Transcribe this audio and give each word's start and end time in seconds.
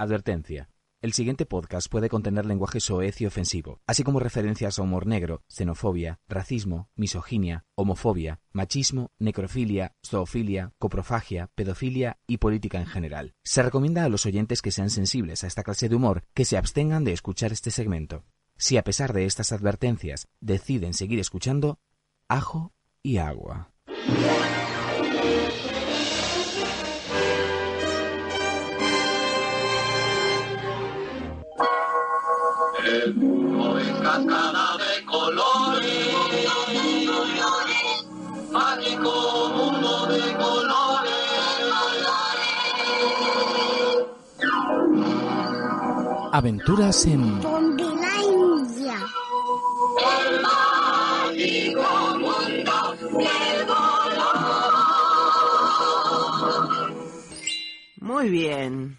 Advertencia. 0.00 0.70
El 1.02 1.12
siguiente 1.12 1.44
podcast 1.44 1.88
puede 1.90 2.08
contener 2.08 2.46
lenguaje 2.46 2.78
soez 2.78 3.20
y 3.20 3.26
ofensivo, 3.26 3.80
así 3.84 4.04
como 4.04 4.20
referencias 4.20 4.78
a 4.78 4.82
humor 4.82 5.08
negro, 5.08 5.42
xenofobia, 5.48 6.20
racismo, 6.28 6.88
misoginia, 6.94 7.64
homofobia, 7.74 8.40
machismo, 8.52 9.10
necrofilia, 9.18 9.96
zoofilia, 10.06 10.72
coprofagia, 10.78 11.50
pedofilia 11.56 12.18
y 12.28 12.36
política 12.36 12.78
en 12.78 12.86
general. 12.86 13.34
Se 13.42 13.60
recomienda 13.60 14.04
a 14.04 14.08
los 14.08 14.24
oyentes 14.24 14.62
que 14.62 14.70
sean 14.70 14.90
sensibles 14.90 15.42
a 15.42 15.48
esta 15.48 15.64
clase 15.64 15.88
de 15.88 15.96
humor 15.96 16.22
que 16.32 16.44
se 16.44 16.56
abstengan 16.56 17.02
de 17.02 17.12
escuchar 17.12 17.50
este 17.50 17.72
segmento. 17.72 18.24
Si 18.56 18.76
a 18.76 18.84
pesar 18.84 19.12
de 19.12 19.24
estas 19.24 19.50
advertencias 19.50 20.28
deciden 20.40 20.94
seguir 20.94 21.18
escuchando, 21.18 21.80
ajo 22.28 22.72
y 23.02 23.16
agua. 23.16 23.72
El 32.88 33.14
mundo 33.16 33.78
es 33.78 33.86
cascada 34.00 34.78
de 34.78 35.04
colores, 35.04 36.08
mágico 38.50 39.50
mundo 39.54 40.06
de 40.06 40.32
colores. 40.32 41.12
Aventuras 46.32 47.04
en 47.04 47.40
Bombilandia. 47.42 48.98
El 50.00 50.40
mágico 50.40 51.88
mundo 52.18 52.96
del 53.18 53.66
color. 53.66 53.98
Muy 58.00 58.30
bien. 58.30 58.98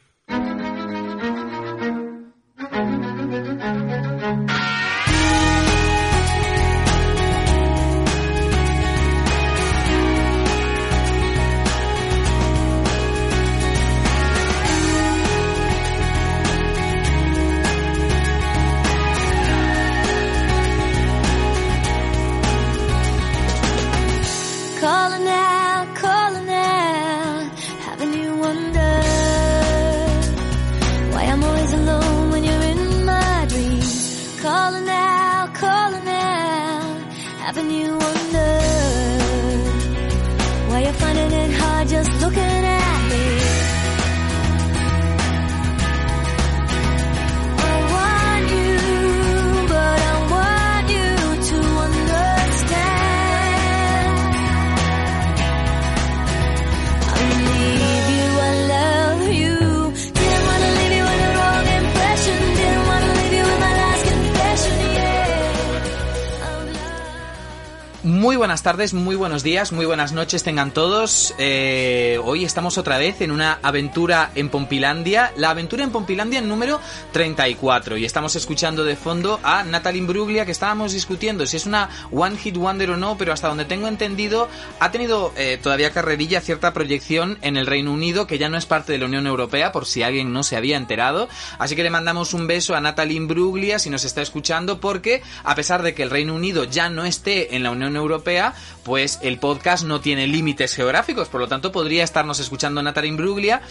Buenas 68.60 68.76
tardes, 68.76 68.94
muy 68.94 69.16
buenos 69.16 69.42
días, 69.42 69.72
muy 69.72 69.86
buenas 69.86 70.12
noches 70.12 70.44
tengan 70.44 70.74
todos. 70.74 71.34
Eh, 71.38 72.20
hoy 72.26 72.44
estamos 72.44 72.78
otra 72.78 72.98
vez 72.98 73.22
en 73.22 73.32
una 73.32 73.58
aventura 73.64 74.32
en 74.36 74.50
Pompilandia, 74.50 75.32
la 75.38 75.52
aventura 75.52 75.86
en 75.86 75.92
Pompilandia 75.92 76.42
número 76.42 76.82
34 77.14 77.96
y 77.96 78.04
estamos 78.04 78.36
escuchando 78.36 78.84
de 78.84 78.98
fondo 78.98 79.40
a 79.44 79.64
Natalie 79.64 80.02
Bruglia 80.02 80.46
que 80.46 80.52
estábamos 80.52 80.92
discutiendo 80.92 81.48
si 81.48 81.56
es 81.56 81.66
una 81.68 81.90
One 82.12 82.36
Hit 82.36 82.58
Wonder 82.58 82.92
o 82.92 82.98
no, 82.98 83.18
pero 83.18 83.32
hasta 83.32 83.48
donde 83.48 83.64
tengo 83.64 83.88
entendido 83.88 84.50
ha 84.82 84.92
tenido 84.92 85.32
eh, 85.38 85.58
todavía 85.64 85.92
carrerilla 85.92 86.42
cierta 86.42 86.74
proyección 86.74 87.38
en 87.42 87.56
el 87.56 87.66
Reino 87.66 87.94
Unido 87.94 88.28
que 88.28 88.40
ya 88.40 88.50
no 88.50 88.58
es 88.58 88.66
parte 88.66 88.92
de 88.92 88.98
la 88.98 89.06
Unión 89.06 89.26
Europea 89.26 89.72
por 89.72 89.86
si 89.86 90.04
alguien 90.04 90.34
no 90.34 90.44
se 90.44 90.58
había 90.58 90.76
enterado. 90.76 91.30
Así 91.60 91.78
que 91.78 91.84
le 91.84 91.92
mandamos 91.92 92.34
un 92.34 92.46
beso 92.46 92.76
a 92.76 92.82
Natalie 92.82 93.22
Bruglia 93.22 93.80
si 93.80 93.90
nos 93.90 94.04
está 94.04 94.22
escuchando 94.22 94.82
porque 94.82 95.22
a 95.46 95.56
pesar 95.56 95.82
de 95.82 95.94
que 95.94 96.04
el 96.04 96.10
Reino 96.10 96.36
Unido 96.36 96.66
ya 96.66 96.90
no 96.90 97.06
esté 97.06 97.56
en 97.56 97.64
la 97.64 97.72
Unión 97.72 97.96
Europea, 97.96 98.49
pues 98.84 99.20
el 99.22 99.40
podcast 99.40 99.86
no 99.86 100.02
tiene 100.02 100.28
límites 100.28 100.76
geográficos, 100.76 101.28
por 101.28 101.42
lo 101.42 101.48
tanto 101.48 101.72
podría 101.72 102.04
estarnos 102.04 102.40
escuchando 102.40 102.82
Natalie 102.82 103.14
Bruglia. 103.14 103.62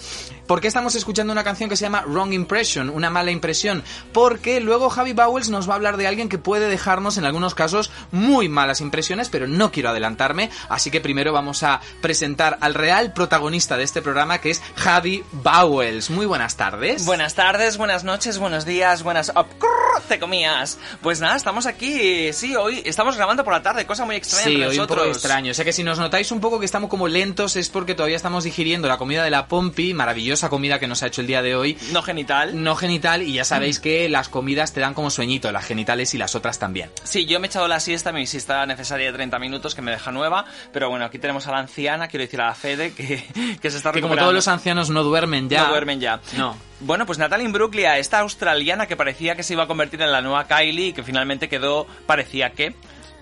¿Por 0.49 0.63
qué 0.63 0.69
estamos 0.69 0.95
escuchando 0.95 1.31
una 1.31 1.45
canción 1.45 1.69
que 1.69 1.77
se 1.77 1.85
llama 1.85 2.05
Wrong 2.07 2.33
Impression, 2.33 2.89
una 2.89 3.11
mala 3.11 3.31
impresión? 3.31 3.85
Porque 4.15 4.61
luego 4.61 4.89
Javi 4.89 5.13
Bowles 5.13 5.51
nos 5.51 5.69
va 5.69 5.75
a 5.75 5.77
hablar 5.77 5.99
de 5.99 6.07
alguien 6.07 6.31
que 6.31 6.39
puede 6.39 6.71
dejarnos 6.71 7.19
en 7.19 7.27
algunos 7.27 7.55
casos 7.55 7.91
muy 8.13 8.49
malas 8.49 8.81
impresiones, 8.81 9.29
pero 9.29 9.47
no 9.47 9.71
quiero 9.71 9.91
adelantarme, 9.91 10.49
así 10.71 10.91
que 10.91 11.03
primero 11.03 11.35
vamos 11.35 11.63
a 11.65 11.83
presentar 12.01 12.57
al 12.63 12.73
real 12.73 13.13
protagonista 13.13 13.77
de 13.77 13.85
este 13.85 14.01
programa 14.01 14.39
que 14.39 14.49
es 14.49 14.63
Javi 14.77 15.23
Bowles. 15.33 16.09
Muy 16.09 16.25
buenas 16.25 16.57
tardes. 16.57 17.05
Buenas 17.05 17.35
tardes, 17.35 17.77
buenas 17.77 18.05
noches, 18.05 18.39
buenos 18.39 18.65
días, 18.65 19.03
buenas... 19.03 19.31
crrr, 19.31 20.03
te 20.09 20.19
comías. 20.19 20.79
Pues 21.03 21.21
nada, 21.21 21.37
estamos 21.37 21.67
aquí, 21.67 22.33
sí, 22.33 22.57
hoy 22.57 22.81
estamos 22.87 23.19
grabando 23.19 23.45
por 23.45 23.53
la 23.53 23.61
tarde, 23.61 23.85
cosa 23.85 24.07
muy 24.07 24.17
extraña 24.17 24.45
Sí, 24.47 24.63
hoy 24.65 24.79
un 24.79 24.87
poco 24.87 25.05
extraño. 25.05 25.51
O 25.51 25.55
sea 25.55 25.67
que 25.67 25.75
si 25.75 25.85
nos 25.85 25.99
notáis 25.99 26.33
un 26.33 26.41
poco 26.41 26.59
que 26.59 26.65
estamos 26.65 26.89
como 26.89 27.07
lentos 27.07 27.55
es 27.57 27.69
porque 27.69 27.95
todavía 27.95 28.17
estamos 28.17 28.45
digiriendo 28.45 28.89
la 28.89 28.97
comida 28.97 29.23
de 29.23 29.31
la 29.31 29.47
Pompi, 29.47 29.93
maravillosa 29.93 30.38
comida 30.49 30.79
que 30.79 30.87
nos 30.87 31.03
ha 31.03 31.09
hecho 31.09 31.21
el 31.21 31.27
día 31.27 31.43
de 31.43 31.57
hoy. 31.57 31.77
No 31.93 32.03
genital. 32.03 32.63
No 32.63 32.77
genital, 32.77 33.23
y 33.23 33.33
ya 33.33 33.45
sabéis 33.45 33.81
que 33.81 34.09
las 34.09 34.29
comidas 34.29 34.73
te 34.73 34.81
dan 34.81 34.95
como 34.95 35.11
sueñito, 35.11 35.51
las 35.51 35.65
genitales 35.65 36.15
y 36.15 36.19
las 36.19 36.35
otras 36.35 36.59
también. 36.59 36.91
Sí, 37.03 37.27
yo 37.27 37.41
me 37.41 37.47
he 37.47 37.51
echado 37.51 37.67
la 37.67 37.81
siesta, 37.81 38.13
mi 38.13 38.27
siesta 38.27 38.65
necesaria 38.67 39.07
de 39.07 39.13
30 39.15 39.39
minutos, 39.41 39.75
que 39.75 39.83
me 39.83 39.91
deja 39.91 40.13
nueva, 40.13 40.45
pero 40.73 40.89
bueno, 40.89 41.05
aquí 41.05 41.19
tenemos 41.19 41.47
a 41.49 41.51
la 41.51 41.59
anciana, 41.59 42.07
quiero 42.07 42.25
decir 42.25 42.41
a 42.41 42.47
la 42.47 42.55
Fede, 42.55 42.93
que, 42.93 43.25
que 43.61 43.71
se 43.71 43.79
está 43.79 43.91
Que 43.91 44.01
como 44.01 44.17
todos 44.17 44.35
los 44.35 44.47
ancianos 44.49 44.91
no 44.91 45.03
duermen 45.03 45.49
ya. 45.49 45.65
No 45.65 45.71
duermen 45.71 46.01
ya. 46.01 46.21
No. 46.37 46.57
Bueno, 46.81 47.07
pues 47.07 47.19
Natalie 47.19 47.45
Imbruglia, 47.45 47.99
esta 47.99 48.21
australiana 48.21 48.87
que 48.87 48.97
parecía 48.97 49.35
que 49.35 49.43
se 49.43 49.55
iba 49.55 49.65
a 49.65 49.67
convertir 49.67 50.01
en 50.03 50.13
la 50.13 50.21
nueva 50.23 50.47
Kylie 50.47 50.89
y 50.89 50.93
que 50.93 51.03
finalmente 51.03 51.49
quedó, 51.49 51.87
parecía 52.07 52.51
que... 52.51 52.75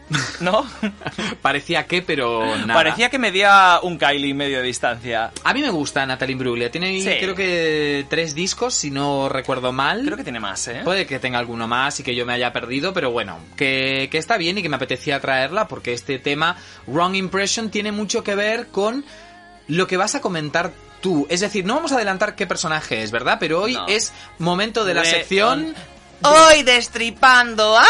¿No? 0.41 0.65
Parecía 1.43 1.87
que, 1.87 2.01
pero 2.03 2.45
nada. 2.59 2.75
Parecía 2.75 3.11
que 3.11 3.19
medía 3.19 3.81
un 3.83 3.99
Kylie 3.99 4.35
medio 4.35 4.59
de 4.59 4.63
distancia. 4.65 5.33
A 5.43 5.53
mí 5.53 5.61
me 5.63 5.71
gusta 5.71 6.07
Natalie 6.07 6.33
Imbruglia. 6.35 6.71
Tiene 6.71 7.01
Sí. 7.01 7.11
creo 7.21 7.35
que 7.35 8.07
tres 8.09 8.35
discos, 8.35 8.75
si 8.75 8.91
no 8.91 9.29
recuerdo 9.29 9.73
mal. 9.73 10.03
Creo 10.05 10.17
que 10.17 10.23
tiene 10.25 10.41
más, 10.41 10.69
¿eh? 10.69 10.83
Puede 10.85 11.07
que 11.07 11.19
tenga 11.19 11.39
alguno 11.39 11.67
más 11.67 11.99
y 12.01 12.03
que 12.03 12.15
yo 12.15 12.25
me 12.25 12.33
haya 12.35 12.53
perdido, 12.53 12.93
pero 12.93 13.11
bueno, 13.11 13.39
que, 13.57 14.09
que 14.11 14.19
está 14.19 14.37
bien 14.37 14.59
y 14.59 14.63
que 14.63 14.69
me 14.69 14.77
apetecía 14.77 15.19
traerla 15.21 15.67
porque 15.69 15.93
este 15.93 16.19
tema, 16.19 16.57
Wrong 16.87 17.15
Impression, 17.17 17.71
tiene 17.71 17.91
mucho 17.93 18.23
que 18.23 18.35
ver 18.35 18.69
con 18.69 19.05
lo 19.69 19.87
que 19.89 19.97
vas 19.97 20.15
a 20.15 20.21
comentar 20.21 20.71
tú. 21.01 21.27
Es 21.29 21.41
decir, 21.41 21.65
no 21.65 21.75
vamos 21.75 21.91
a 21.93 21.97
adelantar 21.97 22.37
qué 22.37 22.47
personaje 22.47 23.03
es, 23.03 23.11
¿verdad? 23.11 23.39
Pero 23.41 23.63
hoy 23.63 23.75
No. 23.75 23.87
es 23.89 24.13
momento 24.39 24.85
de 24.85 24.95
la 24.95 25.05
sección... 25.05 25.75
Hoy 26.23 26.63
destripando 26.63 27.77
a... 27.77 27.85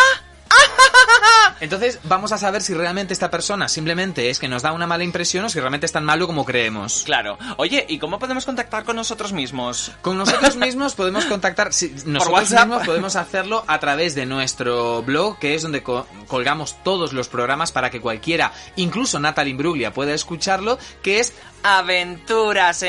Entonces 1.61 1.99
vamos 2.05 2.33
a 2.33 2.39
saber 2.39 2.61
si 2.63 2.75
realmente 2.75 3.15
esta 3.15 3.31
persona 3.31 3.69
simplemente 3.69 4.29
es 4.29 4.39
que 4.39 4.47
nos 4.49 4.63
da 4.63 4.73
una 4.73 4.87
mala 4.87 5.05
impresión 5.05 5.45
o 5.45 5.49
si 5.49 5.59
realmente 5.59 5.87
es 5.87 5.93
tan 5.93 6.05
malo 6.05 6.27
como 6.27 6.45
creemos. 6.45 7.03
Claro. 7.07 7.39
Oye, 7.57 7.87
¿y 7.89 7.99
cómo 7.99 8.19
podemos 8.19 8.45
contactar 8.45 8.85
con 8.85 8.97
nosotros 8.97 9.33
mismos? 9.33 9.93
Con 10.03 10.19
nosotros 10.19 10.57
mismos 10.57 10.95
podemos 10.95 11.25
contactar, 11.25 11.73
si, 11.73 11.89
nosotros 12.05 12.29
WhatsApp. 12.29 12.67
mismos 12.69 12.87
podemos 12.87 13.17
hacerlo 13.17 13.65
a 13.67 13.79
través 13.81 14.15
de 14.15 14.27
nuestro 14.27 15.03
blog, 15.03 15.39
que 15.39 15.55
es 15.55 15.63
donde 15.63 15.83
co- 15.83 16.07
colgamos 16.29 16.77
todos 16.85 17.15
los 17.15 17.29
programas 17.29 17.73
para 17.73 17.89
que 17.91 18.01
cualquiera, 18.03 18.53
incluso 18.77 19.19
Natalie 19.19 19.53
Imbruglia, 19.53 19.95
pueda 19.95 20.13
escucharlo, 20.13 20.79
que 21.03 21.21
es 21.21 21.33
Aventuras 21.63 22.83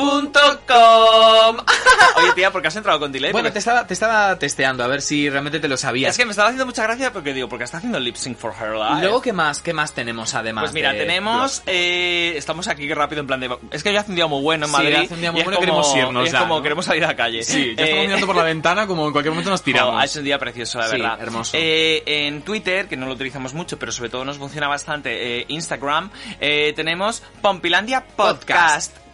Pompilandia.blogspot.com 0.00 1.56
Oye, 2.16 2.32
tía, 2.34 2.50
¿por 2.50 2.60
qué 2.62 2.68
has 2.68 2.76
entrado 2.76 2.98
con 2.98 3.12
delay? 3.12 3.32
Bueno, 3.32 3.46
Porque- 3.46 3.52
te 3.54 3.58
estaba, 3.60 3.86
te 3.86 3.94
estaba 3.94 4.38
testeando 4.38 4.82
a 4.84 4.86
ver 4.88 5.00
si 5.02 5.28
realmente 5.30 5.60
te 5.60 5.68
lo 5.68 5.76
sabías. 5.76 6.10
Es 6.12 6.18
que 6.18 6.24
me 6.24 6.30
estaba 6.32 6.48
haciendo 6.48 6.66
mucha 6.66 6.82
gracia 6.82 7.12
porque 7.12 7.32
digo, 7.32 7.48
porque 7.48 7.64
está 7.64 7.78
haciendo 7.78 7.98
lip 8.00 8.16
sync 8.16 8.36
for 8.36 8.52
her 8.60 8.74
life. 8.74 9.00
Luego, 9.00 9.22
¿qué 9.22 9.32
más, 9.32 9.62
¿qué 9.62 9.72
más 9.72 9.92
tenemos 9.94 10.34
además? 10.34 10.64
Pues 10.64 10.74
mira, 10.74 10.92
de 10.92 10.98
tenemos. 11.00 11.62
eh, 11.66 12.34
estamos 12.36 12.68
aquí 12.68 12.92
rápido 12.92 13.20
en 13.20 13.26
plan 13.26 13.40
de. 13.40 13.56
Es 13.70 13.82
que 13.82 13.90
hoy 13.90 13.96
hace 13.96 14.10
un 14.10 14.16
día 14.16 14.26
muy 14.26 14.42
bueno 14.42 14.66
en 14.66 14.70
Sí, 14.72 14.76
Madrid. 14.76 14.96
hace 15.04 15.14
un 15.14 15.20
día 15.20 15.32
muy 15.32 15.40
es 15.40 15.44
bueno, 15.46 15.58
como- 15.60 15.66
queremos 15.82 15.96
irnos 15.96 16.26
es 16.26 16.32
ya, 16.32 16.38
como 16.40 16.56
¿no? 16.56 16.62
queremos 16.62 16.84
salir 16.84 17.04
a 17.04 17.08
la 17.08 17.16
calle. 17.16 17.42
Sí, 17.42 17.74
ya 17.76 17.82
Eh, 17.82 17.86
estamos 17.86 18.06
mirando 18.06 18.26
por 18.26 18.36
la 18.36 18.42
ventana 18.44 18.86
como 18.86 19.06
en 19.06 19.12
cualquier 19.12 19.32
momento 19.32 19.50
nos 19.50 19.62
tiramos. 19.64 19.94
Oh, 19.94 20.02
hecho 20.04 20.18
un 20.18 20.24
día 20.24 20.38
precioso, 20.38 20.78
la 20.78 20.86
Sí, 20.88 20.92
verdad. 21.00 21.18
hermoso. 21.20 21.52
Eh, 21.56 22.02
en 22.06 22.42
Twitter, 22.42 22.88
que 22.88 22.96
no 22.96 23.06
lo 23.06 23.12
utilizamos 23.14 23.54
mucho, 23.54 23.78
pero 23.78 23.92
sobre 23.92 24.10
todo 24.10 24.24
nos 24.24 24.38
funciona 24.38 24.68
bastante, 24.68 25.40
eh, 25.40 25.44
Instagram, 25.48 26.10
tenemos 26.40 27.22
Pompilandia 27.40 28.04
Podcast. 28.16 28.92
Podcast. 28.96 29.09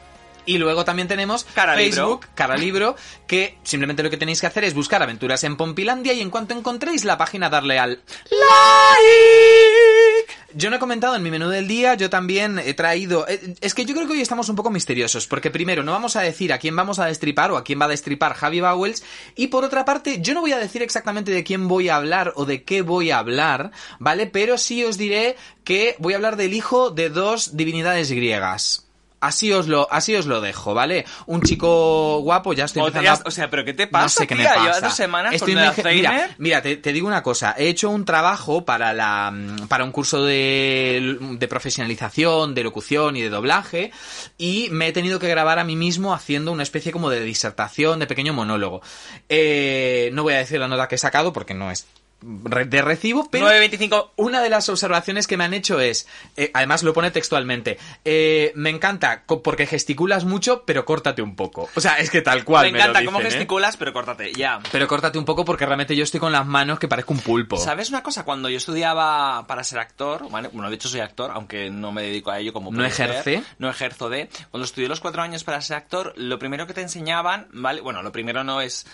Y 0.46 0.58
luego 0.58 0.84
también 0.84 1.08
tenemos 1.08 1.44
Cara 1.54 1.74
Facebook, 1.74 2.22
Libro. 2.22 2.34
Cara 2.34 2.56
Libro, 2.56 2.96
que 3.26 3.58
simplemente 3.64 4.02
lo 4.02 4.10
que 4.10 4.16
tenéis 4.16 4.40
que 4.40 4.46
hacer 4.46 4.64
es 4.64 4.74
buscar 4.74 5.02
aventuras 5.02 5.42
en 5.44 5.56
Pompilandia 5.56 6.12
y 6.12 6.20
en 6.20 6.30
cuanto 6.30 6.54
encontréis 6.54 7.04
la 7.04 7.18
página 7.18 7.50
darle 7.50 7.78
al 7.78 8.00
like. 8.30 10.32
Yo 10.54 10.70
no 10.70 10.76
he 10.76 10.78
comentado 10.78 11.14
en 11.16 11.22
mi 11.22 11.30
menú 11.30 11.50
del 11.50 11.68
día, 11.68 11.94
yo 11.94 12.08
también 12.08 12.58
he 12.58 12.72
traído... 12.72 13.28
eh, 13.28 13.54
Es 13.60 13.74
que 13.74 13.84
yo 13.84 13.94
creo 13.94 14.06
que 14.06 14.14
hoy 14.14 14.22
estamos 14.22 14.48
un 14.48 14.56
poco 14.56 14.70
misteriosos, 14.70 15.26
porque 15.26 15.50
primero 15.50 15.82
no 15.82 15.92
vamos 15.92 16.16
a 16.16 16.22
decir 16.22 16.50
a 16.52 16.58
quién 16.58 16.74
vamos 16.74 16.98
a 16.98 17.04
destripar 17.04 17.50
o 17.50 17.58
a 17.58 17.64
quién 17.64 17.78
va 17.78 17.84
a 17.84 17.88
destripar 17.88 18.32
Javi 18.32 18.62
Bowles, 18.62 19.04
y 19.34 19.48
por 19.48 19.64
otra 19.64 19.84
parte 19.84 20.22
yo 20.22 20.32
no 20.32 20.40
voy 20.40 20.52
a 20.52 20.58
decir 20.58 20.82
exactamente 20.82 21.30
de 21.30 21.44
quién 21.44 21.68
voy 21.68 21.90
a 21.90 21.96
hablar 21.96 22.32
o 22.36 22.46
de 22.46 22.62
qué 22.62 22.80
voy 22.80 23.10
a 23.10 23.18
hablar, 23.18 23.70
¿vale? 23.98 24.28
Pero 24.28 24.56
sí 24.56 24.82
os 24.82 24.96
diré 24.96 25.36
que 25.62 25.94
voy 25.98 26.14
a 26.14 26.16
hablar 26.16 26.36
del 26.36 26.54
hijo 26.54 26.90
de 26.90 27.10
dos 27.10 27.54
divinidades 27.58 28.10
griegas. 28.10 28.85
Así 29.18 29.50
os 29.52 29.66
lo, 29.66 29.88
así 29.90 30.14
os 30.14 30.26
lo 30.26 30.40
dejo, 30.42 30.74
¿vale? 30.74 31.06
Un 31.26 31.40
chico 31.42 32.18
guapo, 32.20 32.52
ya 32.52 32.66
estoy 32.66 32.82
empezando 32.98 33.22
a- 33.24 33.28
o 33.28 33.30
sea, 33.30 33.48
¿pero 33.48 33.64
qué 33.64 33.72
te 33.72 33.86
pasa, 33.86 34.04
no 34.04 34.08
sé 34.10 34.26
qué 34.26 34.34
me 34.34 34.44
pasa. 34.44 34.80
Dos 34.82 34.94
semanas 34.94 35.34
Estoy 35.34 35.54
con 35.54 35.62
mira, 35.94 36.34
mira, 36.38 36.62
te, 36.62 36.76
te 36.76 36.92
digo 36.92 37.06
una 37.08 37.22
cosa. 37.22 37.54
He 37.56 37.68
hecho 37.68 37.88
un 37.90 38.04
trabajo 38.04 38.64
para 38.66 38.92
la 38.92 39.32
para 39.68 39.84
un 39.84 39.90
curso 39.90 40.22
de, 40.24 41.16
de 41.38 41.48
profesionalización, 41.48 42.54
de 42.54 42.62
locución 42.64 43.16
y 43.16 43.22
de 43.22 43.30
doblaje 43.30 43.90
y 44.36 44.68
me 44.70 44.88
he 44.88 44.92
tenido 44.92 45.18
que 45.18 45.28
grabar 45.28 45.58
a 45.58 45.64
mí 45.64 45.76
mismo 45.76 46.12
haciendo 46.12 46.52
una 46.52 46.62
especie 46.62 46.92
como 46.92 47.08
de 47.10 47.20
disertación, 47.20 47.98
de 47.98 48.06
pequeño 48.06 48.34
monólogo. 48.34 48.82
Eh, 49.30 50.10
no 50.12 50.22
voy 50.24 50.34
a 50.34 50.38
decir 50.38 50.60
la 50.60 50.68
nota 50.68 50.88
que 50.88 50.96
he 50.96 50.98
sacado 50.98 51.32
porque 51.32 51.54
no 51.54 51.70
es 51.70 51.86
de 52.20 52.82
recibo, 52.82 53.28
pero 53.30 53.46
9.25. 53.46 54.10
una 54.16 54.42
de 54.42 54.48
las 54.48 54.68
observaciones 54.68 55.26
que 55.26 55.36
me 55.36 55.44
han 55.44 55.54
hecho 55.54 55.80
es, 55.80 56.08
eh, 56.36 56.50
además 56.54 56.82
lo 56.82 56.92
pone 56.94 57.10
textualmente, 57.10 57.78
eh, 58.04 58.52
me 58.54 58.70
encanta 58.70 59.24
porque 59.26 59.66
gesticulas 59.66 60.24
mucho, 60.24 60.64
pero 60.64 60.84
córtate 60.84 61.22
un 61.22 61.36
poco. 61.36 61.68
O 61.74 61.80
sea, 61.80 61.98
es 61.98 62.10
que 62.10 62.22
tal 62.22 62.44
cual. 62.44 62.72
Me 62.72 62.78
encanta 62.78 63.04
cómo 63.04 63.20
¿eh? 63.20 63.24
gesticulas, 63.24 63.76
pero 63.76 63.92
córtate, 63.92 64.32
ya. 64.32 64.60
Pero 64.72 64.88
córtate 64.88 65.18
un 65.18 65.24
poco 65.24 65.44
porque 65.44 65.66
realmente 65.66 65.94
yo 65.94 66.04
estoy 66.04 66.20
con 66.20 66.32
las 66.32 66.46
manos 66.46 66.78
que 66.78 66.88
parezco 66.88 67.12
un 67.12 67.20
pulpo. 67.20 67.58
¿Sabes 67.58 67.90
una 67.90 68.02
cosa? 68.02 68.24
Cuando 68.24 68.48
yo 68.48 68.56
estudiaba 68.56 69.46
para 69.46 69.62
ser 69.62 69.78
actor, 69.78 70.28
bueno, 70.30 70.50
de 70.68 70.74
hecho 70.74 70.88
soy 70.88 71.00
actor, 71.00 71.30
aunque 71.32 71.70
no 71.70 71.92
me 71.92 72.02
dedico 72.02 72.30
a 72.30 72.38
ello 72.38 72.52
como 72.52 72.70
¿No 72.70 72.88
ser, 72.90 73.10
ejerce? 73.10 73.42
no 73.58 73.68
ejerzo 73.68 74.08
de. 74.08 74.28
Cuando 74.50 74.64
estudié 74.64 74.88
los 74.88 75.00
cuatro 75.00 75.22
años 75.22 75.44
para 75.44 75.60
ser 75.60 75.76
actor, 75.76 76.14
lo 76.16 76.38
primero 76.38 76.66
que 76.66 76.74
te 76.74 76.80
enseñaban, 76.80 77.48
¿vale? 77.52 77.80
Bueno, 77.80 78.02
lo 78.02 78.12
primero 78.12 78.42
no 78.42 78.60
es... 78.60 78.86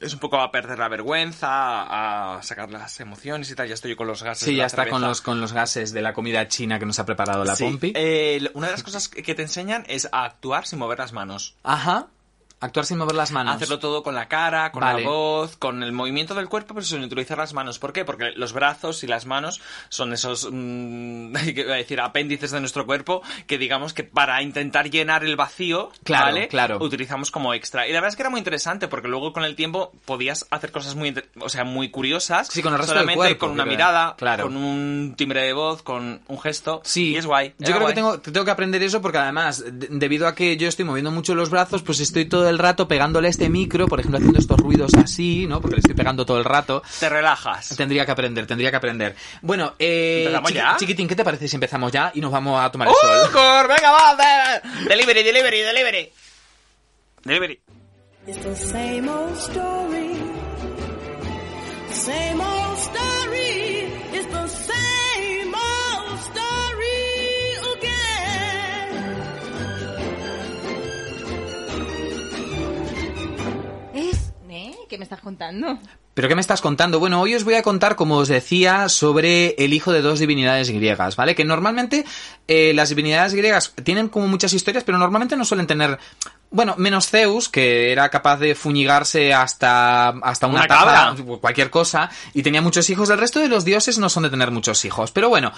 Es 0.00 0.14
un 0.14 0.20
poco 0.20 0.38
a 0.40 0.52
perder 0.52 0.78
la 0.78 0.88
vergüenza, 0.88 2.36
a 2.36 2.42
sacar 2.42 2.70
las 2.70 3.00
emociones 3.00 3.50
y 3.50 3.54
tal. 3.54 3.66
Ya 3.66 3.74
estoy 3.74 3.90
yo 3.90 3.96
con 3.96 4.06
los 4.06 4.22
gases. 4.22 4.44
Sí, 4.44 4.52
de 4.52 4.56
ya 4.58 4.62
la 4.62 4.66
está 4.68 4.88
con 4.88 5.00
los, 5.00 5.20
con 5.20 5.40
los 5.40 5.52
gases 5.52 5.92
de 5.92 6.02
la 6.02 6.12
comida 6.12 6.46
china 6.48 6.78
que 6.78 6.86
nos 6.86 6.98
ha 6.98 7.06
preparado 7.06 7.44
la 7.44 7.56
Sí. 7.56 7.64
Pompi. 7.64 7.92
Eh, 7.96 8.48
una 8.54 8.66
de 8.66 8.72
las 8.72 8.82
cosas 8.84 9.08
que 9.08 9.34
te 9.34 9.42
enseñan 9.42 9.84
es 9.88 10.08
a 10.12 10.24
actuar 10.24 10.66
sin 10.66 10.78
mover 10.78 10.98
las 10.98 11.12
manos. 11.12 11.56
Ajá. 11.64 12.06
Actuar 12.60 12.86
sin 12.86 12.98
mover 12.98 13.14
las 13.14 13.30
manos. 13.30 13.54
Hacerlo 13.54 13.78
todo 13.78 14.02
con 14.02 14.14
la 14.14 14.26
cara, 14.26 14.72
con 14.72 14.80
Vale. 14.80 15.02
la 15.02 15.08
voz, 15.08 15.56
con 15.56 15.82
el 15.84 15.92
movimiento 15.92 16.34
del 16.34 16.48
cuerpo, 16.48 16.74
pero 16.74 16.84
sin 16.84 17.02
utilizar 17.02 17.38
las 17.38 17.54
manos. 17.54 17.78
¿Por 17.78 17.92
qué? 17.92 18.04
Porque 18.04 18.32
los 18.34 18.52
brazos 18.52 19.04
y 19.04 19.06
las 19.06 19.26
manos 19.26 19.60
son 19.90 20.12
esos, 20.12 20.48
mm, 20.50 21.32
¿qué 21.54 21.60
iba 21.60 21.74
a 21.74 21.76
decir, 21.76 22.00
apéndices 22.00 22.50
de 22.50 22.60
nuestro 22.60 22.84
cuerpo 22.84 23.22
que 23.46 23.58
digamos 23.58 23.92
que 23.92 24.02
para 24.04 24.42
intentar 24.42 24.90
llenar 24.90 25.24
el 25.24 25.36
vacío, 25.36 25.90
Claro, 26.02 26.26
¿vale? 26.26 26.48
claro. 26.48 26.78
Utilizamos 26.80 27.30
como 27.30 27.54
extra. 27.54 27.86
Y 27.86 27.92
la 27.92 27.98
verdad 28.00 28.10
es 28.10 28.16
que 28.16 28.22
era 28.22 28.30
muy 28.30 28.38
interesante 28.38 28.88
porque 28.88 29.08
luego 29.08 29.32
con 29.32 29.44
el 29.44 29.54
tiempo 29.54 29.92
podías 30.04 30.46
hacer 30.50 30.72
cosas 30.72 30.96
muy, 30.96 31.14
o 31.40 31.48
sea, 31.48 31.62
muy 31.64 31.90
curiosas. 31.90 32.48
Sí, 32.48 32.60
con 32.62 32.72
el 32.72 32.78
resto 32.78 32.92
del 32.92 33.00
solamente 33.02 33.16
cuerpo, 33.18 33.38
con 33.46 33.50
una 33.52 33.64
mirada, 33.66 34.16
Claro. 34.18 34.44
con 34.44 34.56
un 34.56 35.14
timbre 35.16 35.42
de 35.44 35.52
voz, 35.52 35.82
con 35.82 36.20
un 36.26 36.40
gesto. 36.40 36.80
Sí, 36.84 37.10
Y 37.10 37.16
es 37.16 37.26
guay. 37.26 37.54
Yo 37.58 37.66
creo 37.66 37.80
guay. 37.80 37.88
que 37.92 37.94
tengo, 37.94 38.18
tengo 38.20 38.44
que 38.44 38.50
aprender 38.50 38.82
eso 38.82 39.00
porque 39.00 39.18
además, 39.18 39.62
de- 39.64 39.88
debido 39.90 40.26
a 40.26 40.34
que 40.34 40.56
yo 40.56 40.66
estoy 40.68 40.84
moviendo 40.84 41.10
mucho 41.12 41.34
los 41.36 41.50
brazos, 41.50 41.82
pues 41.82 42.00
estoy 42.00 42.24
todo 42.24 42.47
el 42.50 42.58
rato 42.58 42.88
pegándole 42.88 43.28
este 43.28 43.48
micro, 43.48 43.86
por 43.88 44.00
ejemplo, 44.00 44.18
haciendo 44.18 44.38
estos 44.38 44.58
ruidos 44.58 44.92
así, 44.94 45.46
¿no? 45.46 45.60
Porque 45.60 45.76
le 45.76 45.80
estoy 45.80 45.94
pegando 45.94 46.24
todo 46.26 46.38
el 46.38 46.44
rato. 46.44 46.82
Te 47.00 47.08
relajas. 47.08 47.74
Tendría 47.76 48.04
que 48.06 48.12
aprender, 48.12 48.46
tendría 48.46 48.70
que 48.70 48.76
aprender. 48.76 49.16
Bueno, 49.42 49.74
eh, 49.78 50.24
¿Empezamos 50.26 50.50
chiqui- 50.50 50.54
ya? 50.54 50.76
chiquitín, 50.78 51.08
¿qué 51.08 51.16
te 51.16 51.24
parece 51.24 51.48
si 51.48 51.56
empezamos 51.56 51.92
ya 51.92 52.10
y 52.14 52.20
nos 52.20 52.30
vamos 52.32 52.60
a 52.62 52.70
tomar 52.70 52.88
el 52.88 52.94
¡Uh, 52.94 52.96
sol? 53.24 53.32
cor! 53.32 53.68
¡Venga, 53.68 53.90
va! 53.92 54.16
de- 54.16 54.88
Delivery, 54.88 55.22
delivery, 55.22 55.60
delivery. 55.60 56.12
Delivery. 57.24 57.60
It's 58.26 58.38
the 58.44 58.54
same 58.56 59.08
old 59.08 59.36
story. 59.38 60.14
Same 61.92 62.40
old 62.40 62.78
story. 62.78 63.88
It's 64.12 64.26
the 64.30 64.48
same 64.48 64.77
estás 75.08 75.20
contando? 75.20 75.78
¿Pero 76.12 76.28
qué 76.28 76.34
me 76.34 76.40
estás 76.40 76.60
contando? 76.60 76.98
Bueno, 76.98 77.20
hoy 77.20 77.34
os 77.34 77.44
voy 77.44 77.54
a 77.54 77.62
contar, 77.62 77.96
como 77.96 78.16
os 78.16 78.28
decía, 78.28 78.88
sobre 78.88 79.54
el 79.56 79.72
hijo 79.72 79.92
de 79.92 80.02
dos 80.02 80.18
divinidades 80.18 80.68
griegas, 80.68 81.16
¿vale? 81.16 81.34
Que 81.34 81.44
normalmente 81.44 82.04
eh, 82.46 82.72
las 82.74 82.90
divinidades 82.90 83.34
griegas 83.34 83.72
tienen 83.84 84.08
como 84.08 84.26
muchas 84.26 84.52
historias, 84.52 84.84
pero 84.84 84.98
normalmente 84.98 85.36
no 85.36 85.44
suelen 85.44 85.66
tener... 85.66 85.98
Bueno, 86.50 86.74
menos 86.76 87.08
Zeus, 87.08 87.48
que 87.48 87.92
era 87.92 88.08
capaz 88.08 88.38
de 88.38 88.54
fuñigarse 88.54 89.32
hasta, 89.32 90.08
hasta 90.08 90.46
una, 90.46 90.60
Una 90.60 90.66
taza, 90.66 91.14
cualquier 91.40 91.70
cosa, 91.70 92.10
y 92.34 92.42
tenía 92.42 92.62
muchos 92.62 92.90
hijos. 92.90 93.08
El 93.10 93.18
resto 93.18 93.38
de 93.40 93.48
los 93.48 93.64
dioses 93.64 93.98
no 93.98 94.08
son 94.08 94.24
de 94.24 94.30
tener 94.30 94.50
muchos 94.50 94.84
hijos. 94.84 95.12
Pero 95.12 95.28
bueno, 95.28 95.52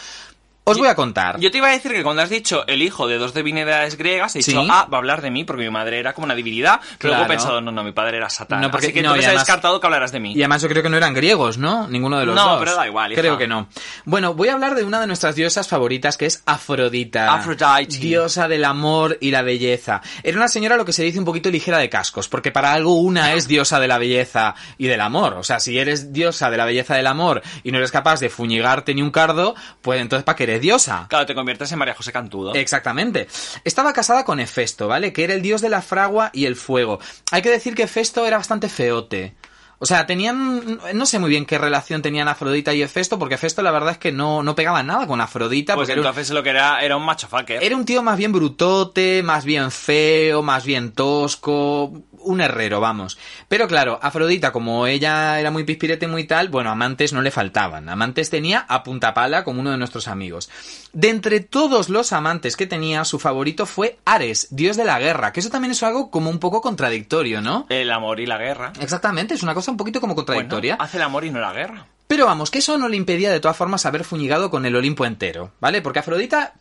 os 0.64 0.78
voy 0.78 0.88
a 0.88 0.94
contar. 0.94 1.40
Yo 1.40 1.50
te 1.50 1.58
iba 1.58 1.68
a 1.68 1.72
decir 1.72 1.92
que 1.92 2.02
cuando 2.02 2.22
has 2.22 2.30
dicho 2.30 2.64
el 2.68 2.82
hijo 2.82 3.08
de 3.08 3.18
dos 3.18 3.34
divinidades 3.34 3.96
griegas, 3.96 4.36
he 4.36 4.38
dicho, 4.40 4.62
ah, 4.70 4.86
va 4.93 4.98
a 4.98 5.00
hablar 5.00 5.20
de 5.22 5.31
mí, 5.31 5.44
porque 5.44 5.64
mi 5.64 5.70
madre 5.70 5.98
era 5.98 6.12
como 6.12 6.26
una 6.26 6.34
divinidad. 6.34 6.81
Pero 6.98 7.14
luego 7.14 7.24
he 7.24 7.29
pensado, 7.29 7.60
no, 7.60 7.72
no, 7.72 7.82
mi 7.82 7.93
padre 7.93 8.19
era 8.19 8.29
Satán. 8.31 8.60
No, 8.60 8.70
porque- 8.70 8.86
Así 8.86 8.93
que 8.94 9.02
no, 9.02 9.08
entonces 9.08 9.24
he 9.24 9.29
además- 9.29 9.46
descartado 9.46 9.81
que 9.81 9.86
hablarás 9.86 10.12
de 10.12 10.20
mí. 10.20 10.32
Y 10.34 10.43
además 10.43 10.62
yo 10.62 10.69
creo 10.69 10.82
que 10.82 10.88
no 10.88 10.96
eran 10.96 11.12
griegos, 11.14 11.58
¿no? 11.58 11.88
Ninguno 11.88 12.19
de 12.19 12.26
los 12.26 12.34
No, 12.36 12.50
dos. 12.50 12.58
pero 12.60 12.76
da 12.76 12.86
igual, 12.86 13.12
hija. 13.12 13.20
Creo 13.20 13.36
que 13.38 13.48
no. 13.48 13.69
Bueno, 14.05 14.34
voy 14.34 14.48
a 14.48 14.52
hablar 14.52 14.74
de 14.76 14.84
una 14.84 15.00
de 15.00 15.06
nuestras 15.06 15.34
diosas 15.34 15.67
favoritas, 15.67 16.17
que 16.17 16.26
es 16.26 16.43
Afrodita. 16.46 17.32
Aphrodite. 17.34 17.98
Diosa 17.98 18.46
del 18.48 18.64
amor 18.64 19.19
y 19.20 19.31
la 19.32 19.43
belleza. 19.43 20.02
Era 20.22 20.36
una 20.36 20.48
señora, 20.48 20.76
lo 20.76 20.84
que 20.84 20.93
se 20.93 21.02
dice, 21.02 21.19
un 21.19 21.24
poquito 21.24 21.50
ligera 21.50 21.79
de 21.79 21.88
cascos, 21.88 22.29
porque 22.29 22.52
para 22.52 22.72
algo 22.72 22.94
una 23.00 23.34
es 23.34 23.48
diosa 23.48 23.81
de 23.81 23.88
la 23.88 23.98
belleza 23.98 24.55
y 24.79 24.86
del 24.86 25.00
amor. 25.00 25.34
O 25.34 25.43
sea, 25.43 25.58
si 25.58 25.79
eres 25.79 26.12
diosa 26.12 26.50
de 26.50 26.56
la 26.56 26.64
belleza 26.64 26.94
y 26.94 26.98
del 26.98 27.06
amor 27.08 27.43
y 27.64 27.72
no 27.72 27.79
eres 27.79 27.90
capaz 27.90 28.20
de 28.20 28.29
fuñigarte 28.31 28.94
ni 28.94 29.02
un 29.02 29.10
cardo, 29.10 29.55
pues 29.82 30.00
entonces 30.00 30.24
¿para 30.24 30.36
qué 30.36 30.44
eres 30.44 30.59
diosa? 30.60 31.06
Claro, 31.08 31.26
te 31.26 31.34
conviertes 31.34 31.70
en 31.72 31.79
María 31.79 31.94
José 31.94 32.12
Cantudo. 32.12 32.55
Exactamente. 32.55 33.29
Estaba 33.64 33.93
casada 33.93 34.24
con 34.24 34.40
Hefesto, 34.40 34.88
¿vale? 34.88 35.12
Que 35.12 35.24
era 35.24 35.34
el 35.34 35.43
dios 35.43 35.60
de 35.60 35.69
la 35.69 35.82
fragua 35.82 36.31
y 36.32 36.44
el 36.46 36.56
fuego. 36.56 36.98
Hay 37.31 37.43
que 37.43 37.50
decir 37.50 37.74
que 37.74 37.84
Hefesto 37.84 38.26
era 38.26 38.36
bastante 38.38 38.69
feote. 38.69 39.34
O 39.82 39.86
sea, 39.86 40.05
tenían. 40.05 40.79
No 40.93 41.06
sé 41.06 41.19
muy 41.19 41.31
bien 41.31 41.46
qué 41.46 41.56
relación 41.56 42.02
tenían 42.02 42.29
Afrodita 42.29 42.74
y 42.74 42.82
Hefesto, 42.82 43.19
porque 43.19 43.36
Hefesto 43.36 43.62
la 43.62 43.70
verdad 43.70 43.93
es 43.93 43.98
que 43.98 44.12
no, 44.12 44.43
no 44.43 44.55
pegaba 44.55 44.82
nada 44.82 45.06
con 45.06 45.22
Afrodita. 45.22 45.74
pues 45.74 45.86
porque 45.86 45.93
era 45.93 46.02
un- 46.02 46.06
entonces 46.06 46.31
lo 46.34 46.43
que 46.43 46.50
era 46.50 46.82
era 46.84 46.98
un 46.98 47.02
macho 47.06 47.29
fucker. 47.29 47.62
era 47.64 47.74
un 47.76 47.86
tío 47.86 48.02
más 48.02 48.19
bien 48.19 48.31
brutote, 48.31 49.22
más 49.22 49.46
bien 49.46 49.70
feo, 49.70 50.43
más 50.43 50.67
bien 50.67 50.93
tosco. 50.93 51.94
Un 52.22 52.41
herrero, 52.41 52.81
vamos. 52.81 53.19
Pero 53.48 53.69
claro, 53.69 53.98
Afrodita, 54.03 54.53
como 54.53 54.86
ella 54.86 55.39
era 55.41 55.50
muy 55.50 55.65
pispirete, 55.65 56.06
muy 56.06 56.24
tal, 56.24 56.48
bueno, 56.48 56.70
amantes 56.70 57.12
no 57.12 57.22
le 57.22 57.31
faltaban. 57.31 57.89
Amantes 57.89 58.31
tenía 58.31 58.65
a 58.69 58.82
punta 58.82 59.15
pala, 59.15 59.44
como 59.44 59.60
uno 59.60 59.70
de 59.70 59.79
nuestros 59.79 60.08
amigos. 60.08 60.50
De 60.93 61.08
entre 61.08 61.41
todos 61.41 61.89
los 61.89 62.12
amantes 62.12 62.56
que 62.56 62.67
tenía, 62.67 63.05
su 63.05 63.19
favorito 63.19 63.67
fue 63.67 63.98
Ares, 64.05 64.48
dios 64.50 64.77
de 64.77 64.84
la 64.84 64.98
guerra, 64.98 65.32
que 65.32 65.41
eso 65.41 65.50
también 65.50 65.72
es 65.72 65.82
algo 65.82 66.10
como 66.10 66.31
un 66.31 66.39
poco 66.39 66.60
contradictorio, 66.60 67.41
¿no? 67.41 67.67
El 67.69 67.91
amor 67.91 68.20
y 68.20 68.27
la 68.27 68.39
guerra. 68.39 68.72
Exactamente, 68.81 69.34
es 69.34 69.43
una 69.43 69.55
cosa 69.55 69.70
un 69.70 69.77
poquito 69.77 70.00
como 70.00 70.15
contradictoria. 70.15 70.77
Bueno, 70.77 70.84
hace 70.84 70.96
el 70.96 71.03
amor 71.03 71.24
y 71.24 71.31
no 71.31 71.41
la 71.41 71.53
guerra. 71.53 71.86
Pero 72.10 72.27
vamos, 72.27 72.50
que 72.50 72.58
eso 72.58 72.77
no 72.77 72.89
le 72.89 72.96
impedía 72.96 73.31
de 73.31 73.39
todas 73.39 73.56
formas 73.56 73.86
haber 73.86 74.03
fuñigado 74.03 74.50
con 74.50 74.67
el 74.67 74.74
Olimpo 74.74 75.06
entero, 75.06 75.53
¿vale? 75.60 75.81
Porque 75.81 76.00
Afrodita 76.00 76.55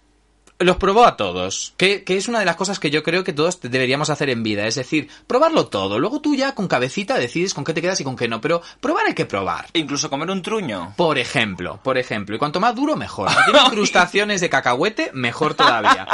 los 0.59 0.75
probó 0.75 1.05
a 1.05 1.15
todos, 1.15 1.73
que, 1.77 2.03
que 2.03 2.17
es 2.17 2.27
una 2.27 2.39
de 2.39 2.45
las 2.45 2.57
cosas 2.57 2.79
que 2.79 2.91
yo 2.91 3.01
creo 3.01 3.23
que 3.23 3.31
todos 3.31 3.61
deberíamos 3.61 4.09
hacer 4.09 4.29
en 4.29 4.43
vida, 4.43 4.67
es 4.67 4.75
decir, 4.75 5.09
probarlo 5.25 5.67
todo, 5.67 5.99
luego 5.99 6.19
tú 6.19 6.35
ya 6.35 6.53
con 6.53 6.67
cabecita 6.67 7.17
decides 7.17 7.53
con 7.53 7.63
qué 7.63 7.73
te 7.73 7.81
quedas 7.81 8.01
y 8.01 8.03
con 8.03 8.17
qué 8.17 8.27
no, 8.27 8.41
pero 8.41 8.61
probar 8.81 9.07
hay 9.07 9.13
que 9.13 9.25
probar. 9.25 9.67
E 9.73 9.79
incluso 9.79 10.09
comer 10.09 10.29
un 10.29 10.41
truño. 10.41 10.93
Por 10.97 11.17
ejemplo, 11.17 11.79
por 11.81 11.97
ejemplo, 11.97 12.35
y 12.35 12.39
cuanto 12.39 12.59
más 12.59 12.75
duro, 12.75 12.97
mejor. 12.97 13.29
Si 13.29 13.37
tiene 13.45 13.65
incrustaciones 13.67 14.41
de 14.41 14.49
cacahuete, 14.49 15.11
mejor 15.13 15.53
todavía. 15.53 16.07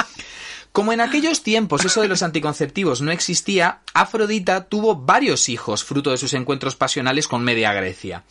Como 0.71 0.91
en 0.91 0.99
aquellos 0.99 1.41
tiempos 1.41 1.85
eso 1.85 2.01
de 2.01 2.09
los 2.09 2.21
anticonceptivos 2.21 3.01
no 3.01 3.11
existía, 3.11 3.79
Afrodita 3.93 4.65
tuvo 4.65 4.95
varios 4.95 5.47
hijos 5.47 5.85
fruto 5.85 6.11
de 6.11 6.17
sus 6.17 6.33
encuentros 6.33 6.75
pasionales 6.75 7.29
con 7.29 7.43
media 7.43 7.71
Grecia. 7.71 8.25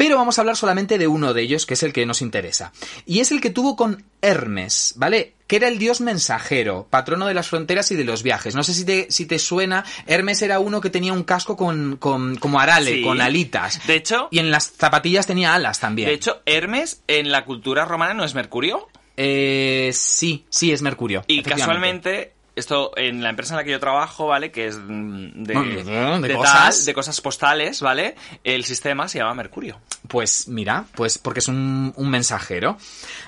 Pero 0.00 0.16
vamos 0.16 0.38
a 0.38 0.40
hablar 0.40 0.56
solamente 0.56 0.96
de 0.96 1.06
uno 1.06 1.34
de 1.34 1.42
ellos, 1.42 1.66
que 1.66 1.74
es 1.74 1.82
el 1.82 1.92
que 1.92 2.06
nos 2.06 2.22
interesa. 2.22 2.72
Y 3.04 3.20
es 3.20 3.30
el 3.32 3.40
que 3.42 3.50
tuvo 3.50 3.76
con 3.76 4.02
Hermes, 4.22 4.94
¿vale? 4.96 5.34
Que 5.46 5.56
era 5.56 5.68
el 5.68 5.78
dios 5.78 6.00
mensajero, 6.00 6.86
patrono 6.88 7.26
de 7.26 7.34
las 7.34 7.48
fronteras 7.48 7.90
y 7.90 7.96
de 7.96 8.04
los 8.04 8.22
viajes. 8.22 8.54
No 8.54 8.62
sé 8.62 8.72
si 8.72 8.86
te, 8.86 9.10
si 9.10 9.26
te 9.26 9.38
suena, 9.38 9.84
Hermes 10.06 10.40
era 10.40 10.58
uno 10.58 10.80
que 10.80 10.88
tenía 10.88 11.12
un 11.12 11.24
casco 11.24 11.54
con, 11.54 11.96
con 11.98 12.36
como 12.36 12.60
arale, 12.60 12.94
Sí. 12.94 13.02
con 13.02 13.20
alitas. 13.20 13.86
De 13.86 13.96
hecho- 13.96 14.28
Y 14.30 14.38
en 14.38 14.50
las 14.50 14.70
zapatillas 14.72 15.26
tenía 15.26 15.54
alas 15.54 15.80
también. 15.80 16.08
De 16.08 16.14
hecho, 16.14 16.40
Hermes 16.46 17.02
en 17.06 17.30
la 17.30 17.44
cultura 17.44 17.84
romana 17.84 18.14
no 18.14 18.24
es 18.24 18.34
Mercurio. 18.34 18.88
Eh, 19.18 19.90
sí, 19.92 20.46
sí, 20.48 20.72
es 20.72 20.80
Mercurio. 20.80 21.24
Y 21.26 21.42
casualmente, 21.42 22.32
esto 22.60 22.92
en 22.96 23.22
la 23.22 23.30
empresa 23.30 23.54
en 23.54 23.58
la 23.58 23.64
que 23.64 23.72
yo 23.72 23.80
trabajo, 23.80 24.28
¿vale? 24.28 24.50
Que 24.50 24.66
es 24.66 24.76
de, 24.86 25.54
tal, 25.54 26.36
cosas. 26.36 26.84
de 26.84 26.94
cosas 26.94 27.20
postales, 27.20 27.80
¿vale? 27.80 28.14
El 28.44 28.64
sistema 28.64 29.08
se 29.08 29.18
llama 29.18 29.34
Mercurio. 29.34 29.80
Pues 30.08 30.48
mira, 30.48 30.84
pues 30.94 31.18
porque 31.18 31.40
es 31.40 31.48
un, 31.48 31.92
un 31.96 32.10
mensajero. 32.10 32.76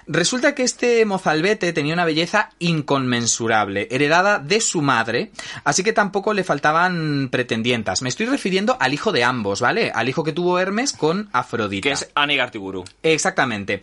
Resulta 0.07 0.55
que 0.55 0.62
este 0.62 1.05
mozalbete 1.05 1.73
tenía 1.73 1.95
una 1.95 2.05
belleza 2.05 2.51
inconmensurable, 2.59 3.89
heredada 3.91 4.39
de 4.39 4.61
su 4.61 4.83
madre, 4.83 5.31
así 5.65 5.83
que 5.83 5.93
tampoco 5.93 6.35
le 6.35 6.45
faltaban 6.45 7.29
pretendientas. 7.31 8.03
Me 8.03 8.09
estoy 8.09 8.27
refiriendo 8.27 8.77
al 8.81 8.95
hijo 8.95 9.12
de 9.12 9.25
ambos, 9.25 9.61
¿vale? 9.61 9.91
Al 9.95 10.09
hijo 10.09 10.25
que 10.25 10.33
tuvo 10.33 10.59
Hermes 10.59 10.93
con 10.93 11.29
Afrodita. 11.33 11.89
Que 11.89 11.93
es 11.93 12.11
Anigartiburu. 12.15 12.85
Exactamente. 13.03 13.83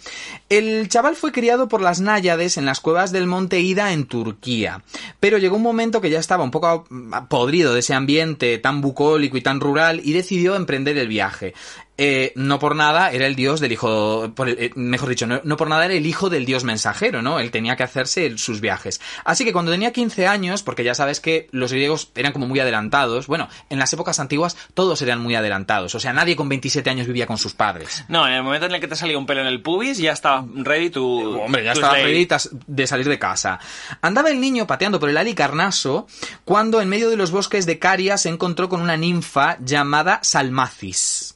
El 0.49 0.87
chaval 0.89 1.15
fue 1.15 1.31
criado 1.31 1.67
por 1.67 1.81
las 1.81 1.99
náyades 1.99 2.57
en 2.57 2.65
las 2.65 2.79
cuevas 2.79 3.11
del 3.11 3.27
monte 3.27 3.59
Ida 3.59 3.93
en 3.93 4.05
Turquía. 4.05 4.83
Pero 5.19 5.37
llegó 5.39 5.55
un 5.55 5.63
momento 5.63 6.01
que 6.01 6.09
ya 6.09 6.19
estaba 6.19 6.43
un 6.43 6.51
poco 6.51 6.85
podrido 7.29 7.73
de 7.73 7.79
ese 7.79 7.93
ambiente 7.93 8.57
tan 8.59 8.81
bucólico 8.81 9.37
y 9.37 9.41
tan 9.41 9.59
rural 9.59 10.01
y 10.03 10.13
decidió 10.13 10.55
emprender 10.55 10.97
el 10.97 11.07
viaje. 11.07 11.53
Eh, 12.01 12.31
no 12.35 12.59
por 12.59 12.77
nada 12.77 13.11
era 13.11 13.27
el 13.27 13.35
dios 13.35 13.59
del 13.59 13.73
hijo, 13.73 14.31
por 14.33 14.47
el- 14.47 14.57
eh, 14.57 14.71
mejor 14.75 15.09
dicho, 15.09 15.27
no, 15.27 15.41
no 15.43 15.57
por 15.57 15.67
nada 15.67 15.83
era 15.83 15.93
el 15.95 16.05
hijo 16.05 16.29
del 16.29 16.45
dios 16.45 16.63
mensajero, 16.63 17.21
¿no? 17.21 17.41
Él 17.41 17.51
tenía 17.51 17.75
que 17.75 17.83
hacerse 17.83 18.37
sus 18.37 18.61
viajes. 18.61 19.01
Así 19.25 19.43
que 19.43 19.51
cuando 19.51 19.71
tenía 19.73 19.91
15 19.91 20.25
años, 20.25 20.63
porque 20.63 20.85
ya 20.85 20.95
sabes 20.95 21.19
que 21.19 21.49
los 21.51 21.73
griegos 21.73 22.09
eran 22.15 22.31
como 22.31 22.47
muy 22.47 22.57
adelantados, 22.61 23.27
bueno, 23.27 23.49
en 23.69 23.79
las 23.79 23.91
épocas 23.91 24.17
antiguas 24.21 24.55
todos 24.73 25.01
eran 25.01 25.19
muy 25.19 25.35
adelantados, 25.35 25.93
o 25.93 25.99
sea, 25.99 26.13
nadie 26.13 26.37
con 26.37 26.47
27 26.47 26.89
años 26.89 27.05
vivía 27.05 27.27
con 27.27 27.37
sus 27.37 27.53
padres. 27.53 28.05
No, 28.07 28.25
en 28.25 28.33
el 28.33 28.43
momento 28.43 28.67
en 28.67 28.75
el 28.75 28.79
que 28.79 28.87
te 28.87 28.95
salía 28.95 29.17
un 29.17 29.25
pelo 29.25 29.41
en 29.41 29.47
el 29.47 29.61
pubis, 29.61 29.97
ya 29.97 30.13
estaba 30.13 30.45
ready 30.55 30.89
to. 30.91 31.03
Hombre, 31.03 31.65
ya 31.65 31.73
estaba 31.73 31.95
ready 32.05 32.27
de 32.67 32.87
salir 32.87 33.09
de 33.09 33.19
casa. 33.19 33.59
Andaba 34.01 34.29
el 34.29 34.39
niño 34.39 34.65
pateando 34.67 35.01
por 35.01 35.09
el 35.09 35.17
Alicarnaso 35.17 36.07
cuando 36.45 36.79
en 36.81 36.87
medio 36.87 37.09
de 37.09 37.17
los 37.17 37.31
bosques 37.31 37.65
de 37.65 37.77
Caria 37.77 38.17
se 38.17 38.29
encontró 38.29 38.69
con 38.69 38.79
una 38.81 38.95
ninfa 38.95 39.57
llamada 39.59 40.19
Salmacis. 40.23 41.35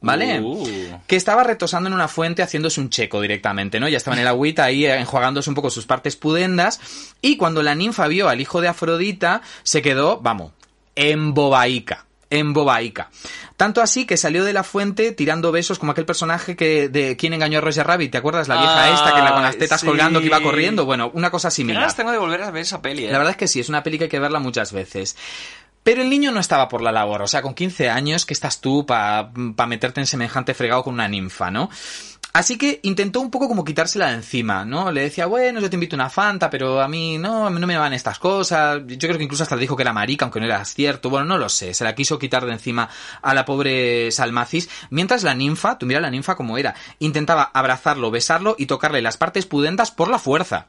¿Vale? 0.00 0.40
Uh. 0.40 1.00
Que 1.08 1.16
estaba 1.16 1.42
retosando 1.42 1.88
en 1.88 1.94
una 1.94 2.06
fuente 2.06 2.42
haciéndose 2.42 2.80
un 2.80 2.88
checo 2.88 3.20
directamente, 3.20 3.80
¿no? 3.80 3.88
Ya 3.88 3.96
estaba 3.96 4.16
en 4.16 4.22
el 4.22 4.28
agüita 4.28 4.64
ahí 4.64 4.86
eh, 4.86 4.96
enjuagándose 4.96 5.50
un 5.50 5.56
poco 5.56 5.70
sus 5.70 5.86
partes 5.86 6.14
pudendas. 6.14 6.80
Y 7.20 7.36
cuando 7.36 7.62
la 7.64 7.74
ninfa 7.74 8.06
vio 8.06 8.28
al 8.28 8.40
hijo 8.40 8.60
de 8.60 8.68
Afrodita, 8.68 9.42
se 9.64 9.82
quedó, 9.82 10.20
vamos, 10.20 10.52
embobaica. 10.94 12.04
Embobaica. 12.30 13.10
Tanto 13.56 13.80
así 13.80 14.04
que 14.04 14.18
salió 14.18 14.44
de 14.44 14.52
la 14.52 14.62
fuente 14.62 15.12
tirando 15.12 15.50
besos 15.50 15.78
como 15.78 15.92
aquel 15.92 16.04
personaje 16.04 16.56
que 16.56 16.88
de 16.90 17.16
quién 17.16 17.32
engañó 17.32 17.58
a 17.58 17.60
Roger 17.62 17.86
Rabbit, 17.86 18.12
¿te 18.12 18.18
acuerdas? 18.18 18.48
La 18.48 18.56
vieja 18.58 18.84
Ah, 18.84 18.90
esta 18.92 19.14
que 19.14 19.22
la 19.22 19.32
con 19.32 19.42
las 19.42 19.56
tetas 19.56 19.80
sí. 19.80 19.86
colgando 19.86 20.20
que 20.20 20.26
iba 20.26 20.40
corriendo. 20.42 20.84
Bueno, 20.84 21.10
una 21.14 21.30
cosa 21.30 21.50
similar. 21.50 21.80
ganas 21.80 21.96
tengo 21.96 22.12
de 22.12 22.18
volver 22.18 22.42
a 22.42 22.50
ver 22.50 22.62
esa 22.62 22.82
peli, 22.82 23.06
¿eh? 23.06 23.10
La 23.10 23.18
verdad 23.18 23.30
es 23.32 23.36
que 23.38 23.48
sí, 23.48 23.60
es 23.60 23.68
una 23.70 23.82
peli 23.82 23.96
que 23.98 24.04
hay 24.04 24.10
que 24.10 24.20
verla 24.20 24.38
muchas 24.40 24.72
veces. 24.72 25.16
Pero 25.88 26.02
el 26.02 26.10
niño 26.10 26.32
no 26.32 26.40
estaba 26.40 26.68
por 26.68 26.82
la 26.82 26.92
labor, 26.92 27.22
o 27.22 27.26
sea, 27.26 27.40
con 27.40 27.54
15 27.54 27.88
años, 27.88 28.26
¿qué 28.26 28.34
estás 28.34 28.60
tú 28.60 28.84
para 28.84 29.30
meterte 29.66 30.00
en 30.00 30.06
semejante 30.06 30.52
fregado 30.52 30.84
con 30.84 30.92
una 30.92 31.08
ninfa, 31.08 31.50
no? 31.50 31.70
Así 32.34 32.58
que 32.58 32.80
intentó 32.82 33.22
un 33.22 33.30
poco 33.30 33.48
como 33.48 33.64
quitársela 33.64 34.08
de 34.08 34.16
encima, 34.16 34.66
¿no? 34.66 34.92
Le 34.92 35.00
decía, 35.00 35.24
bueno, 35.24 35.60
yo 35.60 35.70
te 35.70 35.76
invito 35.76 35.96
una 35.96 36.10
Fanta, 36.10 36.50
pero 36.50 36.82
a 36.82 36.88
mí 36.88 37.16
no, 37.16 37.46
a 37.46 37.50
mí 37.50 37.58
no 37.58 37.66
me 37.66 37.78
van 37.78 37.94
estas 37.94 38.18
cosas. 38.18 38.82
Yo 38.86 38.98
creo 38.98 39.16
que 39.16 39.24
incluso 39.24 39.44
hasta 39.44 39.54
le 39.54 39.62
dijo 39.62 39.76
que 39.76 39.82
era 39.82 39.94
marica, 39.94 40.26
aunque 40.26 40.40
no 40.40 40.44
era 40.44 40.62
cierto. 40.66 41.08
Bueno, 41.08 41.24
no 41.24 41.38
lo 41.38 41.48
sé. 41.48 41.72
Se 41.72 41.84
la 41.84 41.94
quiso 41.94 42.18
quitar 42.18 42.44
de 42.44 42.52
encima 42.52 42.90
a 43.22 43.32
la 43.32 43.46
pobre 43.46 44.10
Salmacis. 44.12 44.68
Mientras 44.90 45.22
la 45.22 45.34
ninfa, 45.34 45.78
tú 45.78 45.86
mira 45.86 46.00
la 46.00 46.10
ninfa 46.10 46.36
como 46.36 46.58
era, 46.58 46.74
intentaba 46.98 47.50
abrazarlo, 47.54 48.10
besarlo 48.10 48.56
y 48.58 48.66
tocarle 48.66 49.00
las 49.00 49.16
partes 49.16 49.46
pudentas 49.46 49.90
por 49.90 50.10
la 50.10 50.18
fuerza. 50.18 50.66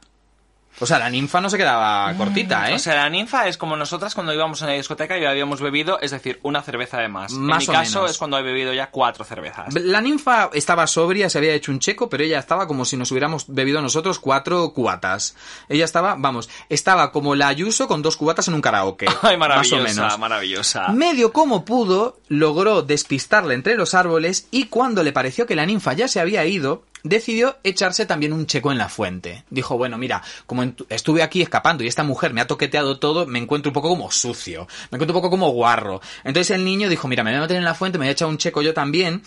O 0.80 0.86
sea, 0.86 1.00
la 1.00 1.10
ninfa 1.10 1.42
no 1.42 1.50
se 1.50 1.58
quedaba 1.58 2.14
cortita, 2.16 2.70
¿eh? 2.72 2.76
O 2.76 2.80
sea, 2.80 2.96
la 2.96 3.10
ninfa 3.10 3.48
es 3.48 3.58
como 3.58 3.76
nosotras 3.76 4.16
cuando 4.16 4.34
íbamos 4.34 4.62
a 4.62 4.68
la 4.68 4.74
discoteca 4.74 5.18
y 5.18 5.26
habíamos 5.26 5.62
bebido, 5.62 6.00
es 6.00 6.12
decir, 6.12 6.40
una 6.44 6.62
cerveza 6.62 7.00
de 7.00 7.10
más. 7.10 7.34
Más 7.34 7.64
en 7.64 7.70
o 7.70 7.72
mi 7.74 7.78
caso 7.80 8.00
menos. 8.00 8.12
es 8.12 8.18
cuando 8.18 8.38
he 8.38 8.42
bebido 8.42 8.74
ya 8.74 8.90
cuatro 8.90 9.26
cervezas. 9.26 9.74
La 9.74 10.02
ninfa 10.02 10.50
estaba 10.54 10.88
sobria, 10.88 11.30
se 11.30 11.38
había 11.38 11.54
hecho 11.54 11.72
un 11.72 11.80
checo, 11.80 12.10
pero 12.10 12.24
ella 12.24 12.40
estaba 12.40 12.68
como 12.68 12.86
si 12.86 12.98
nos 12.98 13.12
hubiéramos 13.12 13.46
bebido 13.48 13.82
nosotros 13.82 14.20
cuatro 14.20 14.72
cubatas. 14.74 15.36
Ella 15.68 15.86
estaba, 15.86 16.16
vamos, 16.18 16.50
estaba 16.70 17.12
como 17.12 17.36
la 17.36 17.50
Ayuso 17.50 17.88
con 17.88 18.02
dos 18.02 18.16
cubatas 18.16 18.48
en 18.48 18.54
un 18.54 18.62
karaoke. 18.62 19.08
Ay, 19.22 19.36
más 19.36 19.50
maravillosa, 19.50 19.76
o 19.76 19.84
menos. 19.84 20.20
maravillosa. 20.20 20.88
Medio 20.90 21.34
como 21.34 21.66
pudo, 21.66 22.20
logró 22.28 22.84
despistarla 22.84 23.54
entre 23.54 23.76
los 23.76 23.94
árboles 23.94 24.48
y 24.52 24.66
cuando 24.66 25.04
le 25.04 25.12
pareció 25.12 25.46
que 25.46 25.56
la 25.56 25.66
ninfa 25.66 25.94
ya 25.94 26.08
se 26.08 26.20
había 26.20 26.46
ido, 26.46 26.84
decidió 27.04 27.58
echarse 27.64 28.06
también 28.06 28.34
un 28.34 28.46
checo 28.46 28.72
en 28.72 28.78
la 28.78 28.90
fuente. 28.90 29.44
Dijo, 29.50 29.78
bueno, 29.78 29.98
mira, 29.98 30.22
como 30.46 30.64
estuve 30.90 31.24
aquí 31.24 31.42
escapando 31.42 31.84
y 31.84 31.88
esta 31.88 32.04
mujer 32.04 32.34
me 32.34 32.42
ha 32.42 32.48
toqueteado 32.48 33.00
todo, 33.00 33.26
me 33.26 33.40
encuentro 33.40 33.70
un 33.70 33.74
poco 33.74 33.90
como 33.90 34.12
sucio, 34.12 34.68
me 34.92 34.98
encuentro 34.98 35.16
un 35.16 35.22
poco 35.22 35.30
como 35.30 35.50
guarro. 35.52 36.02
Entonces 36.24 36.56
el 36.56 36.64
niño 36.64 36.90
dijo, 36.90 37.08
mira, 37.08 37.24
me 37.24 37.32
voy 37.32 37.38
a 37.38 37.42
meter 37.42 37.58
en 37.58 37.64
la 37.64 37.76
fuente, 37.76 37.98
me 37.98 38.06
voy 38.06 38.10
a 38.10 38.14
echar 38.14 38.28
un 38.28 38.38
checo 38.38 38.62
yo 38.62 38.74
también. 38.74 39.22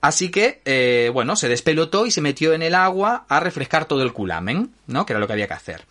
Así 0.00 0.30
que, 0.30 0.60
eh, 0.64 1.10
bueno, 1.12 1.36
se 1.36 1.48
despelotó 1.48 2.06
y 2.06 2.10
se 2.10 2.20
metió 2.20 2.52
en 2.52 2.62
el 2.62 2.74
agua 2.74 3.24
a 3.28 3.40
refrescar 3.40 3.84
todo 3.86 4.02
el 4.02 4.12
culamen, 4.12 4.70
¿no? 4.86 5.06
Que 5.06 5.12
era 5.12 5.20
lo 5.20 5.26
que 5.26 5.32
había 5.34 5.48
que 5.48 5.54
hacer. 5.54 5.86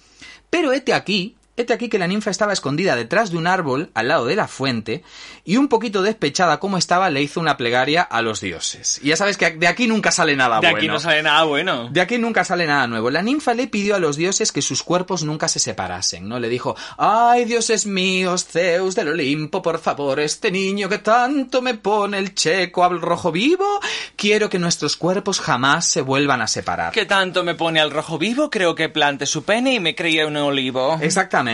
Pero 0.50 0.74
hete 0.74 0.94
aquí, 0.94 1.36
hete 1.60 1.74
aquí 1.74 1.90
que 1.90 2.00
la 2.00 2.08
ninfa 2.08 2.32
estaba 2.32 2.54
escondida 2.54 2.96
detrás 2.96 3.32
de 3.32 3.38
un 3.38 3.46
árbol 3.46 3.92
al 3.94 4.08
lado 4.08 4.26
de 4.26 4.36
la 4.36 4.48
fuente 4.48 5.04
y 5.44 5.58
un 5.58 5.68
poquito 5.68 6.02
despechada 6.02 6.60
como 6.60 6.78
estaba 6.78 7.10
le 7.10 7.22
hizo 7.22 7.40
una 7.40 7.58
plegaria 7.58 8.02
a 8.02 8.22
los 8.22 8.40
dioses. 8.40 9.00
Y 9.04 9.10
ya 9.10 9.18
sabes 9.18 9.36
que 9.36 9.52
de 9.52 9.68
aquí 9.68 9.88
nunca 9.88 10.12
sale 10.12 10.36
nada 10.36 10.56
De 10.62 10.68
bueno. 10.68 10.78
aquí 10.78 10.88
no 10.88 11.00
sale 11.00 11.22
nada 11.22 11.44
bueno. 11.44 11.90
De 11.90 12.00
aquí 12.02 12.18
nunca 12.18 12.44
sale 12.46 12.66
nada 12.66 12.88
nuevo. 12.88 13.10
La 13.10 13.22
ninfa 13.22 13.54
le 13.54 13.68
pidió 13.68 13.96
a 13.96 14.00
los 14.00 14.16
dioses 14.16 14.52
que 14.52 14.62
sus 14.62 14.84
cuerpos 14.84 15.24
nunca 15.24 15.50
se 15.50 15.60
separasen, 15.60 16.30
¿no? 16.30 16.40
Le 16.40 16.48
dijo, 16.48 16.76
ay, 16.98 17.44
dioses 17.46 17.86
míos, 17.86 18.46
Zeus 18.46 18.96
del 18.96 19.10
Olimpo, 19.10 19.62
por 19.62 19.80
favor, 19.80 20.20
este 20.20 20.52
niño 20.52 20.88
que 20.88 21.00
tanto 21.00 21.62
me 21.62 21.74
pone 21.74 22.18
el 22.20 22.36
checo 22.36 22.86
al 22.86 23.02
rojo 23.02 23.32
vivo, 23.32 23.82
quiero 24.16 24.50
que 24.50 24.60
nuestros 24.60 24.96
cuerpos 24.96 25.40
jamás 25.42 25.86
se 25.86 26.02
vuelvan 26.02 26.42
a 26.42 26.48
separar. 26.48 26.94
Que 26.94 27.06
tanto 27.06 27.44
me 27.44 27.56
pone 27.56 27.82
al 27.82 27.92
rojo 27.92 28.18
vivo, 28.18 28.50
creo 28.50 28.76
que 28.76 28.88
plante 28.88 29.26
su 29.26 29.44
pene 29.44 29.74
y 29.74 29.80
me 29.80 29.96
creía 29.96 30.26
un 30.26 30.38
olivo. 30.38 30.98
Exactamente. 31.02 31.49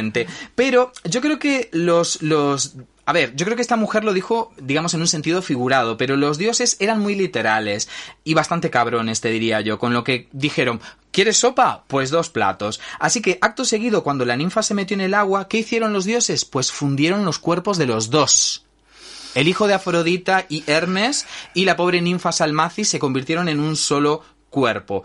Pero 0.55 0.91
yo 1.03 1.21
creo 1.21 1.39
que 1.39 1.69
los, 1.71 2.21
los. 2.21 2.75
A 3.05 3.13
ver, 3.13 3.35
yo 3.35 3.45
creo 3.45 3.55
que 3.55 3.61
esta 3.61 3.75
mujer 3.75 4.03
lo 4.03 4.13
dijo, 4.13 4.51
digamos, 4.57 4.93
en 4.93 5.01
un 5.01 5.07
sentido 5.07 5.41
figurado, 5.41 5.95
pero 5.97 6.17
los 6.17 6.37
dioses 6.37 6.75
eran 6.79 6.99
muy 6.99 7.15
literales 7.15 7.87
y 8.23 8.33
bastante 8.33 8.71
cabrones, 8.71 9.21
te 9.21 9.29
diría 9.29 9.61
yo, 9.61 9.77
con 9.77 9.93
lo 9.93 10.03
que 10.03 10.27
dijeron, 10.31 10.81
¿quieres 11.11 11.37
sopa? 11.37 11.83
Pues 11.87 12.09
dos 12.09 12.29
platos. 12.29 12.81
Así 12.99 13.21
que, 13.21 13.37
acto 13.41 13.63
seguido, 13.63 14.03
cuando 14.03 14.25
la 14.25 14.35
ninfa 14.35 14.63
se 14.63 14.73
metió 14.73 14.95
en 14.95 15.01
el 15.01 15.13
agua, 15.13 15.47
¿qué 15.47 15.59
hicieron 15.59 15.93
los 15.93 16.05
dioses? 16.05 16.45
Pues 16.45 16.71
fundieron 16.71 17.25
los 17.25 17.37
cuerpos 17.37 17.77
de 17.77 17.85
los 17.85 18.09
dos. 18.09 18.65
El 19.35 19.49
hijo 19.49 19.67
de 19.67 19.73
Afrodita 19.73 20.45
y 20.49 20.63
Hermes 20.65 21.27
y 21.53 21.65
la 21.65 21.75
pobre 21.75 22.01
ninfa 22.01 22.31
Salmacis 22.31 22.87
se 22.87 22.99
convirtieron 22.99 23.49
en 23.49 23.59
un 23.59 23.75
solo 23.75 24.23
cuerpo. 24.49 25.03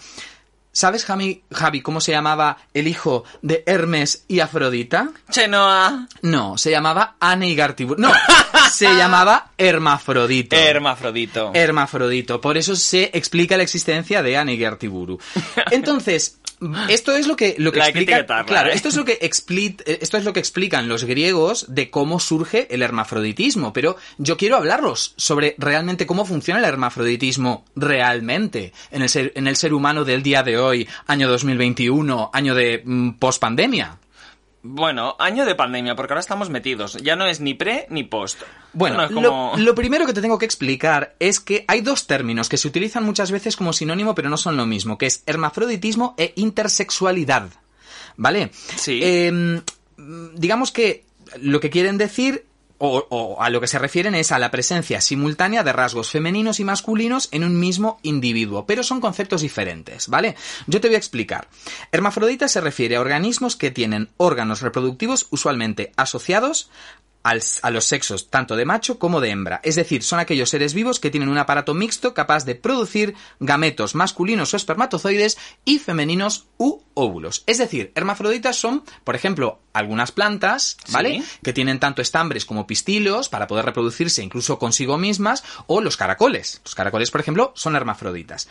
¿Sabes, 0.72 1.04
Javi, 1.04 1.42
Javi, 1.52 1.80
cómo 1.80 2.00
se 2.00 2.12
llamaba 2.12 2.58
el 2.74 2.86
hijo 2.86 3.24
de 3.42 3.64
Hermes 3.66 4.24
y 4.28 4.38
Afrodita? 4.38 5.10
Chenoa. 5.28 6.06
No, 6.22 6.56
se 6.58 6.70
llamaba 6.70 7.16
Aneigartiburu. 7.18 8.00
No, 8.00 8.12
se 8.72 8.94
llamaba 8.94 9.50
Hermafrodito. 9.58 10.54
Hermafrodito. 10.54 11.50
Hermafrodito. 11.54 12.40
Por 12.40 12.56
eso 12.56 12.76
se 12.76 13.10
explica 13.12 13.56
la 13.56 13.64
existencia 13.64 14.22
de 14.22 14.36
Aneigartiburu. 14.36 15.18
Entonces, 15.72 16.38
esto 16.88 17.14
es 17.16 17.26
lo 17.26 17.36
que, 17.36 17.54
lo 17.58 17.72
que 17.72 17.78
La 17.78 17.86
explica. 17.88 18.26
claro, 18.44 18.70
¿eh? 18.70 18.74
esto 18.74 18.88
es 18.88 18.96
lo 18.96 19.04
que 19.04 19.18
expli- 19.20 19.82
eh, 19.86 19.98
esto 20.02 20.16
es 20.18 20.24
lo 20.24 20.32
que 20.32 20.40
explican 20.40 20.88
los 20.88 21.04
griegos 21.04 21.66
de 21.68 21.90
cómo 21.90 22.20
surge 22.20 22.66
el 22.74 22.82
hermafroditismo. 22.82 23.72
Pero 23.72 23.96
yo 24.18 24.36
quiero 24.36 24.56
hablarlos 24.56 25.14
sobre 25.16 25.54
realmente 25.58 26.06
cómo 26.06 26.24
funciona 26.24 26.60
el 26.60 26.66
hermafroditismo 26.66 27.64
realmente 27.76 28.72
en 28.90 29.02
el 29.02 29.08
ser, 29.08 29.32
en 29.34 29.46
el 29.46 29.56
ser 29.56 29.72
humano 29.74 30.04
del 30.04 30.22
día 30.22 30.42
de 30.42 30.58
hoy, 30.58 30.88
año 31.06 31.28
2021, 31.28 32.30
año 32.32 32.54
de 32.54 32.82
mm, 32.84 33.10
pospandemia. 33.12 33.98
Bueno, 34.62 35.16
año 35.18 35.46
de 35.46 35.54
pandemia, 35.54 35.96
porque 35.96 36.12
ahora 36.12 36.20
estamos 36.20 36.50
metidos. 36.50 36.98
Ya 37.02 37.16
no 37.16 37.24
es 37.26 37.40
ni 37.40 37.54
pre 37.54 37.86
ni 37.88 38.02
post. 38.02 38.42
Bueno, 38.74 38.96
No 38.96 39.02
es 39.04 39.10
como... 39.10 39.52
lo, 39.56 39.56
lo 39.56 39.74
primero 39.74 40.06
que 40.06 40.12
te 40.12 40.20
tengo 40.20 40.38
que 40.38 40.44
explicar 40.44 41.14
es 41.18 41.40
que 41.40 41.64
hay 41.66 41.80
dos 41.80 42.06
términos 42.06 42.48
que 42.48 42.58
se 42.58 42.68
utilizan 42.68 43.04
muchas 43.04 43.30
veces 43.30 43.56
como 43.56 43.72
sinónimo, 43.72 44.14
pero 44.14 44.28
no 44.28 44.36
son 44.36 44.56
lo 44.56 44.66
mismo, 44.66 44.98
que 44.98 45.06
es 45.06 45.22
hermafroditismo 45.26 46.14
e 46.18 46.32
intersexualidad. 46.36 47.48
¿Vale? 48.16 48.50
Sí. 48.76 49.00
Eh, 49.02 49.62
digamos 50.34 50.72
que 50.72 51.04
lo 51.40 51.60
que 51.60 51.70
quieren 51.70 51.96
decir 51.96 52.44
o, 52.80 53.06
o 53.10 53.42
a 53.42 53.50
lo 53.50 53.60
que 53.60 53.66
se 53.66 53.78
refieren 53.78 54.14
es 54.14 54.32
a 54.32 54.38
la 54.38 54.50
presencia 54.50 55.00
simultánea 55.00 55.62
de 55.62 55.72
rasgos 55.72 56.10
femeninos 56.10 56.60
y 56.60 56.64
masculinos 56.64 57.28
en 57.30 57.44
un 57.44 57.60
mismo 57.60 58.00
individuo, 58.02 58.66
pero 58.66 58.82
son 58.82 59.00
conceptos 59.00 59.42
diferentes, 59.42 60.08
¿vale? 60.08 60.34
Yo 60.66 60.80
te 60.80 60.88
voy 60.88 60.94
a 60.94 60.98
explicar. 60.98 61.48
Hermafrodita 61.92 62.48
se 62.48 62.60
refiere 62.60 62.96
a 62.96 63.00
organismos 63.02 63.54
que 63.54 63.70
tienen 63.70 64.08
órganos 64.16 64.62
reproductivos 64.62 65.28
usualmente 65.30 65.92
asociados 65.96 66.70
al- 67.22 67.42
a 67.62 67.70
los 67.70 67.84
sexos 67.84 68.30
tanto 68.30 68.56
de 68.56 68.64
macho 68.64 68.98
como 68.98 69.20
de 69.20 69.30
hembra. 69.30 69.60
Es 69.62 69.74
decir, 69.76 70.02
son 70.02 70.18
aquellos 70.20 70.50
seres 70.50 70.74
vivos 70.74 71.00
que 71.00 71.10
tienen 71.10 71.28
un 71.28 71.38
aparato 71.38 71.74
mixto 71.74 72.14
capaz 72.14 72.44
de 72.44 72.54
producir 72.54 73.14
gametos 73.38 73.94
masculinos 73.94 74.52
o 74.54 74.56
espermatozoides 74.56 75.36
y 75.64 75.78
femeninos 75.78 76.46
u 76.58 76.80
óvulos. 76.94 77.44
Es 77.46 77.58
decir, 77.58 77.92
hermafroditas 77.94 78.56
son, 78.56 78.84
por 79.04 79.14
ejemplo, 79.16 79.60
algunas 79.72 80.12
plantas, 80.12 80.76
¿vale? 80.90 81.20
Sí. 81.20 81.24
Que 81.42 81.52
tienen 81.52 81.78
tanto 81.78 82.02
estambres 82.02 82.44
como 82.44 82.66
pistilos 82.66 83.28
para 83.28 83.46
poder 83.46 83.64
reproducirse 83.64 84.22
incluso 84.22 84.58
consigo 84.58 84.98
mismas, 84.98 85.44
o 85.66 85.80
los 85.80 85.96
caracoles. 85.96 86.60
Los 86.64 86.74
caracoles, 86.74 87.10
por 87.10 87.20
ejemplo, 87.20 87.52
son 87.54 87.76
hermafroditas. 87.76 88.48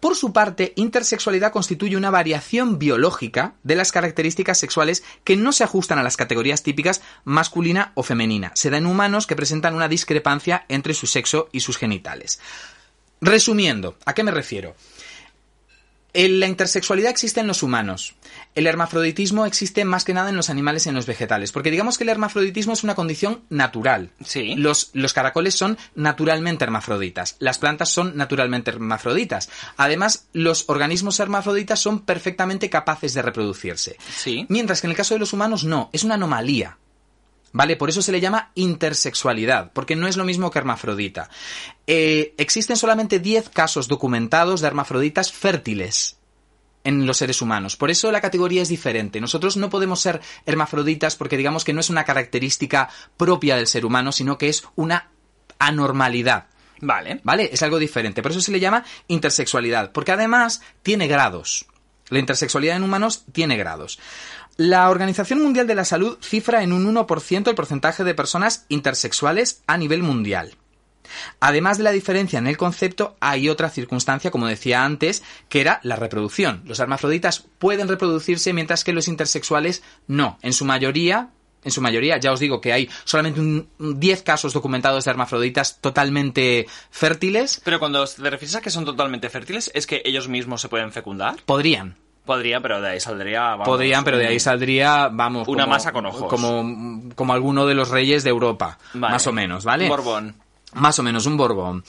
Por 0.00 0.16
su 0.16 0.32
parte, 0.32 0.72
intersexualidad 0.76 1.52
constituye 1.52 1.96
una 1.96 2.10
variación 2.10 2.78
biológica 2.78 3.54
de 3.62 3.76
las 3.76 3.92
características 3.92 4.58
sexuales 4.58 5.04
que 5.24 5.36
no 5.36 5.52
se 5.52 5.62
ajustan 5.62 5.98
a 5.98 6.02
las 6.02 6.16
categorías 6.16 6.62
típicas 6.62 7.02
masculina 7.24 7.92
o 7.94 8.02
femenina. 8.02 8.50
Se 8.54 8.70
da 8.70 8.78
en 8.78 8.86
humanos 8.86 9.26
que 9.26 9.36
presentan 9.36 9.74
una 9.74 9.88
discrepancia 9.88 10.64
entre 10.68 10.94
su 10.94 11.06
sexo 11.06 11.50
y 11.52 11.60
sus 11.60 11.76
genitales. 11.76 12.40
Resumiendo, 13.20 13.96
¿a 14.06 14.14
qué 14.14 14.22
me 14.22 14.30
refiero? 14.30 14.74
La 16.12 16.46
intersexualidad 16.46 17.10
existe 17.10 17.40
en 17.40 17.46
los 17.46 17.62
humanos. 17.62 18.14
El 18.54 18.66
hermafroditismo 18.66 19.46
existe 19.46 19.84
más 19.84 20.04
que 20.04 20.14
nada 20.14 20.30
en 20.30 20.36
los 20.36 20.50
animales 20.50 20.86
y 20.86 20.88
en 20.88 20.94
los 20.94 21.06
vegetales. 21.06 21.52
Porque 21.52 21.70
digamos 21.70 21.98
que 21.98 22.04
el 22.04 22.10
hermafroditismo 22.10 22.72
es 22.72 22.82
una 22.82 22.94
condición 22.94 23.42
natural. 23.48 24.10
Sí. 24.24 24.54
Los, 24.56 24.90
los 24.92 25.12
caracoles 25.12 25.54
son 25.54 25.78
naturalmente 25.94 26.64
hermafroditas. 26.64 27.36
Las 27.38 27.58
plantas 27.58 27.90
son 27.90 28.16
naturalmente 28.16 28.70
hermafroditas. 28.70 29.50
Además, 29.76 30.26
los 30.32 30.64
organismos 30.68 31.20
hermafroditas 31.20 31.78
son 31.78 32.00
perfectamente 32.00 32.70
capaces 32.70 33.14
de 33.14 33.22
reproducirse. 33.22 33.96
Sí. 34.16 34.46
Mientras 34.48 34.80
que 34.80 34.88
en 34.88 34.92
el 34.92 34.96
caso 34.96 35.14
de 35.14 35.20
los 35.20 35.32
humanos 35.32 35.64
no, 35.64 35.90
es 35.92 36.04
una 36.04 36.14
anomalía. 36.14 36.78
¿Vale? 37.52 37.76
Por 37.76 37.88
eso 37.88 38.00
se 38.00 38.12
le 38.12 38.20
llama 38.20 38.52
intersexualidad, 38.54 39.72
porque 39.72 39.96
no 39.96 40.06
es 40.06 40.16
lo 40.16 40.24
mismo 40.24 40.50
que 40.50 40.60
hermafrodita. 40.60 41.28
Eh, 41.86 42.34
existen 42.38 42.76
solamente 42.76 43.18
10 43.18 43.48
casos 43.48 43.88
documentados 43.88 44.60
de 44.60 44.68
hermafroditas 44.68 45.32
fértiles 45.32 46.20
en 46.84 47.06
los 47.06 47.16
seres 47.16 47.42
humanos. 47.42 47.76
Por 47.76 47.90
eso 47.90 48.12
la 48.12 48.20
categoría 48.20 48.62
es 48.62 48.68
diferente. 48.68 49.20
Nosotros 49.20 49.56
no 49.56 49.68
podemos 49.68 50.00
ser 50.00 50.20
hermafroditas 50.46 51.16
porque 51.16 51.36
digamos 51.36 51.64
que 51.64 51.72
no 51.72 51.80
es 51.80 51.90
una 51.90 52.04
característica 52.04 52.88
propia 53.16 53.56
del 53.56 53.66
ser 53.66 53.84
humano, 53.84 54.12
sino 54.12 54.38
que 54.38 54.48
es 54.48 54.64
una 54.76 55.10
anormalidad. 55.58 56.46
Vale. 56.80 57.20
¿Vale? 57.24 57.50
Es 57.52 57.62
algo 57.62 57.78
diferente. 57.78 58.22
Por 58.22 58.30
eso 58.30 58.40
se 58.40 58.52
le 58.52 58.60
llama 58.60 58.84
intersexualidad. 59.08 59.92
Porque 59.92 60.12
además 60.12 60.62
tiene 60.82 61.08
grados. 61.08 61.66
La 62.08 62.18
intersexualidad 62.18 62.76
en 62.76 62.82
humanos 62.82 63.24
tiene 63.32 63.56
grados. 63.56 63.98
La 64.62 64.90
Organización 64.90 65.40
Mundial 65.40 65.66
de 65.66 65.74
la 65.74 65.86
Salud 65.86 66.18
cifra 66.20 66.62
en 66.62 66.74
un 66.74 66.94
1% 66.94 67.48
el 67.48 67.54
porcentaje 67.54 68.04
de 68.04 68.12
personas 68.12 68.66
intersexuales 68.68 69.62
a 69.66 69.78
nivel 69.78 70.02
mundial. 70.02 70.54
Además 71.40 71.78
de 71.78 71.84
la 71.84 71.92
diferencia 71.92 72.38
en 72.38 72.46
el 72.46 72.58
concepto, 72.58 73.16
hay 73.20 73.48
otra 73.48 73.70
circunstancia, 73.70 74.30
como 74.30 74.46
decía 74.46 74.84
antes, 74.84 75.22
que 75.48 75.62
era 75.62 75.80
la 75.82 75.96
reproducción. 75.96 76.60
Los 76.66 76.78
hermafroditas 76.78 77.46
pueden 77.58 77.88
reproducirse 77.88 78.52
mientras 78.52 78.84
que 78.84 78.92
los 78.92 79.08
intersexuales 79.08 79.82
no. 80.06 80.38
En 80.42 80.52
su 80.52 80.66
mayoría, 80.66 81.30
en 81.64 81.70
su 81.70 81.80
mayoría, 81.80 82.18
ya 82.18 82.30
os 82.30 82.38
digo 82.38 82.60
que 82.60 82.74
hay 82.74 82.90
solamente 83.04 83.40
un, 83.40 83.66
un 83.78 83.98
10 83.98 84.22
casos 84.24 84.52
documentados 84.52 85.06
de 85.06 85.10
hermafroditas 85.10 85.80
totalmente 85.80 86.66
fértiles. 86.90 87.62
Pero 87.64 87.78
cuando 87.78 88.06
te 88.06 88.28
refieres 88.28 88.56
a 88.56 88.60
que 88.60 88.68
son 88.68 88.84
totalmente 88.84 89.30
fértiles, 89.30 89.70
¿es 89.72 89.86
que 89.86 90.02
ellos 90.04 90.28
mismos 90.28 90.60
se 90.60 90.68
pueden 90.68 90.92
fecundar? 90.92 91.36
Podrían. 91.46 91.96
Podría, 92.30 92.60
pero 92.60 92.80
de 92.80 92.90
ahí 92.90 93.00
saldría... 93.00 93.40
vamos, 93.40 93.66
Podrían, 93.68 94.04
pero 94.04 94.18
de 94.18 94.28
ahí 94.28 94.38
saldría, 94.38 95.08
vamos... 95.08 95.48
Una 95.48 95.64
como- 95.64 95.74
masa 95.74 95.90
con 95.92 96.06
ojos. 96.06 96.28
Como, 96.28 97.02
como 97.16 97.32
alguno 97.32 97.66
de 97.66 97.74
los 97.74 97.88
reyes 97.88 98.22
de 98.22 98.30
Europa, 98.30 98.78
Vale. 98.94 99.12
más 99.12 99.26
o 99.26 99.32
menos, 99.32 99.64
¿vale? 99.64 99.84
Un 99.84 99.90
Borbón. 99.90 100.36
Más 100.74 100.96
o 101.00 101.02
menos, 101.02 101.26
un 101.26 101.36
Borbón. 101.36 101.82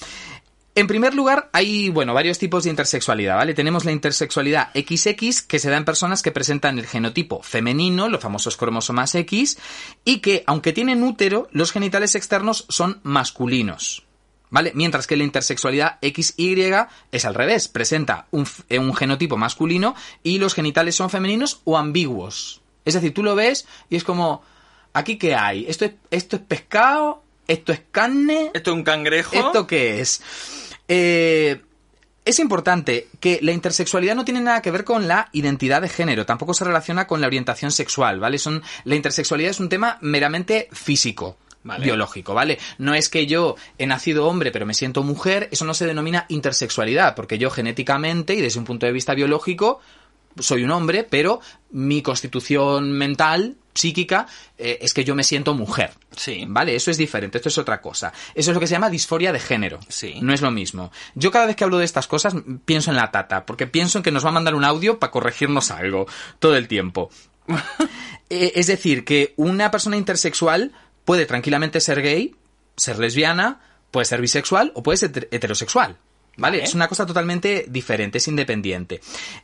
En 0.74 0.88
primer 0.88 1.14
lugar, 1.14 1.50
hay, 1.54 1.90
bueno, 1.90 2.14
varios 2.14 2.40
tipos 2.40 2.64
de 2.64 2.70
intersexualidad, 2.70 3.36
¿vale? 3.36 3.54
Tenemos 3.54 3.84
la 3.86 3.92
intersexualidad 3.92 4.70
XX, 4.74 5.42
que 5.42 5.60
se 5.60 5.70
da 5.70 5.78
en 5.78 5.86
personas 5.86 6.22
que 6.22 6.32
presentan 6.32 6.80
el 6.80 6.88
genotipo 6.88 7.44
femenino, 7.44 8.08
los 8.10 8.22
famosos 8.22 8.56
cromosomas 8.58 9.14
X, 9.14 9.58
y 10.06 10.20
que, 10.20 10.44
aunque 10.48 10.72
tienen 10.74 11.04
útero, 11.04 11.50
los 11.52 11.72
genitales 11.72 12.16
externos 12.16 12.66
son 12.70 13.00
masculinos. 13.04 14.04
¿Vale? 14.52 14.72
Mientras 14.76 15.08
que 15.08 15.16
la 15.16 15.24
intersexualidad 15.24 15.98
XY 16.02 16.74
es 17.12 17.26
al 17.26 17.34
revés, 17.34 17.68
presenta 17.68 18.28
un, 18.32 18.46
eh, 18.70 18.78
un 18.78 18.94
genotipo 18.94 19.38
masculino 19.38 19.96
y 20.24 20.38
los 20.38 20.54
genitales 20.54 20.96
son 20.96 21.10
femeninos 21.10 21.62
o 21.64 21.78
ambiguos. 21.78 22.62
Es 22.86 22.94
decir, 22.94 23.14
tú 23.14 23.24
lo 23.24 23.34
ves 23.34 23.66
y 23.90 23.96
es 23.96 24.04
como, 24.04 24.44
¿aquí 24.94 25.18
qué 25.18 25.36
hay? 25.36 25.66
¿Esto 25.68 25.86
es, 25.86 25.94
esto 26.12 26.36
es 26.36 26.42
pescado? 26.42 27.24
¿Esto 27.48 27.72
es 27.72 27.82
carne? 27.92 28.52
¿Esto 28.54 28.72
es 28.72 28.78
un 28.78 28.84
cangrejo? 28.84 29.36
¿Esto 29.36 29.66
qué 29.66 30.02
es? 30.02 30.22
Eh, 30.88 31.62
es 32.24 32.40
importante 32.40 33.08
que 33.20 33.40
la 33.42 33.52
intersexualidad 33.52 34.16
no 34.16 34.26
tiene 34.26 34.42
nada 34.42 34.62
que 34.62 34.72
ver 34.72 34.84
con 34.84 35.08
la 35.08 35.30
identidad 35.32 35.82
de 35.82 35.90
género, 35.90 36.26
tampoco 36.26 36.54
se 36.54 36.66
relaciona 36.66 37.08
con 37.08 37.20
la 37.20 37.28
orientación 37.28 37.72
sexual, 37.72 38.20
¿vale? 38.20 38.38
Son, 38.38 38.62
la 38.84 38.96
intersexualidad 38.96 39.52
es 39.52 39.60
un 39.60 39.70
tema 39.70 39.98
meramente 40.02 40.68
físico. 40.72 41.38
Vale. 41.64 41.86
biológico, 41.86 42.34
¿vale? 42.34 42.58
No 42.80 42.94
es 42.96 43.08
que 43.10 43.28
yo 43.28 43.56
he 43.78 43.86
nacido 43.86 44.28
hombre 44.28 44.52
pero 44.52 44.66
me 44.66 44.74
siento 44.74 45.04
mujer, 45.04 45.48
eso 45.52 45.66
no 45.66 45.74
se 45.74 45.86
denomina 45.86 46.26
intersexualidad, 46.30 47.16
porque 47.16 47.38
yo 47.38 47.52
genéticamente 47.52 48.34
y 48.34 48.42
desde 48.42 48.60
un 48.60 48.66
punto 48.66 48.86
de 48.86 48.92
vista 48.92 49.14
biológico 49.14 49.80
soy 50.40 50.64
un 50.64 50.72
hombre, 50.72 51.04
pero 51.04 51.42
mi 51.72 52.02
constitución 52.02 52.92
mental, 52.92 53.58
psíquica, 53.74 54.28
eh, 54.58 54.80
es 54.82 54.94
que 54.94 55.04
yo 55.04 55.16
me 55.16 55.24
siento 55.24 55.54
mujer. 55.54 55.92
Sí. 56.16 56.46
Vale, 56.48 56.76
eso 56.76 56.92
es 56.92 56.98
diferente, 56.98 57.38
esto 57.38 57.50
es 57.50 57.58
otra 57.58 57.82
cosa. 57.82 58.14
Eso 58.34 58.52
es 58.52 58.54
lo 58.54 58.60
que 58.60 58.68
se 58.68 58.74
llama 58.74 58.90
disforia 58.90 59.32
de 59.32 59.40
género. 59.40 59.80
Sí. 59.88 60.16
No 60.22 60.34
es 60.34 60.42
lo 60.42 60.52
mismo. 60.52 60.92
Yo 61.16 61.32
cada 61.32 61.46
vez 61.46 61.56
que 61.56 61.64
hablo 61.64 61.78
de 61.78 61.86
estas 61.86 62.08
cosas 62.08 62.36
pienso 62.66 62.92
en 62.92 62.98
la 62.98 63.12
tata, 63.12 63.46
porque 63.46 63.68
pienso 63.68 64.00
en 64.00 64.04
que 64.04 64.12
nos 64.12 64.26
va 64.26 64.30
a 64.30 64.34
mandar 64.34 64.56
un 64.56 64.66
audio 64.66 65.00
para 65.00 65.12
corregirnos 65.12 65.72
algo 65.72 66.08
todo 66.40 66.56
el 66.56 66.68
tiempo. 66.68 67.10
Eh, 68.34 68.54
es 68.56 68.68
decir, 68.68 69.04
que 69.04 69.34
una 69.36 69.72
persona 69.72 69.98
intersexual 69.98 70.72
puede 71.06 71.26
tranquilamente 71.26 71.80
ser 71.80 72.02
gay, 72.02 72.36
ser 72.76 73.00
lesbiana, 73.00 73.60
puede 73.92 74.06
ser 74.06 74.22
bisexual 74.22 74.72
o 74.76 74.84
puede 74.84 74.98
ser 74.98 75.12
heter- 75.12 75.28
heterosexual. 75.32 75.98
¿Vale? 76.38 76.64
Es 76.64 76.74
una 76.74 76.88
cosa 76.88 77.06
totalmente 77.06 77.66
diferente, 77.68 78.18
es 78.20 78.28
independiente. 78.30 79.02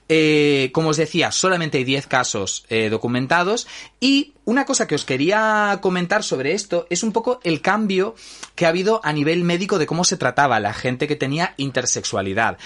Eh, 0.08 0.70
como 0.74 0.90
os 0.90 0.98
decía, 0.98 1.34
solamente 1.34 1.78
hay 1.80 1.84
10 1.84 2.08
casos 2.08 2.66
eh, 2.70 2.88
documentados. 2.90 3.68
Y 4.00 4.34
una 4.46 4.64
cosa 4.64 4.88
que 4.88 4.96
os 4.96 5.04
quería 5.04 5.80
comentar 5.82 6.24
sobre 6.24 6.54
esto 6.54 6.88
es 6.90 7.04
un 7.04 7.12
poco 7.12 7.42
el 7.44 7.62
cambio 7.62 8.16
que 8.56 8.66
ha 8.66 8.70
habido 8.70 9.02
a 9.04 9.12
nivel 9.12 9.44
médico 9.44 9.78
de 9.80 9.86
cómo 9.86 10.06
se 10.06 10.16
trataba 10.16 10.62
la 10.62 10.74
gente 10.74 11.10
que 11.10 11.18
tenía 11.18 11.54
intersexualidad. 11.58 12.58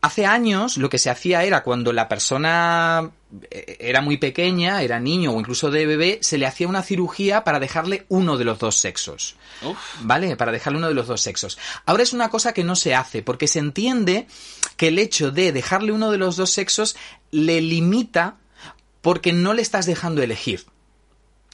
Hace 0.00 0.26
años 0.26 0.76
lo 0.76 0.88
que 0.88 0.98
se 0.98 1.10
hacía 1.10 1.42
era 1.42 1.64
cuando 1.64 1.92
la 1.92 2.08
persona 2.08 3.10
eh, 3.50 3.76
era 3.80 4.00
muy 4.00 4.16
pequeña, 4.16 4.82
era 4.82 5.00
niño 5.00 5.32
o 5.32 5.40
incluso 5.40 5.72
de 5.72 5.86
bebé, 5.86 6.18
se 6.22 6.38
le 6.38 6.46
hacía 6.46 6.68
una 6.68 6.84
cirugía 6.84 7.42
para 7.42 7.58
dejarle 7.58 8.06
uno 8.08 8.36
de 8.36 8.44
los 8.44 8.60
dos 8.60 8.76
sexos. 8.76 9.34
Uf. 9.62 9.76
¿Vale? 10.02 10.36
Para 10.36 10.52
dejarle 10.52 10.78
uno 10.78 10.88
de 10.88 10.94
los 10.94 11.08
dos 11.08 11.20
sexos. 11.20 11.58
Ahora 11.84 12.04
es 12.04 12.12
una 12.12 12.30
cosa 12.30 12.52
que 12.52 12.62
no 12.62 12.76
se 12.76 12.94
hace, 12.94 13.22
porque 13.22 13.48
se 13.48 13.58
entiende 13.58 14.28
que 14.76 14.88
el 14.88 15.00
hecho 15.00 15.32
de 15.32 15.50
dejarle 15.50 15.90
uno 15.90 16.12
de 16.12 16.18
los 16.18 16.36
dos 16.36 16.50
sexos 16.50 16.94
le 17.32 17.60
limita 17.60 18.36
porque 19.02 19.32
no 19.32 19.52
le 19.52 19.62
estás 19.62 19.86
dejando 19.86 20.22
elegir. 20.22 20.64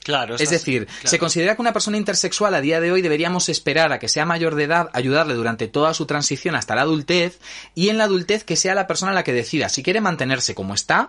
Claro. 0.04 0.36
Es 0.36 0.50
decir, 0.50 0.86
claro. 0.86 1.08
se 1.08 1.18
considera 1.18 1.56
que 1.56 1.62
una 1.62 1.72
persona 1.72 1.96
intersexual 1.96 2.54
a 2.54 2.60
día 2.60 2.80
de 2.80 2.92
hoy 2.92 3.02
deberíamos 3.02 3.48
esperar 3.48 3.90
a 3.92 3.98
que 3.98 4.08
sea 4.08 4.26
mayor 4.26 4.54
de 4.54 4.64
edad, 4.64 4.90
ayudarle 4.92 5.34
durante 5.34 5.66
toda 5.66 5.94
su 5.94 6.04
transición 6.06 6.54
hasta 6.54 6.74
la 6.74 6.82
adultez 6.82 7.40
y 7.74 7.88
en 7.88 7.98
la 7.98 8.04
adultez 8.04 8.44
que 8.44 8.54
sea 8.54 8.74
la 8.74 8.86
persona 8.86 9.12
la 9.12 9.24
que 9.24 9.32
decida 9.32 9.68
si 9.70 9.82
quiere 9.82 10.02
mantenerse 10.02 10.54
como 10.54 10.74
está 10.74 11.08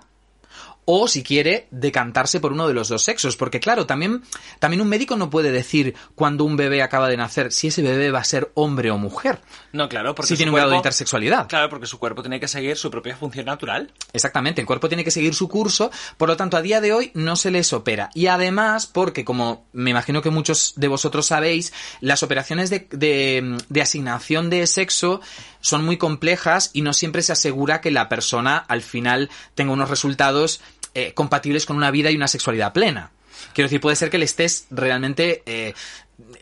o 0.86 1.08
si 1.08 1.24
quiere 1.24 1.68
decantarse 1.72 2.40
por 2.40 2.54
uno 2.54 2.68
de 2.68 2.74
los 2.74 2.88
dos 2.90 3.04
sexos. 3.04 3.36
Porque 3.38 3.60
claro, 3.60 3.86
también, 3.86 4.22
también 4.60 4.82
un 4.82 4.88
médico 4.88 5.16
no 5.16 5.30
puede 5.30 5.52
decir 5.52 5.96
cuando 6.16 6.44
un 6.44 6.56
bebé 6.58 6.82
acaba 6.84 7.10
de 7.10 7.18
nacer 7.18 7.52
si 7.52 7.68
ese 7.68 7.82
bebé 7.82 8.12
va 8.12 8.20
a 8.20 8.24
ser 8.24 8.52
hombre 8.54 8.92
o 8.92 8.98
mujer. 8.98 9.40
No, 9.74 9.90
claro, 9.90 10.14
porque 10.16 10.28
Si 10.30 10.38
tiene 10.38 10.52
un 10.52 10.56
grado 10.56 10.72
de 10.72 10.78
intersexualidad. 10.78 11.48
Claro, 11.48 11.70
porque 11.70 11.88
su 11.88 11.98
cuerpo 12.00 12.22
tiene 12.22 12.40
que 12.40 12.48
seguir 12.48 12.78
su 12.78 12.90
propia 12.92 13.16
función 13.18 13.46
natural. 13.46 13.92
Exactamente, 14.14 14.62
el 14.62 14.68
cuerpo 14.68 14.88
tiene 14.88 15.04
que 15.04 15.12
seguir 15.12 15.34
su 15.36 15.50
curso, 15.50 15.92
por 16.18 16.30
lo 16.30 16.38
tanto 16.38 16.56
a 16.58 16.62
día 16.62 16.82
de 16.82 16.94
hoy 16.94 17.12
no 17.14 17.36
se 17.36 17.52
les 17.52 17.74
opera. 17.74 18.10
Y 18.14 18.28
además, 18.28 18.86
porque 18.88 19.26
como 19.26 19.66
me 19.74 19.92
imagino 19.92 20.22
que 20.22 20.30
muchos 20.30 20.74
de 20.76 20.88
vosotros 20.88 21.26
sabéis, 21.26 21.74
las 22.02 22.24
operaciones 22.24 22.70
de, 22.70 22.88
de- 22.92 23.58
de 23.70 23.82
asignación 23.82 24.50
de 24.50 24.66
sexo 24.68 25.22
son 25.62 25.84
muy 25.84 25.98
complejas 25.98 26.70
y 26.74 26.82
no 26.84 26.94
siempre 26.94 27.24
se 27.24 27.32
asegura 27.32 27.82
que 27.82 27.90
la 27.92 28.08
persona 28.08 28.58
al 28.58 28.82
final 28.84 29.30
tenga 29.56 29.74
unos 29.74 29.90
resultados 29.90 30.62
eh, 30.96 31.14
compatibles 31.14 31.66
con 31.66 31.78
una 31.78 31.92
vida 31.92 32.10
y 32.10 32.16
una 32.16 32.28
sexualidad 32.28 32.74
plena. 32.74 33.12
Quiero 33.54 33.68
decir, 33.68 33.82
puede 33.82 33.96
ser 33.96 34.10
que 34.10 34.18
le 34.18 34.26
estés 34.26 34.68
realmente 34.72 35.44
eh, 35.46 35.74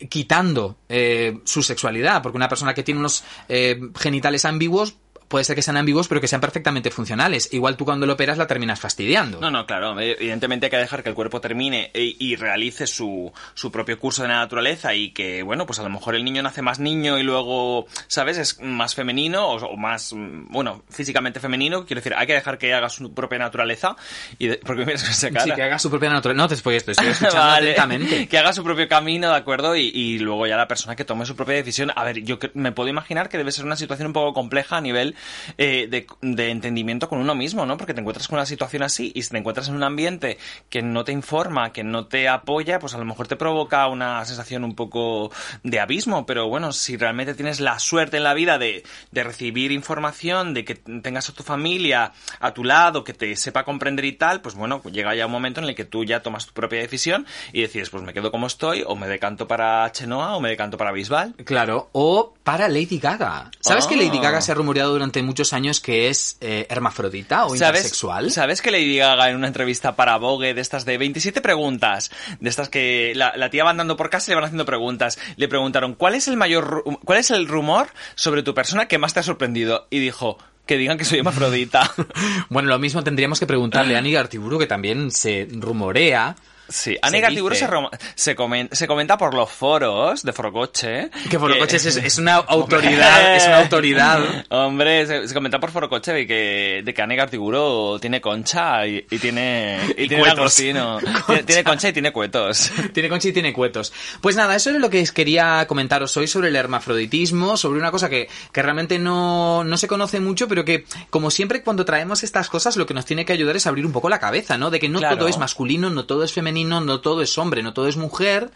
quitando 0.10 0.78
eh, 0.89 1.39
su 1.44 1.63
sexualidad, 1.63 2.22
porque 2.22 2.38
una 2.38 2.50
persona 2.50 2.74
que 2.74 2.84
tiene 2.84 3.00
unos 3.00 3.24
eh, 3.50 3.80
genitales 4.00 4.46
ambiguos 4.46 4.96
puede 5.34 5.46
ser 5.46 5.56
que 5.56 5.63
sean 5.63 5.78
ambiguos, 5.78 6.08
pero 6.08 6.22
que 6.22 6.28
sean 6.28 6.39
perfectamente 6.41 6.91
funcionales. 6.91 7.52
Igual 7.52 7.76
tú 7.76 7.86
cuando 7.86 8.06
lo 8.06 8.13
operas 8.13 8.38
la 8.38 8.46
terminas 8.46 8.80
fastidiando. 8.80 9.39
No, 9.41 9.50
no, 9.50 9.65
claro. 9.65 10.00
Evidentemente 10.00 10.67
hay 10.67 10.69
que 10.69 10.78
dejar 10.78 11.02
que 11.02 11.10
el 11.10 11.15
cuerpo 11.15 11.41
termine 11.41 11.89
y, 11.96 12.15
y 12.19 12.36
realice 12.36 12.86
su, 12.86 13.34
su 13.56 13.72
propio 13.72 13.98
curso 13.98 14.22
de 14.22 14.28
la 14.28 14.36
naturaleza 14.36 14.93
y 14.93 15.10
que, 15.10 15.41
bueno, 15.41 15.65
pues 15.65 15.80
a 15.80 15.84
lo 15.84 15.89
mejor 15.89 16.13
el 16.13 16.24
niño 16.24 16.43
nace 16.43 16.62
más 16.62 16.78
niño 16.78 17.17
y 17.17 17.24
luego, 17.24 17.88
¿sabes? 18.06 18.38
Es 18.38 18.62
más 18.62 18.93
femenino 18.93 19.48
o, 19.48 19.56
o 19.65 19.76
más, 19.76 20.13
mm, 20.13 20.52
bueno, 20.52 20.84
físicamente 20.91 21.39
femenino. 21.39 21.84
Quiero 21.88 22.00
decir, 22.02 22.13
hay 22.15 22.28
que 22.28 22.34
dejar 22.34 22.60
que 22.60 22.72
haga 22.72 22.89
su 22.89 23.12
propia 23.12 23.39
naturaleza. 23.39 23.96
Y 24.38 24.50
de- 24.50 24.58
porque 24.58 24.86
miras 24.86 25.02
con 25.02 25.12
esa 25.12 25.32
cara. 25.32 25.46
Sí, 25.46 25.52
que 25.52 25.63
haga 25.63 25.80
su 25.80 25.89
propia 25.89 26.12
naturaleza. 26.12 26.43
No 26.43 26.48
te 26.48 26.54
estoy 26.54 26.76
escuchando 26.78 27.36
Vale. 27.36 27.72
atentamente. 27.72 28.28
Que 28.28 28.38
haga 28.38 28.54
su 28.54 28.63
propio 28.63 28.88
camino, 28.88 29.32
¿de 29.32 29.38
acuerdo? 29.38 29.76
Y, 29.76 29.88
y 29.88 30.19
luego 30.19 30.46
ya 30.46 30.58
la 30.58 30.67
persona 30.67 30.96
que 30.96 31.06
tome 31.06 31.26
su 31.26 31.36
propia 31.36 31.56
decisión. 31.56 31.91
A 31.96 32.04
ver, 32.04 32.22
yo 32.24 32.38
me 32.54 32.72
puedo 32.72 32.89
imaginar 32.89 33.30
que 33.30 33.38
debe 33.39 33.52
ser 33.52 33.65
una 33.65 33.76
situación 33.76 34.06
un 34.08 34.13
poco 34.13 34.34
compleja 34.34 34.78
a 34.78 34.82
nivel 34.82 35.15
eh, 35.58 35.88
de, 35.90 36.08
de 36.22 36.50
entendimiento 36.50 37.10
con 37.10 37.20
uno 37.20 37.36
mismo, 37.36 37.66
¿no? 37.66 37.78
Porque 37.78 37.94
te 37.94 38.02
encuentras 38.02 38.28
con 38.28 38.38
una 38.38 38.46
situación 38.46 38.84
así 38.84 39.12
y 39.16 39.22
si 39.24 39.30
te 39.30 39.38
encuentras 39.38 39.68
en 39.70 39.76
un 39.76 39.84
ambiente 39.84 40.38
que 40.70 40.82
no 40.82 41.04
te 41.04 41.12
informa, 41.12 41.72
que 41.74 41.84
no 41.84 42.08
te 42.08 42.28
apoya, 42.30 42.80
pues 42.80 42.94
a 42.94 42.98
lo 42.98 43.06
mejor 43.06 43.28
te 43.28 43.36
provoca 43.36 43.88
una 43.88 44.24
sensación 44.26 44.64
un 44.64 44.76
poco 44.76 45.32
de 45.64 45.80
abismo. 45.80 46.26
Pero 46.26 46.48
bueno, 46.48 46.72
si 46.72 46.98
realmente 46.98 47.34
tienes 47.34 47.60
la 47.60 47.80
suerte 47.80 48.18
en 48.18 48.24
la 48.24 48.34
vida 48.34 48.58
de, 48.58 48.84
de 49.12 49.24
recibir 49.24 49.72
información, 49.72 50.54
de 50.54 50.66
que 50.66 50.76
tengas 50.76 51.30
a 51.30 51.34
tu 51.34 51.44
familia 51.44 52.12
a 52.40 52.54
tu 52.54 52.64
lado, 52.64 53.04
que 53.04 53.14
te 53.14 53.36
sepa 53.36 53.64
comprender 53.64 54.06
y 54.06 54.14
tal, 54.14 54.42
pues 54.42 54.56
bueno, 54.56 54.82
llega 54.92 55.16
ya 55.16 55.26
un 55.26 55.32
momento 55.32 55.62
en 55.62 55.68
el 55.68 55.76
que 55.76 55.86
tú 55.86 56.04
ya 56.04 56.22
tomas 56.22 56.46
tu 56.46 56.54
propia 56.54 56.80
decisión 56.80 57.26
y 57.52 57.62
decides, 57.62 57.90
pues 57.90 58.04
me 58.04 58.14
quedo 58.14 58.32
como 58.32 58.48
estoy, 58.48 58.84
o 58.86 58.96
me 58.96 59.08
decanto 59.08 59.48
para 59.48 59.92
Chenoa, 59.92 60.36
o 60.36 60.42
me 60.42 60.50
decanto 60.50 60.78
para 60.78 60.92
Bisbal. 60.92 61.34
Claro, 61.46 61.90
o 61.94 62.34
para 62.44 62.68
Lady 62.68 63.00
Gaga. 63.00 63.52
¿Sabes 63.60 63.86
que 63.88 63.96
Ah. 63.96 63.98
Lady 63.98 64.20
Gaga 64.20 64.42
se 64.42 64.52
ha 64.52 64.56
rumoreado 64.56 64.92
durante 64.94 65.12
muchos 65.21 65.54
años 65.54 65.80
que 65.80 66.10
es 66.10 66.38
eh, 66.41 66.65
hermafrodita 66.69 67.45
o 67.45 67.54
intersexual? 67.54 68.32
¿Sabes 68.32 68.62
que 68.62 68.71
Lady 68.71 68.97
Gaga 68.97 69.30
en 69.30 69.36
una 69.36 69.47
entrevista 69.47 69.95
para 69.95 70.17
Vogue 70.17 70.54
de 70.54 70.62
estas 70.62 70.86
de 70.86 70.97
27 70.97 71.41
preguntas, 71.41 72.10
de 72.39 72.49
estas 72.49 72.69
que 72.69 73.13
la, 73.15 73.34
la 73.36 73.49
tía 73.49 73.63
va 73.63 73.69
andando 73.69 73.97
por 73.97 74.10
casa 74.10 74.30
y 74.30 74.32
le 74.32 74.36
van 74.36 74.45
haciendo 74.45 74.65
preguntas, 74.65 75.19
le 75.36 75.47
preguntaron, 75.47 75.93
¿cuál 75.93 76.15
es 76.15 76.28
el 76.28 76.38
mayor, 76.38 76.84
cuál 77.06 77.19
es 77.19 77.30
el 77.32 77.47
rumor 77.47 77.89
sobre 78.15 78.43
tu 78.43 78.54
persona 78.54 78.88
que 78.88 78.97
más 78.97 79.13
te 79.13 79.19
ha 79.19 79.23
sorprendido? 79.23 79.88
Y 79.89 79.99
dijo, 79.99 80.38
que 80.65 80.78
digan 80.78 80.97
que 80.97 81.06
soy 81.06 81.19
hermafrodita. 81.19 81.91
Bueno, 82.49 82.69
lo 82.69 82.80
mismo 82.80 83.04
tendríamos 83.04 83.39
que 83.39 83.47
preguntarle 83.47 83.95
a 83.95 83.99
Annie 83.99 84.13
Gartiburu, 84.13 84.60
que 84.60 84.67
también 84.67 85.12
se 85.12 85.47
rumorea. 85.52 86.36
Sí, 86.69 86.97
Tiburo 87.36 87.54
dice- 87.56 87.67
se, 87.67 88.32
se, 88.32 88.36
comen- 88.36 88.69
se 88.71 88.88
comenta 88.88 89.17
por 89.17 89.34
los 89.34 89.49
foros 89.52 90.23
de 90.23 90.34
Forocoche. 90.34 91.10
Que 91.30 91.38
Forocoche 91.38 91.78
es, 91.78 91.86
es 91.86 92.17
una 92.17 92.36
autoridad, 92.47 93.36
es 93.36 93.45
una 93.45 93.60
autoridad. 93.60 94.45
Hombre, 94.49 95.06
se, 95.06 95.28
se 95.28 95.34
comenta 95.34 95.60
por 95.60 95.71
Forocoche 95.71 96.13
de 96.13 96.26
que, 96.28 96.82
de 96.84 96.93
que 96.93 97.02
Anega 97.02 97.28
Tiburo 97.28 97.99
tiene 97.99 98.21
concha 98.21 98.88
y, 98.88 99.06
y 99.10 99.17
tiene, 99.19 99.80
y 99.97 100.04
Y 100.04 100.08
tiene 100.08 100.19
cuetos. 100.23 100.38
langostino. 100.38 100.97
Tiene, 101.28 101.43
tiene 101.43 101.63
concha 101.63 101.89
y 101.89 101.93
tiene 101.93 102.12
cuetos. 102.12 102.71
Tiene 102.93 103.10
concha 103.10 103.28
y 103.30 103.34
tiene 103.34 103.54
cuetos. 103.54 103.93
Pues 104.21 104.36
nada, 104.36 104.56
eso 104.56 104.69
es 104.69 104.78
lo 104.78 104.89
que 104.89 105.04
quería 105.13 105.65
comentaros 105.67 106.15
hoy 106.17 106.28
sobre 106.28 106.49
el 106.49 106.56
hermafroditismo, 106.56 107.58
sobre 107.58 107.80
una 107.80 107.91
cosa 107.91 108.10
que, 108.10 108.30
que 108.52 108.62
realmente 108.62 108.99
no, 108.99 109.63
no 109.63 109.78
se 109.78 109.88
conoce 109.88 110.19
mucho, 110.19 110.47
pero 110.47 110.65
que, 110.65 110.86
como 111.10 111.30
siempre, 111.32 111.62
cuando 111.63 111.86
traemos 111.86 112.23
estas 112.23 112.49
cosas, 112.49 112.78
lo 112.78 112.86
que 112.86 112.93
nos 112.93 113.06
tiene 113.06 113.26
que 113.26 113.34
ayudar 113.34 113.56
es 113.56 113.67
abrir 113.67 113.86
un 113.86 113.91
poco 113.91 114.10
la 114.10 114.19
cabeza, 114.19 114.58
¿no? 114.58 114.69
De 114.71 114.80
que 114.80 114.89
no 114.89 114.99
Claro. 114.99 115.17
todo 115.17 115.28
es 115.28 115.38
masculino, 115.38 115.89
no 115.89 116.06
todo 116.06 116.23
es 116.23 116.32
femenino, 116.32 116.53
no 116.63 117.00
todo 117.02 117.22
es 117.22 117.38
hombre, 117.38 117.63
no 117.63 117.74
todo 117.74 117.88
es 117.88 117.98
mujer. 117.98 118.52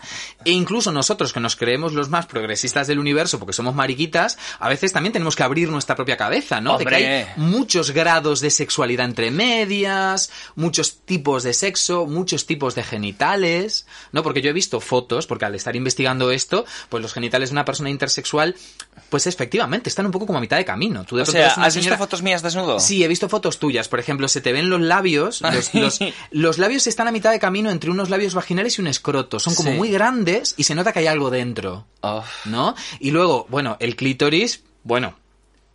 E 0.46 0.52
incluso 0.52 0.92
nosotros, 0.92 1.34
que 1.34 1.40
nos 1.40 1.56
creemos 1.56 1.94
los 1.94 2.10
más 2.10 2.26
progresistas 2.28 2.88
del 2.88 3.00
universo, 3.00 3.40
porque 3.40 3.54
somos 3.54 3.74
mariquitas, 3.76 4.38
a 4.60 4.70
veces 4.70 4.94
también 4.94 5.14
tenemos 5.14 5.36
que 5.36 5.44
abrir 5.44 5.70
nuestra 5.70 5.96
propia 5.96 6.18
cabeza, 6.18 6.62
¿no? 6.62 6.78
De 6.78 6.86
que 6.86 6.96
Hombre. 6.96 7.06
hay 7.24 7.28
muchos 7.38 7.92
grados 7.92 8.40
de 8.42 8.50
sexualidad 8.52 9.06
entre 9.06 9.32
medias, 9.32 10.32
muchos 10.56 10.98
tipos 11.06 11.44
de 11.44 11.54
sexo, 11.54 12.06
muchos 12.06 12.46
tipos 12.46 12.76
de 12.76 12.84
genitales, 12.84 13.86
¿no? 14.12 14.24
Porque 14.24 14.42
yo 14.42 14.50
he 14.50 14.54
visto 14.54 14.80
fotos, 14.80 15.28
porque 15.28 15.46
al 15.46 15.56
estar 15.56 15.76
investigando 15.76 16.32
esto, 16.32 16.66
pues 16.90 17.02
los 17.02 17.14
genitales 17.14 17.50
de 17.50 17.54
una 17.54 17.66
persona 17.66 17.90
intersexual, 17.90 18.56
pues 19.10 19.28
efectivamente 19.28 19.90
están 19.90 20.06
un 20.06 20.12
poco 20.12 20.26
como 20.26 20.38
a 20.38 20.42
mitad 20.42 20.58
de 20.58 20.66
camino. 20.66 21.04
Tú 21.06 21.16
de 21.18 21.24
O 21.24 21.26
sea, 21.26 21.48
¿has 21.54 21.76
visto 21.76 21.98
fotos 21.98 22.22
mías 22.22 22.42
desnudo? 22.42 22.80
Sí, 22.80 23.04
he 23.04 23.08
visto 23.08 23.30
fotos 23.30 23.60
tuyas. 23.60 23.88
Por 23.88 24.00
ejemplo, 24.00 24.28
se 24.28 24.42
te 24.42 24.52
ven 24.52 24.70
los 24.70 24.82
labios. 24.82 25.42
Los, 25.42 25.74
los- 25.74 26.00
los 26.32 26.58
labios 26.58 26.88
están 26.88 27.08
a 27.08 27.12
mitad 27.12 27.32
de 27.32 27.40
camino 27.40 27.70
entre 27.70 27.87
unos 27.90 28.10
labios 28.10 28.34
vaginales 28.34 28.78
y 28.78 28.82
un 28.82 28.88
escroto. 28.88 29.40
Son 29.40 29.56
como 29.56 29.72
Sí. 29.72 29.78
muy 29.78 29.90
grandes 29.90 30.54
y 30.58 30.64
se 30.64 30.76
nota 30.76 30.92
que 30.94 31.00
hay 31.00 31.08
algo 31.08 31.30
dentro. 31.30 31.86
Oh. 32.02 32.24
¿No? 32.46 32.76
Y 33.00 33.12
luego, 33.12 33.46
bueno, 33.50 33.78
el 33.80 33.96
clítoris, 33.96 34.64
bueno, 34.84 35.16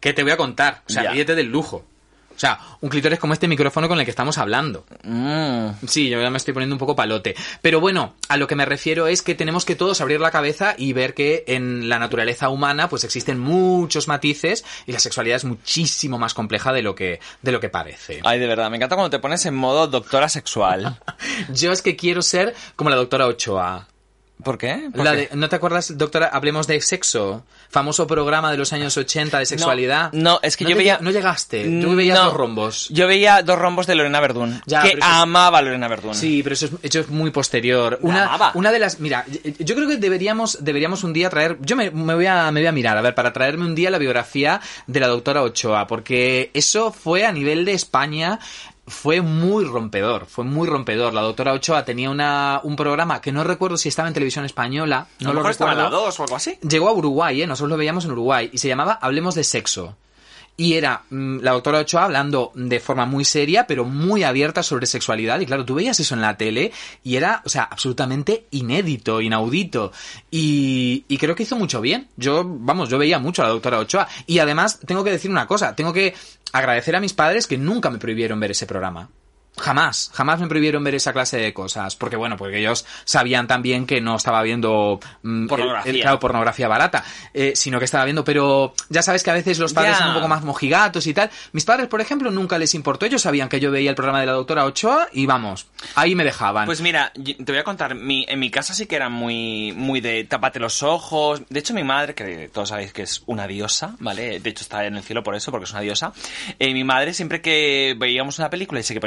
¿qué 0.00 0.12
te 0.12 0.22
voy 0.22 0.32
a 0.32 0.36
contar? 0.36 0.82
O 0.88 0.92
sea, 0.92 1.10
ríete 1.12 1.34
del 1.34 1.46
lujo. 1.48 1.84
O 2.42 2.44
sea, 2.44 2.58
un 2.80 2.88
clítoris 2.90 3.20
como 3.20 3.34
este 3.34 3.46
micrófono 3.46 3.86
con 3.86 4.00
el 4.00 4.04
que 4.04 4.10
estamos 4.10 4.36
hablando. 4.36 4.84
Mm. 5.04 5.68
Sí, 5.86 6.08
yo 6.08 6.20
ya 6.20 6.28
me 6.28 6.38
estoy 6.38 6.52
poniendo 6.52 6.74
un 6.74 6.78
poco 6.80 6.96
palote. 6.96 7.36
Pero 7.60 7.78
bueno, 7.80 8.14
a 8.28 8.36
lo 8.36 8.48
que 8.48 8.56
me 8.56 8.64
refiero 8.64 9.06
es 9.06 9.22
que 9.22 9.36
tenemos 9.36 9.64
que 9.64 9.76
todos 9.76 10.00
abrir 10.00 10.18
la 10.18 10.32
cabeza 10.32 10.74
y 10.76 10.92
ver 10.92 11.14
que 11.14 11.44
en 11.46 11.88
la 11.88 12.00
naturaleza 12.00 12.48
humana 12.48 12.88
pues 12.88 13.04
existen 13.04 13.38
muchos 13.38 14.08
matices 14.08 14.64
y 14.88 14.92
la 14.92 14.98
sexualidad 14.98 15.36
es 15.36 15.44
muchísimo 15.44 16.18
más 16.18 16.34
compleja 16.34 16.72
de 16.72 16.82
lo 16.82 16.96
que, 16.96 17.20
de 17.42 17.52
lo 17.52 17.60
que 17.60 17.68
parece. 17.68 18.20
Ay, 18.24 18.40
de 18.40 18.48
verdad, 18.48 18.68
me 18.70 18.76
encanta 18.76 18.96
cuando 18.96 19.10
te 19.10 19.20
pones 19.20 19.46
en 19.46 19.54
modo 19.54 19.86
doctora 19.86 20.28
sexual. 20.28 20.98
Yo 21.54 21.70
es 21.70 21.80
que 21.80 21.94
quiero 21.94 22.22
ser 22.22 22.56
como 22.74 22.90
la 22.90 22.96
doctora 22.96 23.28
Ochoa. 23.28 23.86
¿Por 24.42 24.58
qué? 24.58 24.88
¿Por 24.92 25.04
La 25.04 25.12
qué? 25.12 25.28
de- 25.28 25.36
¿No 25.36 25.48
te 25.48 25.54
acuerdas, 25.54 25.96
doctora? 25.96 26.26
Hablemos 26.26 26.66
de 26.66 26.80
sexo. 26.80 27.44
Famoso 27.72 28.06
programa 28.06 28.50
de 28.52 28.58
los 28.58 28.72
años 28.74 28.94
80 28.96 29.38
de 29.38 29.46
sexualidad. 29.46 30.12
no, 30.12 30.38
es 30.42 30.56
que 30.56 30.64
yo 30.64 30.76
veía- 30.76 30.98
No 31.00 31.10
llegaste. 31.10 31.80
Tú 31.80 31.96
veías 31.96 32.18
No. 32.18 32.26
dos 32.26 32.34
rombos. 32.34 32.88
Yo 32.90 33.06
veía 33.06 33.42
dos 33.42 33.58
rombos 33.58 33.86
de 33.86 33.94
Lorena 33.94 34.20
Verdún. 34.20 34.60
Ya, 34.66 34.82
que 34.82 34.98
amaba 35.00 35.58
a 35.58 35.62
Lorena 35.62 35.88
Verdún. 35.88 36.14
Sí, 36.14 36.42
pero 36.42 36.52
eso 36.52 36.66
es, 36.66 36.72
eso 36.82 37.00
es 37.00 37.08
muy 37.08 37.30
posterior. 37.30 37.98
Una, 38.02 38.26
amaba. 38.26 38.52
una 38.54 38.70
de 38.70 38.78
las. 38.78 39.00
Mira, 39.00 39.24
yo 39.58 39.74
creo 39.74 39.88
que 39.88 39.96
deberíamos, 39.96 40.58
deberíamos 40.60 41.02
un 41.02 41.14
día 41.14 41.30
traer. 41.30 41.56
Yo 41.62 41.74
me, 41.74 41.90
me 41.90 42.14
voy 42.14 42.26
a, 42.26 42.50
me 42.52 42.60
voy 42.60 42.66
a 42.66 42.72
mirar, 42.72 42.98
a 42.98 43.00
ver, 43.00 43.14
para 43.14 43.32
traerme 43.32 43.64
un 43.64 43.74
día 43.74 43.90
la 43.90 43.96
biografía 43.98 44.60
de 44.86 45.00
la 45.00 45.08
doctora 45.08 45.42
Ochoa, 45.42 45.86
porque 45.86 46.50
eso 46.52 46.92
fue 46.92 47.24
a 47.24 47.32
nivel 47.32 47.64
de 47.64 47.72
España. 47.72 48.38
Fue 48.92 49.20
muy 49.20 49.64
rompedor, 49.64 50.26
fue 50.26 50.44
muy 50.44 50.68
rompedor. 50.68 51.14
La 51.14 51.22
doctora 51.22 51.52
Ochoa 51.52 51.84
tenía 51.84 52.10
una, 52.10 52.60
un 52.62 52.76
programa 52.76 53.20
que 53.20 53.32
no 53.32 53.42
recuerdo 53.42 53.76
si 53.76 53.88
estaba 53.88 54.06
en 54.08 54.14
televisión 54.14 54.44
española, 54.44 55.08
a 55.20 55.24
no 55.24 55.28
lo 55.30 55.34
lo 55.34 55.40
mejor 55.40 55.50
estaba 55.50 55.72
en 55.72 55.78
la 55.78 55.84
recuerdo. 55.84 56.06
2 56.06 56.20
o 56.20 56.22
algo 56.22 56.36
así. 56.36 56.58
Llegó 56.68 56.88
a 56.88 56.92
Uruguay, 56.92 57.42
¿eh? 57.42 57.46
nosotros 57.46 57.70
lo 57.70 57.76
veíamos 57.76 58.04
en 58.04 58.12
Uruguay, 58.12 58.50
y 58.52 58.58
se 58.58 58.68
llamaba 58.68 58.98
Hablemos 59.00 59.34
de 59.34 59.44
Sexo. 59.44 59.96
Y 60.56 60.74
era 60.74 61.02
mm, 61.10 61.38
la 61.40 61.52
doctora 61.52 61.80
Ochoa 61.80 62.04
hablando 62.04 62.52
de 62.54 62.80
forma 62.80 63.06
muy 63.06 63.24
seria, 63.24 63.66
pero 63.66 63.84
muy 63.84 64.22
abierta 64.22 64.62
sobre 64.62 64.86
sexualidad. 64.86 65.40
Y 65.40 65.46
claro, 65.46 65.64
tú 65.64 65.74
veías 65.74 65.98
eso 65.98 66.14
en 66.14 66.20
la 66.20 66.36
tele 66.36 66.72
y 67.02 67.16
era, 67.16 67.42
o 67.44 67.48
sea, 67.48 67.64
absolutamente 67.64 68.46
inédito, 68.50 69.20
inaudito. 69.20 69.92
Y, 70.30 71.04
y 71.08 71.16
creo 71.16 71.34
que 71.34 71.44
hizo 71.44 71.56
mucho 71.56 71.80
bien. 71.80 72.08
Yo, 72.16 72.44
vamos, 72.44 72.88
yo 72.88 72.98
veía 72.98 73.18
mucho 73.18 73.42
a 73.42 73.46
la 73.46 73.52
doctora 73.52 73.78
Ochoa. 73.78 74.08
Y 74.26 74.38
además, 74.38 74.80
tengo 74.86 75.02
que 75.02 75.10
decir 75.10 75.30
una 75.30 75.46
cosa, 75.46 75.74
tengo 75.74 75.92
que 75.92 76.14
agradecer 76.52 76.94
a 76.96 77.00
mis 77.00 77.14
padres 77.14 77.46
que 77.46 77.56
nunca 77.56 77.90
me 77.90 77.98
prohibieron 77.98 78.38
ver 78.38 78.50
ese 78.50 78.66
programa. 78.66 79.08
Jamás, 79.58 80.10
jamás 80.14 80.40
me 80.40 80.46
prohibieron 80.48 80.82
ver 80.82 80.94
esa 80.94 81.12
clase 81.12 81.36
de 81.36 81.52
cosas, 81.52 81.94
porque 81.96 82.16
bueno, 82.16 82.36
porque 82.38 82.58
ellos 82.58 82.86
sabían 83.04 83.46
también 83.46 83.86
que 83.86 84.00
no 84.00 84.16
estaba 84.16 84.42
viendo 84.42 84.98
mm, 85.22 85.46
Pornografía. 85.46 85.92
el- 85.92 86.00
claro, 86.00 86.18
pornografía 86.18 86.68
barata, 86.68 87.04
eh, 87.34 87.52
sino 87.54 87.78
que 87.78 87.84
estaba 87.84 88.04
viendo, 88.04 88.24
pero 88.24 88.72
ya 88.88 89.02
sabes 89.02 89.22
que 89.22 89.30
a 89.30 89.34
veces 89.34 89.58
los 89.58 89.74
padres 89.74 89.92
Ya. 89.92 89.98
son 89.98 90.08
un 90.08 90.14
poco 90.14 90.28
más 90.28 90.42
mojigatos 90.42 91.06
y 91.06 91.12
tal. 91.12 91.30
Mis 91.52 91.66
padres, 91.66 91.88
por 91.88 92.00
ejemplo, 92.00 92.30
nunca 92.30 92.58
les 92.58 92.74
importó, 92.74 93.04
ellos 93.04 93.20
sabían 93.20 93.50
que 93.50 93.60
yo 93.60 93.70
veía 93.70 93.90
el 93.90 93.94
programa 93.96 94.20
de 94.20 94.26
la 94.26 94.32
doctora 94.32 94.64
Ochoa 94.64 95.08
y 95.12 95.26
vamos, 95.26 95.66
ahí 95.96 96.14
me 96.14 96.24
dejaban. 96.24 96.64
Pues 96.64 96.80
mira, 96.80 97.12
te 97.14 97.44
voy 97.52 97.58
a 97.58 97.64
contar, 97.64 97.94
mi, 97.94 98.24
en 98.28 98.38
mi 98.38 98.50
casa 98.50 98.72
sí 98.72 98.86
que 98.86 98.96
era 98.96 99.10
muy, 99.10 99.72
muy 99.76 100.00
de 100.00 100.24
tápate 100.24 100.60
los 100.60 100.82
ojos. 100.82 101.42
De 101.50 101.60
hecho, 101.60 101.74
mi 101.74 101.84
madre, 101.84 102.14
que 102.14 102.48
todos 102.52 102.70
sabéis 102.70 102.92
que 102.94 103.02
es 103.02 103.22
una 103.26 103.46
diosa, 103.46 103.96
¿vale? 103.98 104.40
De 104.40 104.50
hecho, 104.50 104.62
está 104.62 104.86
en 104.86 104.96
el 104.96 105.02
cielo 105.02 105.22
por 105.22 105.34
eso, 105.34 105.50
porque 105.50 105.64
es 105.64 105.70
una 105.72 105.82
diosa. 105.82 106.14
Eh, 106.58 106.72
mi 106.72 106.84
madre, 106.84 107.12
siempre 107.12 107.42
que 107.42 107.94
veíamos 107.98 108.38
una 108.38 108.48
película 108.48 108.80
y 108.80 108.82
se 108.82 108.94
que 108.94 109.00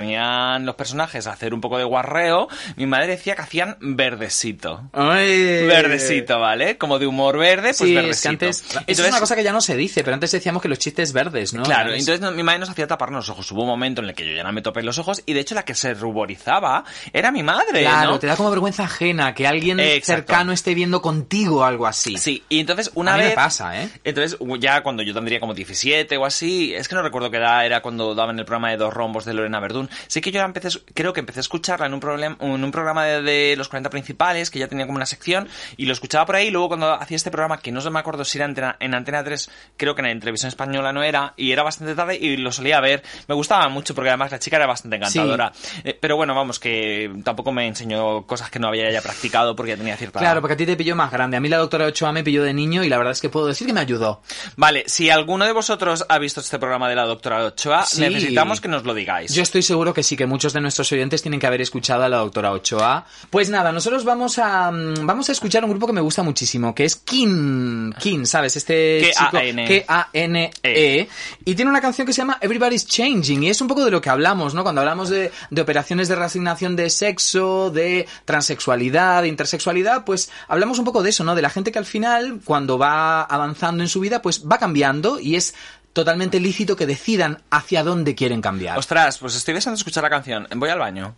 los 0.61 0.75
personajes 0.75 1.27
a 1.27 1.31
hacer 1.31 1.53
un 1.53 1.61
poco 1.61 1.77
de 1.77 1.83
guarreo, 1.83 2.47
mi 2.75 2.85
madre 2.85 3.07
decía 3.07 3.35
que 3.35 3.41
hacían 3.41 3.77
verdecito. 3.79 4.89
Ay. 4.93 5.65
Verdecito, 5.65 6.39
¿vale? 6.39 6.77
Como 6.77 6.99
de 6.99 7.07
humor 7.07 7.37
verde, 7.37 7.69
pues 7.69 7.77
Sí, 7.77 7.89
es 7.89 7.95
verdecito. 7.95 8.23
que 8.23 8.29
antes... 8.29 8.57
Eso 8.61 8.67
es 8.79 8.83
Entonces- 8.87 9.09
una 9.11 9.19
cosa 9.19 9.35
que 9.35 9.43
ya 9.43 9.51
no 9.51 9.61
se 9.61 9.75
dice, 9.75 10.03
pero 10.03 10.13
antes 10.13 10.31
decíamos 10.31 10.61
que 10.61 10.67
los 10.69 10.79
chistes 10.79 11.13
verdes, 11.13 11.53
¿no? 11.53 11.63
Claro, 11.63 11.91
Es- 11.93 11.99
entonces 11.99 12.21
no- 12.21 12.31
mi 12.31 12.43
madre 12.43 12.59
nos 12.59 12.69
hacía 12.69 12.87
taparnos 12.87 13.27
los 13.27 13.29
ojos. 13.29 13.51
Hubo 13.51 13.61
un 13.63 13.67
momento 13.67 14.01
en 14.01 14.09
el 14.09 14.15
que 14.15 14.25
yo 14.25 14.33
ya 14.35 14.43
no 14.43 14.51
me 14.51 14.61
topé 14.61 14.83
los 14.83 14.97
ojos 14.97 15.21
y 15.25 15.33
de 15.33 15.39
hecho 15.39 15.55
la 15.55 15.63
que 15.63 15.75
se 15.75 15.93
ruborizaba 15.93 16.83
era 17.13 17.31
mi 17.31 17.43
madre, 17.43 17.81
Claro, 17.81 18.11
¿no? 18.11 18.19
te 18.19 18.27
da 18.27 18.35
como 18.35 18.49
vergüenza 18.49 18.83
ajena 18.83 19.33
que 19.33 19.47
alguien 19.47 19.79
Exacto. 19.79 20.05
cercano 20.27 20.51
esté 20.51 20.73
viendo 20.73 21.01
contigo 21.01 21.63
algo 21.65 21.87
así. 21.87 22.17
Sí, 22.17 22.43
y 22.49 22.59
entonces 22.59 22.91
una 22.95 23.13
A 23.13 23.17
mí 23.17 23.21
me 23.23 23.27
vez... 23.27 23.35
pasa, 23.35 23.81
¿eh? 23.81 23.89
Entonces, 24.03 24.37
ya 24.59 24.81
cuando 24.83 25.03
yo 25.03 25.13
tendría 25.13 25.39
como 25.39 25.53
17 25.53 26.17
o 26.17 26.25
así, 26.25 26.73
es 26.73 26.87
que 26.87 26.95
no 26.95 27.01
recuerdo 27.01 27.29
qué 27.31 27.37
edad 27.37 27.65
era 27.65 27.81
cuando 27.81 28.15
daban 28.15 28.37
el 28.39 28.45
programa 28.45 28.71
de 28.71 28.77
Dos 28.77 28.93
Rombos 28.93 29.25
de 29.25 29.33
Lorena 29.33 29.59
Verdún. 29.59 29.89
Sí 30.07 30.21
que 30.21 30.24
yo 30.31 30.39
ya 30.39 30.45
empecé, 30.45 30.69
creo 30.93 31.13
que 31.13 31.19
empecé 31.19 31.39
a 31.39 31.41
escucharla 31.41 31.85
en 31.85 31.93
un, 31.93 32.01
problem- 32.01 32.37
en 32.39 32.63
un 32.63 32.71
programa 32.71 33.05
de, 33.05 33.21
de 33.21 33.55
los 33.55 33.67
40 33.69 33.89
principales, 33.89 34.49
que 34.49 34.59
ya 34.59 34.67
tenía 34.67 34.85
como 34.85 34.97
una 34.97 35.05
sección, 35.05 35.47
y 35.77 35.85
lo 35.85 35.93
escuchaba 35.93 36.25
por 36.25 36.35
ahí, 36.35 36.47
y 36.47 36.51
luego 36.51 36.67
cuando 36.69 36.93
hacía 36.93 37.15
este 37.17 37.31
programa, 37.31 37.59
que 37.59 37.71
no 37.71 37.81
me 37.91 37.99
acuerdo 37.99 38.25
si 38.25 38.37
era 38.37 38.45
antena- 38.45 38.75
en 38.79 38.93
Antena 38.95 39.23
3, 39.23 39.49
creo 39.77 39.95
que 39.95 40.01
en, 40.01 40.19
televisión 40.19 40.47
española 40.49 40.91
no 40.93 41.03
era, 41.03 41.33
y 41.37 41.51
era 41.51 41.63
bastante 41.63 41.95
tarde, 41.95 42.17
y 42.19 42.37
lo 42.37 42.51
solía 42.51 42.79
ver. 42.79 43.03
Me 43.27 43.35
gustaba 43.35 43.67
mucho, 43.69 43.93
porque 43.95 44.09
además 44.09 44.31
la 44.31 44.39
chica 44.39 44.57
era 44.57 44.65
bastante 44.67 44.97
encantadora. 44.97 45.51
Eh, 45.83 45.97
pero 45.99 46.15
bueno, 46.17 46.33
vamos, 46.35 46.59
que 46.59 47.11
tampoco 47.23 47.51
me 47.51 47.67
enseñó 47.67 48.23
cosas 48.25 48.49
que 48.49 48.59
no 48.59 48.67
había 48.67 48.91
ya 48.91 49.01
practicado, 49.01 49.55
porque 49.55 49.71
ya 49.73 49.77
tenía 49.77 49.95
cierta... 49.97 50.19
Claro, 50.19 50.41
porque 50.41 50.53
a 50.53 50.57
ti 50.57 50.65
te 50.65 50.75
pilló 50.75 50.95
más 50.95 51.11
grande. 51.11 51.37
A 51.37 51.39
mí 51.39 51.49
la 51.49 51.57
doctora 51.57 51.85
Ochoa 51.85 52.11
me 52.11 52.23
pilló 52.23 52.43
de 52.43 52.53
niño 52.53 52.83
y 52.83 52.89
la 52.89 52.97
verdad 52.97 53.11
es 53.11 53.21
que 53.21 53.29
puedo 53.29 53.47
decir 53.47 53.67
que 53.67 53.73
me 53.73 53.79
ayudó. 53.81 54.21
Vale, 54.55 54.83
si 54.87 55.09
alguno 55.09 55.45
de 55.45 55.51
vosotros 55.51 56.05
ha 56.09 56.17
visto 56.17 56.39
este 56.41 56.59
programa 56.59 56.89
de 56.89 56.95
la 56.95 57.05
doctora 57.05 57.43
Ochoa, 57.45 57.85
Sí. 57.85 58.01
necesitamos 58.01 58.61
que 58.61 58.67
nos 58.67 58.83
lo 58.83 58.93
digáis. 58.93 59.33
Yo 59.33 59.43
estoy 59.43 59.61
seguro 59.61 59.93
que 59.93 60.03
sí, 60.03 60.14
que 60.15 60.25
muchos 60.25 60.53
de 60.53 60.61
nuestros 60.61 60.91
oyentes 60.91 61.21
tienen 61.21 61.39
que 61.39 61.47
haber 61.47 61.61
escuchado 61.61 62.03
a 62.03 62.09
la 62.09 62.17
doctora 62.17 62.51
Ochoa. 62.51 63.05
Pues 63.29 63.49
nada, 63.49 63.71
nosotros 63.71 64.03
vamos 64.03 64.39
a 64.39 64.71
mm, 64.71 65.05
vamos 65.05 65.29
a 65.29 65.31
escuchar 65.31 65.63
un 65.63 65.71
grupo 65.71 65.87
que 65.87 65.93
me 65.93 66.01
gusta 66.01 66.23
muchísimo, 66.23 66.73
que 66.73 66.85
es 66.85 66.95
Kin, 66.97 67.93
Kin, 67.99 68.25
¿sabes? 68.25 68.55
Este 68.55 69.11
chico 69.13 69.31
K-A-N. 69.31 69.83
K-A-N-E 69.85 71.07
y 71.45 71.55
tiene 71.55 71.69
una 71.69 71.81
canción 71.81 72.07
que 72.07 72.13
se 72.13 72.21
llama 72.21 72.37
Everybody's 72.41 72.85
Changing 72.85 73.43
y 73.43 73.49
es 73.49 73.61
un 73.61 73.67
poco 73.67 73.83
de 73.85 73.91
lo 73.91 74.01
que 74.01 74.09
hablamos, 74.09 74.53
¿no? 74.53 74.63
Cuando 74.63 74.81
hablamos 74.81 75.09
de, 75.09 75.31
de 75.49 75.61
operaciones 75.61 76.07
de 76.07 76.15
reasignación 76.15 76.75
de 76.75 76.89
sexo, 76.89 77.71
de 77.71 78.07
transexualidad, 78.25 79.21
de 79.21 79.27
intersexualidad, 79.27 80.05
pues 80.05 80.31
hablamos 80.47 80.79
un 80.79 80.85
poco 80.85 81.03
de 81.03 81.09
eso, 81.09 81.23
¿no? 81.23 81.35
De 81.35 81.41
la 81.41 81.49
gente 81.49 81.71
que 81.71 81.79
al 81.79 81.85
final, 81.85 82.39
cuando 82.43 82.77
va 82.77 83.23
avanzando 83.23 83.83
en 83.83 83.89
su 83.89 83.99
vida, 83.99 84.21
pues 84.21 84.43
va 84.45 84.57
cambiando 84.57 85.19
y 85.19 85.35
es 85.35 85.55
totalmente 85.95 86.39
lícito 86.39 86.75
que 86.75 86.85
decidan 86.85 87.41
hacia 87.49 87.83
dónde 87.83 88.13
quieren 88.13 88.41
cambiar. 88.41 88.77
Ostras, 88.77 89.17
pues 89.17 89.33
estoy 89.35 89.53
deseando 89.55 89.77
escuchar 89.77 90.03
la 90.03 90.09
canción. 90.09 90.47
Voy 90.55 90.69
al 90.69 90.77
baño. 90.77 91.15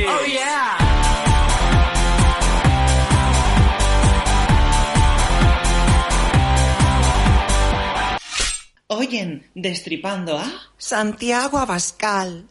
Oyen, 8.88 9.46
destripando 9.56 10.38
a... 10.38 10.46
Santiago 10.78 11.58
Abascal. 11.58 12.48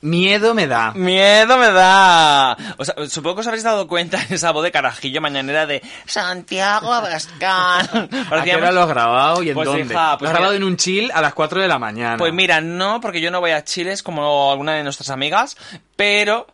Miedo 0.00 0.54
me 0.54 0.68
da. 0.68 0.92
Miedo 0.94 1.58
me 1.58 1.72
da. 1.72 2.56
O 2.76 2.84
sea, 2.84 2.94
supongo 3.08 3.36
que 3.36 3.40
os 3.40 3.46
habréis 3.48 3.64
dado 3.64 3.88
cuenta 3.88 4.22
en 4.22 4.34
esa 4.34 4.52
voz 4.52 4.62
de 4.62 4.70
carajillo 4.70 5.20
mañanera 5.20 5.66
de 5.66 5.82
Santiago 6.06 6.92
Abascal. 6.92 7.88
¿A 7.92 8.08
qué 8.08 8.24
Parecía- 8.30 8.56
hora 8.58 8.70
lo 8.72 8.82
has 8.82 8.88
grabado 8.88 9.42
y 9.42 9.48
en 9.48 9.54
Pues, 9.54 9.66
dónde? 9.66 9.92
hija, 9.92 10.12
lo 10.12 10.18
pues 10.18 10.28
has 10.28 10.34
grabado 10.34 10.52
mira- 10.52 10.64
en 10.64 10.70
un 10.70 10.76
chill 10.76 11.10
a 11.12 11.20
las 11.20 11.34
4 11.34 11.60
de 11.60 11.66
la 11.68 11.80
mañana. 11.80 12.16
Pues 12.16 12.32
mira, 12.32 12.60
no, 12.60 13.00
porque 13.00 13.20
yo 13.20 13.30
no 13.32 13.40
voy 13.40 13.50
a 13.50 13.64
Chiles 13.64 14.02
como 14.04 14.52
alguna 14.52 14.74
de 14.74 14.84
nuestras 14.84 15.10
amigas, 15.10 15.56
pero... 15.96 16.46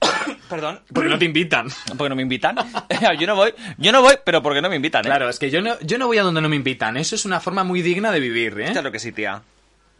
Perdón. 0.50 0.80
Porque 0.92 1.08
no 1.08 1.18
te 1.18 1.24
invitan. 1.24 1.68
Porque 1.96 2.08
no 2.10 2.16
me 2.16 2.22
invitan. 2.22 2.56
yo 3.18 3.26
no 3.26 3.34
voy, 3.34 3.54
yo 3.78 3.92
no 3.92 4.02
voy, 4.02 4.16
pero 4.24 4.42
porque 4.42 4.60
no 4.60 4.68
me 4.68 4.76
invitan, 4.76 5.04
¿eh? 5.06 5.08
Claro, 5.08 5.28
es 5.30 5.38
que 5.38 5.50
yo 5.50 5.62
no, 5.62 5.78
yo 5.80 5.96
no 5.96 6.06
voy 6.06 6.18
a 6.18 6.22
donde 6.22 6.40
no 6.42 6.48
me 6.50 6.56
invitan. 6.56 6.96
Eso 6.98 7.14
es 7.14 7.24
una 7.24 7.40
forma 7.40 7.64
muy 7.64 7.80
digna 7.80 8.10
de 8.12 8.20
vivir, 8.20 8.60
¿eh? 8.60 8.72
Claro 8.72 8.92
que 8.92 8.98
sí, 8.98 9.12
tía. 9.12 9.40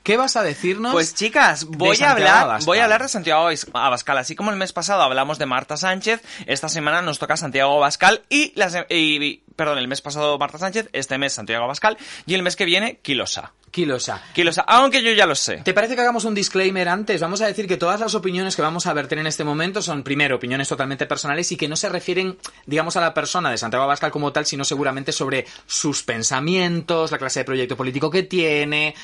¿Qué 0.02 0.16
vas 0.16 0.36
a 0.36 0.42
decirnos? 0.42 0.92
Pues 0.92 1.14
chicas, 1.14 1.64
voy 1.66 1.96
a 2.02 2.12
hablar, 2.12 2.42
Abascal. 2.44 2.66
voy 2.66 2.78
a 2.78 2.84
hablar 2.84 3.02
de 3.02 3.08
Santiago 3.08 3.42
Abas- 3.42 3.66
Abascal. 3.74 4.16
Así 4.18 4.34
como 4.34 4.50
el 4.50 4.56
mes 4.56 4.72
pasado 4.72 5.02
hablamos 5.02 5.38
de 5.38 5.46
Marta 5.46 5.76
Sánchez, 5.76 6.22
esta 6.46 6.68
semana 6.70 7.02
nos 7.02 7.18
toca 7.18 7.36
Santiago 7.36 7.76
Abascal 7.76 8.22
y, 8.30 8.52
la 8.56 8.70
se- 8.70 8.86
y- 8.88 9.22
y- 9.22 9.42
perdón, 9.56 9.76
el 9.78 9.88
mes 9.88 10.00
pasado 10.00 10.38
Marta 10.38 10.56
Sánchez, 10.58 10.88
este 10.94 11.18
mes 11.18 11.34
Santiago 11.34 11.64
Abascal 11.64 11.98
y 12.26 12.32
el 12.34 12.42
mes 12.42 12.56
que 12.56 12.64
viene 12.64 12.98
Kilosa. 13.02 13.52
Kilosa. 13.70 14.20
Kilosa, 14.34 14.62
aunque 14.62 15.00
yo 15.00 15.12
ya 15.12 15.26
lo 15.26 15.36
sé. 15.36 15.58
¿Te 15.58 15.72
parece 15.74 15.94
que 15.94 16.00
hagamos 16.00 16.24
un 16.24 16.34
disclaimer 16.34 16.88
antes? 16.88 17.20
Vamos 17.20 17.40
a 17.40 17.46
decir 17.46 17.68
que 17.68 17.76
todas 17.76 18.00
las 18.00 18.16
opiniones 18.16 18.56
que 18.56 18.62
vamos 18.62 18.86
a 18.88 18.92
verter 18.94 19.18
en 19.18 19.28
este 19.28 19.44
momento 19.44 19.80
son, 19.80 20.02
primero, 20.02 20.34
opiniones 20.36 20.66
totalmente 20.66 21.06
personales 21.06 21.52
y 21.52 21.56
que 21.56 21.68
no 21.68 21.76
se 21.76 21.88
refieren, 21.88 22.36
digamos, 22.66 22.96
a 22.96 23.00
la 23.00 23.14
persona 23.14 23.48
de 23.50 23.58
Santiago 23.58 23.84
Abascal 23.84 24.10
como 24.10 24.32
tal, 24.32 24.44
sino 24.44 24.64
seguramente 24.64 25.12
sobre 25.12 25.46
sus 25.66 26.02
pensamientos, 26.02 27.12
la 27.12 27.18
clase 27.18 27.40
de 27.40 27.44
proyecto 27.44 27.76
político 27.76 28.10
que 28.10 28.24
tiene 28.24 28.94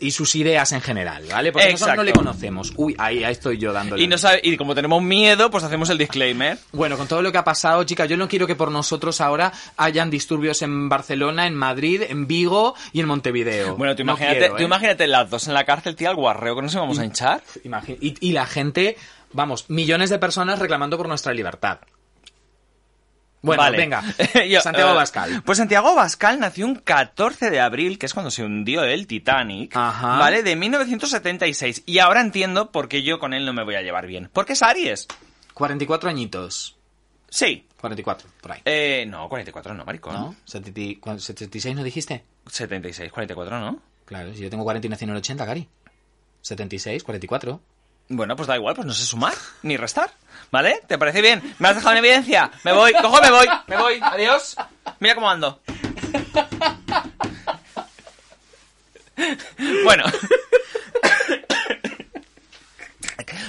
y 0.00 0.10
sus 0.10 0.34
ideas 0.34 0.72
en 0.72 0.80
general, 0.80 1.24
¿vale? 1.30 1.52
Porque 1.52 1.70
nosotros 1.72 1.96
no 1.96 2.02
le 2.02 2.12
conocemos. 2.12 2.72
Uy, 2.76 2.94
ahí, 2.98 3.24
ahí 3.24 3.32
estoy 3.32 3.58
yo 3.58 3.72
dándole. 3.72 4.02
Y, 4.02 4.06
no 4.06 4.18
sabe, 4.18 4.40
y 4.42 4.56
como 4.56 4.74
tenemos 4.74 5.02
miedo, 5.02 5.50
pues 5.50 5.64
hacemos 5.64 5.90
el 5.90 5.98
disclaimer. 5.98 6.58
Bueno, 6.72 6.96
con 6.96 7.06
todo 7.06 7.22
lo 7.22 7.32
que 7.32 7.38
ha 7.38 7.44
pasado, 7.44 7.84
chicas, 7.84 8.08
yo 8.08 8.16
no 8.16 8.28
quiero 8.28 8.46
que 8.46 8.56
por 8.56 8.70
nosotros 8.70 9.20
ahora 9.20 9.52
hayan 9.76 10.10
disturbios 10.10 10.62
en 10.62 10.88
Barcelona, 10.88 11.46
en 11.46 11.54
Madrid, 11.54 12.02
en 12.08 12.26
Vigo 12.26 12.74
y 12.92 13.00
en 13.00 13.06
Montevideo. 13.06 13.76
Bueno, 13.76 13.94
tú 13.94 14.04
No 14.04 14.12
imagínate, 14.12 14.50
tú 14.50 14.62
¿eh? 14.62 14.64
imagínate 14.64 15.06
las 15.06 15.30
dos 15.30 15.48
en 15.48 15.54
la 15.54 15.64
cárcel, 15.64 15.96
tía, 15.96 16.10
el 16.10 16.16
guarreo 16.16 16.56
que 16.56 16.62
nos 16.62 16.74
íbamos 16.74 16.98
a 16.98 17.04
hinchar. 17.04 17.42
Y 18.00 18.32
la 18.32 18.46
gente, 18.46 18.96
vamos, 19.32 19.68
millones 19.68 20.10
de 20.10 20.18
personas 20.18 20.58
reclamando 20.58 20.96
por 20.96 21.08
nuestra 21.08 21.32
libertad. 21.32 21.78
Bueno, 23.42 23.62
Vale. 23.62 23.78
venga. 23.78 24.02
Yo, 24.48 24.60
Santiago 24.60 24.90
eh, 24.90 24.92
Abascal. 24.92 25.42
Pues 25.44 25.58
Santiago 25.58 25.88
Abascal 25.88 26.38
nació 26.40 26.66
un 26.66 26.74
14 26.74 27.48
de 27.50 27.60
abril, 27.60 27.98
que 27.98 28.06
es 28.06 28.12
cuando 28.12 28.30
se 28.30 28.44
hundió 28.44 28.84
el 28.84 29.06
Titanic, 29.06 29.74
Ajá. 29.76 30.18
¿vale? 30.18 30.42
De 30.42 30.56
1976. 30.56 31.84
Y 31.86 31.98
ahora 32.00 32.20
entiendo 32.20 32.70
por 32.70 32.88
qué 32.88 33.02
yo 33.02 33.18
con 33.18 33.32
él 33.32 33.46
no 33.46 33.52
me 33.52 33.64
voy 33.64 33.76
a 33.76 33.82
llevar 33.82 34.06
bien. 34.06 34.28
Porque 34.32 34.52
es 34.52 34.62
Aries. 34.62 35.06
44 35.54 36.10
añitos. 36.10 36.76
Sí. 37.30 37.66
44, 37.80 38.28
por 38.42 38.52
ahí. 38.52 38.60
Eh, 38.64 39.06
no, 39.08 39.28
44 39.28 39.72
no, 39.72 39.84
maricón. 39.86 40.12
¿No? 40.14 40.34
¿70 40.46 41.00
cu- 41.00 41.10
¿76 41.12 41.74
no 41.74 41.82
dijiste? 41.82 42.24
76, 42.46 43.10
44 43.10 43.58
no. 43.60 43.80
Claro, 44.04 44.34
si 44.34 44.42
yo 44.42 44.50
tengo 44.50 44.64
40 44.64 44.86
y 44.86 44.90
nací 44.90 45.04
en 45.04 45.10
el 45.10 45.16
80, 45.16 45.46
Cari. 45.46 45.68
76, 46.42 47.04
44. 47.04 47.60
Bueno, 48.12 48.34
pues 48.34 48.48
da 48.48 48.56
igual, 48.56 48.74
pues 48.74 48.86
no 48.86 48.92
sé 48.92 49.06
sumar 49.06 49.34
ni 49.62 49.76
restar. 49.76 50.10
¿Vale? 50.50 50.80
¿Te 50.88 50.98
parece 50.98 51.20
bien? 51.20 51.54
¿Me 51.60 51.68
has 51.68 51.76
dejado 51.76 51.92
en 51.92 51.98
evidencia? 52.04 52.50
Me 52.64 52.72
voy, 52.72 52.92
cojo, 52.94 53.22
me 53.22 53.30
voy, 53.30 53.46
me 53.68 53.76
voy. 53.76 54.00
Adiós. 54.02 54.56
Mira 54.98 55.14
cómo 55.14 55.30
ando. 55.30 55.60
Bueno. 59.84 60.04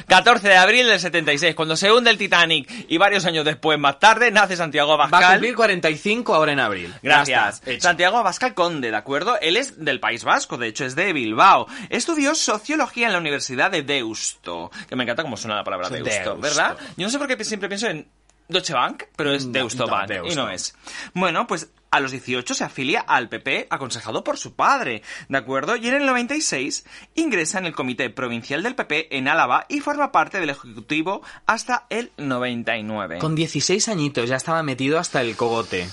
14 0.08 0.48
de 0.48 0.58
abril 0.58 0.88
del 0.88 1.00
76, 1.00 1.56
cuando 1.56 1.76
se 1.76 1.92
hunde 1.92 2.10
el 2.10 2.18
Titanic 2.18 2.86
y 2.88 2.98
varios 2.98 3.26
años 3.26 3.46
después, 3.46 3.78
más 3.80 4.00
tarde, 4.00 4.32
nace 4.32 4.56
Santiago 4.56 4.98
Va 4.98 5.06
a 5.06 5.08
Abascal. 5.08 5.34
cumplir 5.34 5.56
45 5.56 6.34
ahora 6.36 6.52
en 6.54 6.60
abril. 6.60 6.94
Gracias. 7.02 7.62
Santiago 7.80 8.18
Abascal 8.18 8.54
Conde, 8.54 8.92
¿de 8.92 8.98
acuerdo? 8.98 9.40
Él 9.42 9.58
es 9.58 9.84
del 9.84 10.00
País 10.00 10.24
Vasco, 10.24 10.58
de 10.58 10.68
hecho 10.68 10.86
es 10.86 10.96
de 10.96 11.14
Bilbao. 11.14 11.68
Estudió 11.90 12.36
sociología 12.36 13.08
en 13.08 13.14
la 13.14 13.20
Universidad 13.20 13.72
de 13.72 13.82
Deusto, 13.84 14.72
que 14.88 14.96
me 14.96 15.04
encanta 15.04 15.24
cómo 15.24 15.38
suena 15.38 15.56
la 15.56 15.64
palabra 15.64 15.90
Deusto, 15.90 16.10
Deusto. 16.10 16.38
¿verdad? 16.38 16.78
Yo 16.98 17.06
no 17.06 17.10
sé 17.10 17.18
por 17.18 17.28
qué 17.28 17.44
siempre 17.44 17.70
pienso 17.70 17.88
en 17.88 18.08
Deutsche 18.52 18.74
Bank, 18.74 19.04
pero 19.16 19.34
es 19.34 19.46
No, 19.46 19.52
Deusto 19.54 19.88
Bank, 19.88 20.10
y 20.10 20.14
Deusto. 20.14 20.36
no 20.46 20.50
es. 20.52 20.76
Bueno, 21.14 21.48
pues 21.48 21.70
a 21.90 22.00
los 22.00 22.12
18 22.12 22.54
se 22.54 22.64
afilia 22.64 23.02
al 23.02 23.28
PP 23.28 23.68
aconsejado 23.70 24.24
por 24.24 24.38
su 24.38 24.54
padre, 24.56 25.02
¿de 25.28 25.38
acuerdo? 25.38 25.76
Y 25.76 25.88
en 25.90 25.96
el 25.96 26.06
96 26.06 26.86
ingresa 27.16 27.58
en 27.60 27.66
el 27.66 27.74
Comité 27.74 28.10
Provincial 28.10 28.64
del 28.64 28.76
PP 28.76 29.18
en 29.18 29.28
Álava 29.28 29.66
y 29.68 29.82
forma 29.82 30.12
parte 30.14 30.40
del 30.40 30.50
Ejecutivo 30.52 31.22
hasta 31.46 31.88
el 31.90 32.12
99. 32.18 33.18
Con 33.20 33.36
16 33.36 33.90
añitos 33.90 34.30
ya 34.30 34.38
estaba 34.38 34.64
metido 34.64 35.00
hasta 35.00 35.20
el 35.22 35.36
cogote. 35.36 35.90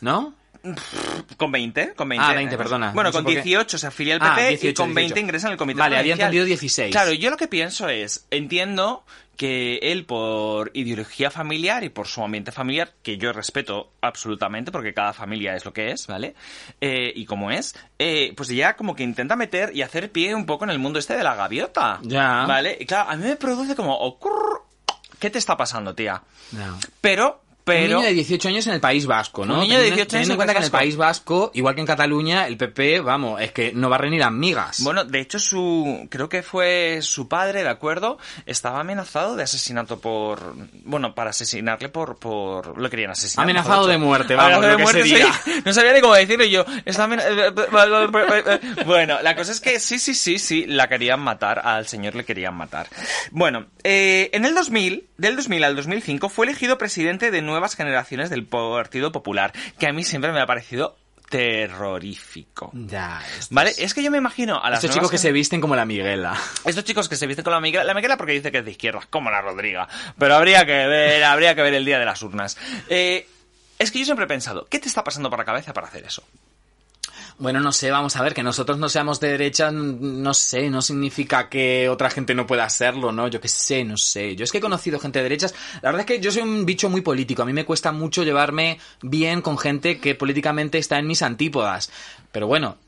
¿No? 0.00 0.34
Con 1.36 1.52
20, 1.52 1.94
con 1.94 2.08
20. 2.08 2.24
Ah, 2.26 2.32
20, 2.34 2.56
perdona. 2.58 2.90
Bueno, 2.92 3.10
No 3.10 3.12
sé 3.12 3.16
con 3.18 3.24
por 3.24 3.34
qué. 3.34 3.42
18 3.42 3.78
se 3.78 3.86
afilia 3.86 4.14
al 4.16 4.20
Ah, 4.22 4.34
PP 4.34 4.46
y 4.46 4.50
18, 4.56 4.82
con 4.82 4.94
20 4.94 5.14
18. 5.14 5.20
ingresa 5.20 5.46
en 5.46 5.52
el 5.52 5.58
comité 5.58 5.78
Vale, 5.78 5.96
había 5.96 6.14
provincial. 6.14 6.26
entendido 6.28 6.44
16. 6.46 6.92
Claro, 6.92 7.12
yo 7.12 7.30
lo 7.30 7.36
que 7.36 7.46
pienso 7.46 7.88
es, 7.88 8.26
entiendo 8.30 9.04
que 9.36 9.78
él 9.82 10.04
por 10.04 10.70
ideología 10.74 11.30
familiar 11.30 11.84
y 11.84 11.90
por 11.90 12.06
su 12.06 12.22
ambiente 12.22 12.52
familiar, 12.52 12.94
que 13.02 13.18
yo 13.18 13.32
respeto 13.32 13.92
absolutamente 14.00 14.72
porque 14.72 14.94
cada 14.94 15.12
familia 15.12 15.54
es 15.54 15.64
lo 15.64 15.72
que 15.72 15.90
es, 15.90 16.06
¿vale? 16.06 16.34
Eh, 16.80 17.12
y 17.14 17.26
como 17.26 17.50
es, 17.50 17.74
eh, 17.98 18.32
pues 18.36 18.48
ya 18.48 18.76
como 18.76 18.94
que 18.94 19.02
intenta 19.02 19.36
meter 19.36 19.74
y 19.76 19.82
hacer 19.82 20.10
pie 20.10 20.34
un 20.34 20.46
poco 20.46 20.64
en 20.64 20.70
el 20.70 20.78
mundo 20.78 20.98
este 20.98 21.16
de 21.16 21.22
la 21.22 21.34
gaviota. 21.34 22.00
Ya. 22.02 22.44
¿Vale? 22.46 22.76
Y 22.80 22.86
claro, 22.86 23.10
a 23.10 23.16
mí 23.16 23.24
me 23.24 23.36
produce 23.36 23.76
como... 23.76 23.96
ocurr, 23.96 24.62
¿Qué 25.18 25.30
te 25.30 25.38
está 25.38 25.56
pasando, 25.56 25.94
tía? 25.94 26.22
No. 26.52 26.78
Pero, 27.00 27.40
pero... 27.66 27.98
Un 27.98 28.04
niño 28.04 28.08
de 28.08 28.14
18 28.14 28.48
años 28.48 28.66
en 28.68 28.74
el 28.74 28.80
País 28.80 29.06
Vasco, 29.06 29.44
¿no? 29.44 29.54
Un 29.54 29.60
niño 29.60 29.74
de 29.78 29.90
Teniendo- 29.90 29.96
18 29.96 30.16
años 30.16 30.26
Teniendo 30.26 30.26
en 30.26 30.34
en 30.34 30.36
cuenta 30.36 30.52
el 30.52 30.56
que 30.56 30.60
en 30.60 30.64
el 30.64 30.70
País 30.70 30.96
Vasco, 30.96 31.50
igual 31.54 31.74
que 31.74 31.80
en 31.80 31.86
Cataluña, 31.88 32.46
el 32.46 32.56
PP, 32.56 33.00
vamos, 33.00 33.40
es 33.40 33.50
que 33.50 33.72
no 33.74 33.90
va 33.90 33.96
a 33.96 33.98
renir 33.98 34.22
a 34.22 34.30
migas. 34.30 34.82
Bueno, 34.84 35.04
de 35.04 35.20
hecho, 35.20 35.40
su 35.40 36.06
creo 36.08 36.28
que 36.28 36.44
fue 36.44 37.00
su 37.02 37.26
padre, 37.28 37.64
¿de 37.64 37.68
acuerdo? 37.68 38.18
Estaba 38.46 38.78
amenazado 38.80 39.34
de 39.34 39.42
asesinato 39.42 39.98
por... 40.00 40.54
Bueno, 40.84 41.14
para 41.14 41.30
asesinarle 41.30 41.88
por... 41.88 42.16
por 42.18 42.78
lo 42.80 42.88
querían 42.88 43.10
asesinar. 43.10 43.42
Amenazado 43.44 43.88
de 43.88 43.98
muerte, 43.98 44.36
vamos, 44.36 44.58
Amenazado 44.64 44.78
lo 44.78 44.86
que 44.86 44.92
se 45.08 45.14
diga. 45.14 45.32
sí. 45.44 45.50
No 45.64 45.72
sabía 45.72 45.92
ni 45.92 46.00
cómo 46.00 46.14
decirlo 46.14 46.44
yo. 46.44 46.64
Bueno, 48.86 49.18
la 49.22 49.34
cosa 49.34 49.52
es 49.52 49.60
que 49.60 49.80
sí, 49.80 49.98
sí, 49.98 50.14
sí, 50.14 50.38
sí, 50.38 50.64
la 50.66 50.88
querían 50.88 51.20
matar. 51.20 51.60
Al 51.64 51.86
señor 51.86 52.14
le 52.14 52.24
querían 52.24 52.54
matar. 52.54 52.88
Bueno, 53.30 53.66
eh, 53.84 54.30
en 54.32 54.44
el 54.44 54.54
2000, 54.54 55.06
del 55.16 55.36
2000 55.36 55.64
al 55.64 55.76
2005, 55.76 56.28
fue 56.28 56.46
elegido 56.46 56.78
presidente 56.78 57.30
de 57.30 57.42
nuevas 57.56 57.74
generaciones 57.74 58.30
del 58.30 58.44
Partido 58.46 59.12
Popular, 59.12 59.52
que 59.78 59.86
a 59.86 59.92
mí 59.92 60.04
siempre 60.04 60.32
me 60.32 60.40
ha 60.40 60.46
parecido 60.46 60.96
terrorífico. 61.28 62.70
Ya, 62.74 63.20
estos, 63.32 63.50
¿Vale? 63.50 63.72
Es 63.78 63.94
que 63.94 64.02
yo 64.02 64.10
me 64.10 64.18
imagino 64.18 64.62
a 64.62 64.70
las 64.70 64.84
estos 64.84 64.94
chicos 64.94 65.10
que 65.10 65.18
se 65.18 65.32
visten 65.32 65.60
como 65.60 65.74
la 65.74 65.84
Miguela. 65.84 66.38
estos 66.64 66.84
chicos 66.84 67.08
que 67.08 67.16
se 67.16 67.26
visten 67.26 67.44
con 67.44 67.52
la 67.52 67.60
Miguela, 67.60 67.84
la 67.84 67.94
Miguela 67.94 68.16
porque 68.16 68.32
dice 68.32 68.52
que 68.52 68.58
es 68.58 68.64
de 68.64 68.70
izquierdas, 68.70 69.06
como 69.06 69.30
la 69.30 69.40
Rodriga. 69.40 69.88
Pero 70.18 70.34
habría 70.34 70.64
que 70.64 70.86
ver, 70.86 71.24
habría 71.24 71.54
que 71.54 71.62
ver 71.62 71.74
el 71.74 71.84
día 71.84 71.98
de 71.98 72.04
las 72.04 72.22
urnas. 72.22 72.56
Eh, 72.88 73.26
es 73.78 73.90
que 73.90 73.98
yo 73.98 74.04
siempre 74.04 74.24
he 74.24 74.28
pensado, 74.28 74.66
¿qué 74.70 74.78
te 74.78 74.88
está 74.88 75.02
pasando 75.02 75.30
por 75.30 75.38
la 75.38 75.44
cabeza 75.44 75.72
para 75.72 75.88
hacer 75.88 76.04
eso? 76.04 76.22
Bueno, 77.38 77.60
no 77.60 77.70
sé, 77.70 77.90
vamos 77.90 78.16
a 78.16 78.22
ver, 78.22 78.32
que 78.32 78.42
nosotros 78.42 78.78
no 78.78 78.88
seamos 78.88 79.20
de 79.20 79.28
derecha, 79.28 79.70
no 79.70 80.32
sé, 80.32 80.70
no 80.70 80.80
significa 80.80 81.50
que 81.50 81.86
otra 81.90 82.08
gente 82.08 82.34
no 82.34 82.46
pueda 82.46 82.66
serlo, 82.70 83.12
¿no? 83.12 83.28
Yo 83.28 83.42
qué 83.42 83.48
sé, 83.48 83.84
no 83.84 83.98
sé. 83.98 84.34
Yo 84.36 84.44
es 84.44 84.52
que 84.52 84.58
he 84.58 84.60
conocido 84.62 84.98
gente 84.98 85.18
de 85.18 85.24
derechas. 85.24 85.54
La 85.82 85.90
verdad 85.90 86.00
es 86.00 86.06
que 86.06 86.20
yo 86.20 86.32
soy 86.32 86.42
un 86.42 86.64
bicho 86.64 86.88
muy 86.88 87.02
político. 87.02 87.42
A 87.42 87.44
mí 87.44 87.52
me 87.52 87.66
cuesta 87.66 87.92
mucho 87.92 88.22
llevarme 88.22 88.78
bien 89.02 89.42
con 89.42 89.58
gente 89.58 89.98
que 89.98 90.14
políticamente 90.14 90.78
está 90.78 90.98
en 90.98 91.06
mis 91.06 91.20
antípodas. 91.20 91.90
Pero 92.32 92.46
bueno, 92.46 92.78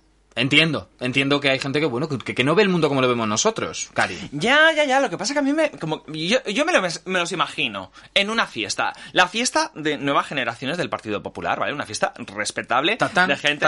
entiendo. 0.40 0.88
Entiendo 1.00 1.40
que 1.40 1.50
hay 1.50 1.58
gente 1.58 1.80
que, 1.80 1.86
bueno, 1.86 2.08
que, 2.08 2.34
que 2.34 2.44
no 2.44 2.54
ve 2.54 2.62
el 2.62 2.68
mundo 2.68 2.88
como 2.88 3.00
lo 3.00 3.08
vemos 3.08 3.28
nosotros, 3.28 3.88
Cari. 3.94 4.16
Ya, 4.32 4.72
ya, 4.72 4.84
ya, 4.84 5.00
lo 5.00 5.10
que 5.10 5.18
pasa 5.18 5.32
que 5.32 5.40
a 5.40 5.42
mí 5.42 5.52
me... 5.52 5.70
Como, 5.72 6.04
yo 6.06 6.42
yo 6.44 6.64
me, 6.64 6.72
lo- 6.72 6.82
me 7.06 7.18
los 7.18 7.32
imagino 7.32 7.92
en 8.14 8.30
una 8.30 8.46
fiesta. 8.46 8.92
La 9.12 9.28
fiesta 9.28 9.70
de 9.74 9.98
nuevas 9.98 10.26
generaciones 10.26 10.76
del 10.78 10.88
Partido 10.90 11.22
Popular, 11.22 11.58
¿vale? 11.60 11.72
Una 11.72 11.86
fiesta 11.86 12.12
respetable 12.16 12.96
de 13.28 13.36
gente... 13.36 13.66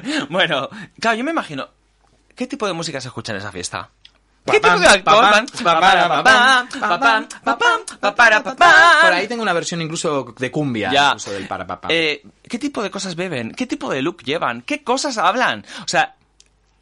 Bueno, 0.28 0.68
claro, 1.00 1.16
yo 1.16 1.24
me 1.24 1.30
imagino. 1.32 1.68
¿Qué 2.36 2.46
tipo 2.46 2.66
de 2.66 2.72
música 2.72 3.00
se 3.00 3.08
escucha 3.08 3.32
en 3.32 3.38
esa 3.38 3.52
fiesta? 3.52 3.90
¿Qué 4.44 4.60
tipo 4.60 4.78
de 4.78 4.86
alcohol? 4.86 5.26
Por 9.02 9.12
ahí 9.12 9.28
tengo 9.28 9.42
una 9.42 9.52
versión 9.52 9.80
incluso 9.82 10.34
de 10.38 10.50
cumbia. 10.50 10.90
Ya. 10.90 11.06
incluso 11.08 11.32
del 11.32 11.46
para 11.46 11.66
papá. 11.66 11.88
Eh, 11.90 12.22
¿Qué 12.42 12.58
tipo 12.58 12.82
de 12.82 12.90
cosas 12.90 13.14
beben? 13.14 13.52
¿Qué 13.52 13.66
tipo 13.66 13.90
de 13.90 14.02
look 14.02 14.22
llevan? 14.24 14.62
¿Qué 14.62 14.82
cosas 14.82 15.18
hablan? 15.18 15.64
O 15.84 15.88
sea, 15.88 16.16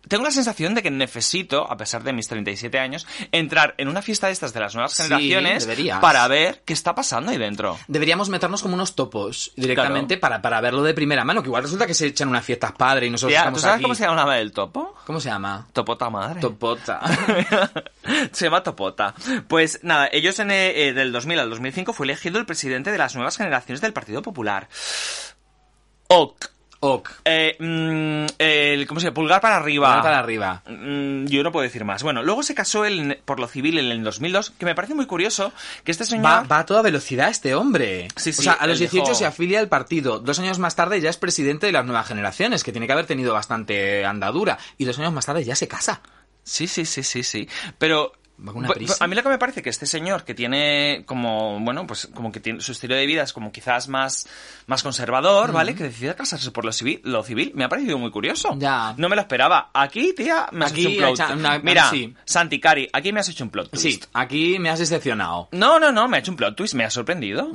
tengo 0.08 0.24
la 0.24 0.30
sensación 0.30 0.74
de 0.74 0.82
que 0.82 0.90
necesito, 0.90 1.70
a 1.70 1.76
pesar 1.76 2.02
de 2.02 2.12
mis 2.12 2.28
37 2.28 2.78
años, 2.78 3.06
entrar 3.32 3.74
en 3.78 3.88
una 3.88 4.02
fiesta 4.02 4.26
de 4.26 4.32
estas 4.32 4.52
de 4.52 4.60
las 4.60 4.74
nuevas 4.74 4.92
Sí, 4.92 5.02
generaciones 5.04 5.66
deberías. 5.66 6.00
para 6.00 6.26
ver 6.28 6.62
qué 6.64 6.72
está 6.72 6.94
pasando 6.94 7.30
ahí 7.30 7.38
dentro. 7.38 7.78
Deberíamos 7.88 8.28
meternos 8.28 8.62
como 8.62 8.74
unos 8.74 8.94
topos 8.94 9.52
directamente 9.56 10.16
para, 10.16 10.42
para 10.42 10.60
verlo 10.60 10.82
de 10.82 10.94
primera 10.94 11.24
mano, 11.24 11.42
que 11.42 11.48
igual 11.48 11.62
resulta 11.62 11.86
que 11.86 11.94
se 11.94 12.06
echan 12.06 12.28
unas 12.28 12.44
fiestas 12.44 12.72
padre 12.72 13.06
y 13.06 13.10
nosotros 13.10 13.32
Tía, 13.32 13.38
estamos 13.40 13.58
¿Tú 13.60 13.62
sabes 13.62 13.74
aquí. 13.76 13.82
cómo 13.82 13.94
se 13.94 14.04
llamaba 14.04 14.38
el 14.38 14.52
topo? 14.52 14.94
¿Cómo 15.06 15.20
se 15.20 15.28
llama? 15.28 15.66
Topota 15.72 16.10
madre. 16.10 16.40
Topota. 16.40 17.00
se 18.32 18.44
llama 18.46 18.62
Topota. 18.62 19.14
Pues 19.46 19.80
nada, 19.82 20.08
ellos 20.12 20.38
en 20.38 20.50
eh, 20.50 20.88
eh, 20.88 20.92
del 20.92 21.12
2000 21.12 21.38
al 21.40 21.50
2005 21.50 21.92
fue 21.92 22.06
elegido 22.06 22.38
el 22.38 22.46
presidente 22.46 22.90
de 22.92 22.98
las 22.98 23.14
nuevas 23.14 23.36
generaciones 23.36 23.80
del 23.80 23.92
Partido 23.92 24.22
Popular. 24.22 24.68
Ok. 26.08 26.46
Ok. 26.80 27.10
Eh, 27.24 27.56
mm, 27.58 28.26
el, 28.38 28.86
¿Cómo 28.86 29.00
se 29.00 29.06
llama? 29.06 29.14
Pulgar 29.14 29.40
para 29.40 29.56
arriba. 29.56 29.88
Pulgar 29.88 30.02
para 30.02 30.18
arriba. 30.20 30.62
Mm, 30.68 31.26
Yo 31.26 31.42
no 31.42 31.50
puedo 31.50 31.64
decir 31.64 31.84
más. 31.84 32.02
Bueno, 32.04 32.22
luego 32.22 32.42
se 32.44 32.54
casó 32.54 32.84
él 32.84 33.20
por 33.24 33.40
lo 33.40 33.48
civil 33.48 33.78
en 33.78 33.86
el 33.90 34.04
2002, 34.04 34.50
que 34.50 34.64
me 34.64 34.74
parece 34.76 34.94
muy 34.94 35.06
curioso 35.06 35.52
que 35.82 35.90
este 35.90 36.04
señor... 36.04 36.24
Va, 36.26 36.42
va 36.42 36.58
a 36.60 36.66
toda 36.66 36.82
velocidad 36.82 37.30
este 37.30 37.54
hombre. 37.56 38.06
Sí, 38.14 38.32
sí, 38.32 38.40
o 38.40 38.42
sea, 38.44 38.52
a 38.52 38.66
los 38.68 38.80
él 38.80 38.88
18 38.88 39.10
dejó- 39.10 39.14
se 39.18 39.26
afilia 39.26 39.58
al 39.58 39.68
partido. 39.68 40.20
Dos 40.20 40.38
años 40.38 40.58
más 40.60 40.76
tarde 40.76 41.00
ya 41.00 41.10
es 41.10 41.16
presidente 41.16 41.66
de 41.66 41.72
las 41.72 41.84
nuevas 41.84 42.06
generaciones, 42.06 42.62
que 42.62 42.70
tiene 42.70 42.86
que 42.86 42.92
haber 42.92 43.06
tenido 43.06 43.34
bastante 43.34 44.04
andadura. 44.04 44.56
Y 44.76 44.84
dos 44.84 44.98
años 45.00 45.12
más 45.12 45.26
tarde 45.26 45.42
ya 45.44 45.56
se 45.56 45.66
casa. 45.66 46.00
Sí, 46.44 46.66
sí, 46.66 46.84
sí, 46.86 47.02
sí, 47.02 47.22
sí. 47.24 47.48
Pero 47.78 48.12
Va 48.40 48.52
con 48.52 48.58
una 48.58 48.68
bu- 48.68 48.74
prisa. 48.74 48.96
a 49.00 49.06
mí 49.08 49.16
lo 49.16 49.22
que 49.22 49.28
me 49.30 49.38
parece 49.38 49.62
que 49.62 49.70
este 49.70 49.84
señor 49.86 50.24
que 50.24 50.34
tiene 50.34 51.02
como, 51.06 51.58
bueno, 51.60 51.86
pues 51.86 52.08
como 52.14 52.30
que 52.30 52.38
tiene 52.40 52.60
su 52.60 52.72
estilo 52.72 52.94
de 52.94 53.04
vida 53.06 53.22
es 53.22 53.32
como 53.32 53.50
quizás 53.50 53.88
más, 53.88 54.28
más 54.66 54.82
conservador, 54.82 55.50
¿vale? 55.52 55.74
Que 55.74 55.84
decida 55.84 56.14
casarse 56.14 56.50
por 56.52 56.64
lo 56.64 56.72
civil, 56.72 57.00
lo 57.04 57.22
civil, 57.24 57.50
me 57.54 57.64
ha 57.64 57.68
parecido 57.68 57.98
muy 57.98 58.10
curioso. 58.10 58.54
Ya. 58.58 58.94
No 58.96 59.08
me 59.08 59.16
lo 59.16 59.22
esperaba. 59.22 59.70
Aquí, 59.74 60.14
tía, 60.16 60.46
me 60.52 60.64
has 60.64 60.72
Aquí 60.72 60.82
hecho 60.86 61.08
un 61.08 61.14
plot. 61.16 61.30
una- 61.36 61.58
Mira, 61.58 61.90
sí. 61.90 62.14
Santi 62.24 62.60
Cari, 62.60 62.88
aquí 62.92 63.12
me 63.12 63.20
has 63.20 63.28
hecho 63.28 63.42
un 63.44 63.50
plot 63.50 63.70
twist. 63.70 64.02
Sí, 64.04 64.08
aquí 64.12 64.58
me 64.58 64.70
has 64.70 64.78
decepcionado. 64.78 65.48
No, 65.52 65.78
no, 65.80 65.90
no, 65.90 66.06
me 66.06 66.16
ha 66.18 66.20
hecho 66.20 66.30
un 66.30 66.36
plot 66.36 66.54
twist, 66.56 66.74
me 66.74 66.84
ha 66.84 66.90
sorprendido. 66.90 67.50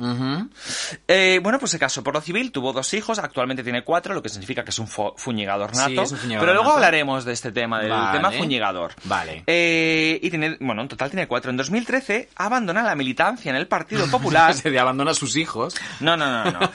Eh, 1.08 1.40
bueno, 1.42 1.58
pues 1.58 1.70
se 1.70 1.78
casó 1.78 2.02
por 2.02 2.14
lo 2.14 2.20
civil, 2.20 2.52
tuvo 2.52 2.72
dos 2.72 2.92
hijos, 2.94 3.18
actualmente 3.18 3.62
tiene 3.62 3.82
cuatro, 3.84 4.14
lo 4.14 4.22
que 4.22 4.28
significa 4.28 4.64
que 4.64 4.70
es 4.70 4.78
un 4.78 4.86
fuñigador 4.88 5.74
nato. 5.74 5.88
Sí, 5.90 5.98
es 5.98 6.12
un 6.12 6.18
fuñigador 6.18 6.46
pero 6.46 6.52
luego 6.54 6.68
nato. 6.68 6.76
hablaremos 6.76 7.24
de 7.24 7.32
este 7.32 7.52
tema, 7.52 7.80
del 7.80 7.90
Vale. 7.90 8.18
tema 8.18 8.30
fuñigador. 8.32 8.92
Vale. 9.04 9.44
Eh, 9.46 10.18
y 10.22 10.30
tiene, 10.30 10.56
bueno, 10.60 10.73
en 10.82 10.88
total 10.88 11.10
tiene 11.10 11.26
cuatro. 11.26 11.50
En 11.50 11.56
2013 11.56 12.28
abandona 12.36 12.82
la 12.82 12.94
militancia 12.94 13.50
en 13.50 13.56
el 13.56 13.66
Partido 13.66 14.06
Popular. 14.08 14.54
Se 14.54 14.70
de 14.70 14.78
abandona 14.78 15.12
a 15.12 15.14
sus 15.14 15.36
hijos. 15.36 15.74
No, 16.00 16.16
no, 16.16 16.44
no, 16.44 16.50
no. 16.50 16.70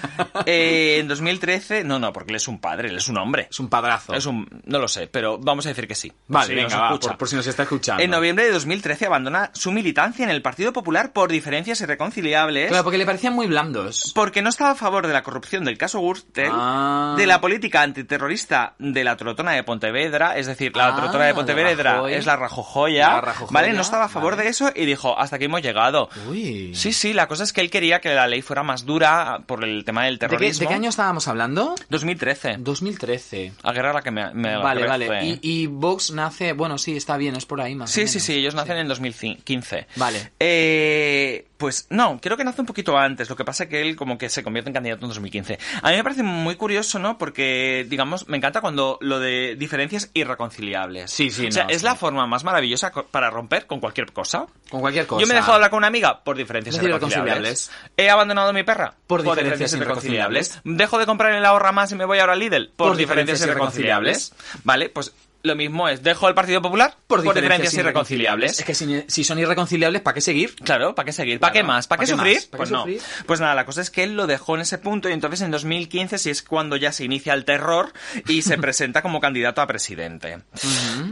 Eh, 0.45 0.97
en 0.99 1.07
2013, 1.07 1.83
no, 1.83 1.99
no, 1.99 2.11
porque 2.13 2.31
él 2.31 2.35
es 2.37 2.47
un 2.47 2.59
padre, 2.59 2.89
él 2.89 2.97
es 2.97 3.07
un 3.07 3.17
hombre. 3.17 3.47
Es 3.49 3.59
un 3.59 3.69
padrazo. 3.69 4.13
Es 4.13 4.25
un, 4.25 4.47
no 4.65 4.79
lo 4.79 4.87
sé, 4.87 5.07
pero 5.07 5.37
vamos 5.37 5.65
a 5.65 5.69
decir 5.69 5.87
que 5.87 5.95
sí. 5.95 6.11
Vale, 6.27 6.47
Si 6.47 6.55
venga, 6.55 6.77
va, 6.77 6.85
escucha. 6.87 7.09
por, 7.09 7.17
por 7.19 7.27
si 7.29 7.35
nos 7.35 7.47
está 7.47 7.63
escuchando. 7.63 8.01
En 8.03 8.09
noviembre 8.11 8.45
de 8.45 8.51
2013 8.51 9.05
abandona 9.05 9.51
su 9.53 9.71
militancia 9.71 10.23
en 10.23 10.29
el 10.31 10.41
Partido 10.41 10.73
Popular 10.73 11.11
por 11.13 11.31
diferencias 11.31 11.81
irreconciliables. 11.81 12.69
Claro, 12.69 12.83
porque 12.83 12.97
le 12.97 13.05
parecían 13.05 13.33
muy 13.33 13.47
blandos. 13.47 14.11
Porque 14.15 14.41
no 14.41 14.49
estaba 14.49 14.71
a 14.71 14.75
favor 14.75 15.07
de 15.07 15.13
la 15.13 15.23
corrupción 15.23 15.63
del 15.65 15.77
caso 15.77 15.99
Gürtel, 16.01 16.49
Ah. 16.53 17.15
de 17.17 17.25
la 17.27 17.39
política 17.41 17.81
antiterrorista 17.81 18.73
de 18.79 19.03
la 19.03 19.15
Trotona 19.17 19.51
de 19.51 19.63
Pontevedra, 19.63 20.37
es 20.37 20.47
decir, 20.47 20.75
la 20.75 20.87
Ah, 20.89 20.95
Trotona 20.95 21.25
de 21.25 21.33
Pontevedra 21.33 21.93
Rajoy. 21.95 22.13
es 22.13 22.25
la 22.25 22.35
Rajojoya, 22.35 23.07
La 23.09 23.21
Rajojoya, 23.21 23.53
¿vale? 23.53 23.73
No 23.73 23.81
estaba 23.89 24.05
a 24.05 24.09
favor 24.09 24.33
vale. 24.33 24.43
de 24.43 24.49
eso 24.49 24.71
y 24.75 24.85
dijo, 24.85 25.17
hasta 25.19 25.35
aquí 25.35 25.45
hemos 25.45 25.61
llegado. 25.61 26.09
Uy. 26.29 26.73
Sí, 26.75 26.93
sí, 26.93 27.13
la 27.13 27.27
cosa 27.27 27.43
es 27.43 27.53
que 27.53 27.61
él 27.61 27.69
quería 27.69 27.99
que 28.01 28.13
la 28.13 28.27
ley 28.27 28.41
fuera 28.41 28.63
más 28.63 28.85
dura 28.85 29.41
por 29.45 29.63
el 29.63 29.83
tema 29.85 30.05
del 30.05 30.15
¿De 30.15 30.19
qué, 30.19 30.29
terrorismo. 30.29 30.61
de 30.61 30.67
qué 30.67 30.73
año 30.73 30.89
estábamos 30.89 31.27
hablando? 31.27 31.75
2013. 31.89 32.57
2013. 32.59 33.53
A 33.63 33.71
guerra 33.73 33.93
la 33.93 34.01
que 34.01 34.11
me, 34.11 34.33
me 34.33 34.57
Vale, 34.57 34.81
crece. 34.81 35.07
vale. 35.09 35.25
Y, 35.25 35.39
y 35.63 35.67
Vox 35.67 36.11
nace... 36.11 36.53
Bueno, 36.53 36.77
sí, 36.77 36.95
está 36.95 37.17
bien, 37.17 37.35
es 37.35 37.45
por 37.45 37.61
ahí 37.61 37.75
más 37.75 37.89
o 37.89 37.93
Sí, 37.93 38.01
menos. 38.01 38.11
sí, 38.11 38.19
sí, 38.19 38.33
ellos 38.35 38.55
nacen 38.55 38.77
en 38.77 38.87
2015. 38.87 39.87
Vale. 39.95 40.31
Eh, 40.39 41.45
pues 41.57 41.87
no, 41.89 42.19
creo 42.21 42.37
que 42.37 42.43
nace 42.43 42.61
un 42.61 42.67
poquito 42.67 42.97
antes. 42.97 43.29
Lo 43.29 43.35
que 43.35 43.43
pasa 43.45 43.63
es 43.65 43.69
que 43.69 43.81
él 43.81 43.95
como 43.95 44.17
que 44.17 44.29
se 44.29 44.43
convierte 44.43 44.69
en 44.69 44.73
candidato 44.73 45.03
en 45.05 45.09
2015. 45.09 45.59
A 45.81 45.89
mí 45.89 45.95
me 45.97 46.03
parece 46.03 46.23
muy 46.23 46.55
curioso, 46.55 46.99
¿no? 46.99 47.17
Porque, 47.17 47.85
digamos, 47.89 48.27
me 48.29 48.37
encanta 48.37 48.61
cuando 48.61 48.97
lo 49.01 49.19
de 49.19 49.55
diferencias 49.57 50.09
irreconciliables. 50.13 51.11
Sí, 51.11 51.29
sí, 51.31 51.47
O 51.47 51.51
sea, 51.51 51.65
no, 51.65 51.69
es 51.69 51.79
sí. 51.79 51.85
la 51.85 51.95
forma 51.95 52.25
más 52.27 52.43
maravillosa 52.43 52.91
para 53.11 53.29
romper 53.29 53.67
con 53.67 53.78
cualquier 53.79 54.11
cosa. 54.11 54.45
Con 54.69 54.81
cualquier 54.81 55.07
cosa. 55.07 55.21
Yo 55.21 55.27
me 55.27 55.33
he 55.33 55.37
dejado 55.37 55.53
hablar 55.53 55.69
con 55.69 55.77
una 55.77 55.87
amiga 55.87 56.23
por 56.23 56.37
diferencias 56.37 56.75
irreconciliables. 56.75 57.71
He 57.97 58.09
abandonado 58.09 58.49
a 58.49 58.53
mi 58.53 58.63
perra 58.63 58.95
Por 59.07 59.23
diferencias 59.23 59.73
irreconciliables. 59.73 60.61
Dejo 60.63 60.97
de 60.97 61.05
comprar 61.05 61.31
en 61.31 61.39
el 61.39 61.45
ahorra 61.45 61.71
más 61.71 61.91
y 61.91 61.95
me 61.95 62.05
voy 62.05 62.19
ahora 62.19 62.33
al 62.33 62.39
Lidl 62.39 62.69
por, 62.75 62.89
Por 62.89 62.97
diferencias, 62.97 63.39
diferencias 63.39 63.47
irreconciliables. 63.47 64.33
Vale, 64.63 64.89
pues 64.89 65.13
lo 65.41 65.55
mismo 65.55 65.87
es, 65.87 66.03
dejo 66.03 66.27
el 66.27 66.35
Partido 66.35 66.61
Popular 66.61 66.97
por, 67.07 67.21
diferencias, 67.21 67.73
irreconciliables. 67.73 68.59
Es 68.59 68.65
que 68.65 68.75
si, 68.75 69.03
si 69.07 69.23
son 69.23 69.39
irreconciliables, 69.39 70.01
¿para 70.01 70.13
qué 70.13 70.21
seguir? 70.21 70.55
Claro, 70.55 70.95
¿para 70.95 71.05
qué 71.05 71.13
seguir? 71.13 71.39
¿Para 71.39 71.53
qué 71.53 71.63
más? 71.63 71.87
¿Para 71.87 71.99
¿pa' 71.99 72.05
qué 72.05 72.11
sufrir? 72.11 72.37
¿Pa' 72.37 72.41
qué 72.51 72.57
Pues 72.57 72.71
no. 72.71 72.79
sufrir? 72.79 73.01
Pues 73.25 73.39
nada, 73.39 73.55
la 73.55 73.65
cosa 73.65 73.81
es 73.81 73.89
que 73.89 74.03
él 74.03 74.15
lo 74.15 74.27
dejó 74.27 74.55
en 74.55 74.61
ese 74.61 74.77
punto 74.77 75.09
y 75.09 75.13
entonces 75.13 75.41
en 75.41 75.51
2015 75.51 76.17
sí 76.17 76.29
es 76.29 76.43
cuando 76.43 76.75
ya 76.75 76.91
se 76.91 77.05
inicia 77.05 77.33
el 77.33 77.45
terror 77.45 77.93
y 78.27 78.41
se 78.41 78.57
presenta 78.59 79.01
como 79.01 79.19
candidato 79.19 79.61
a 79.61 79.67
presidente. 79.67 80.39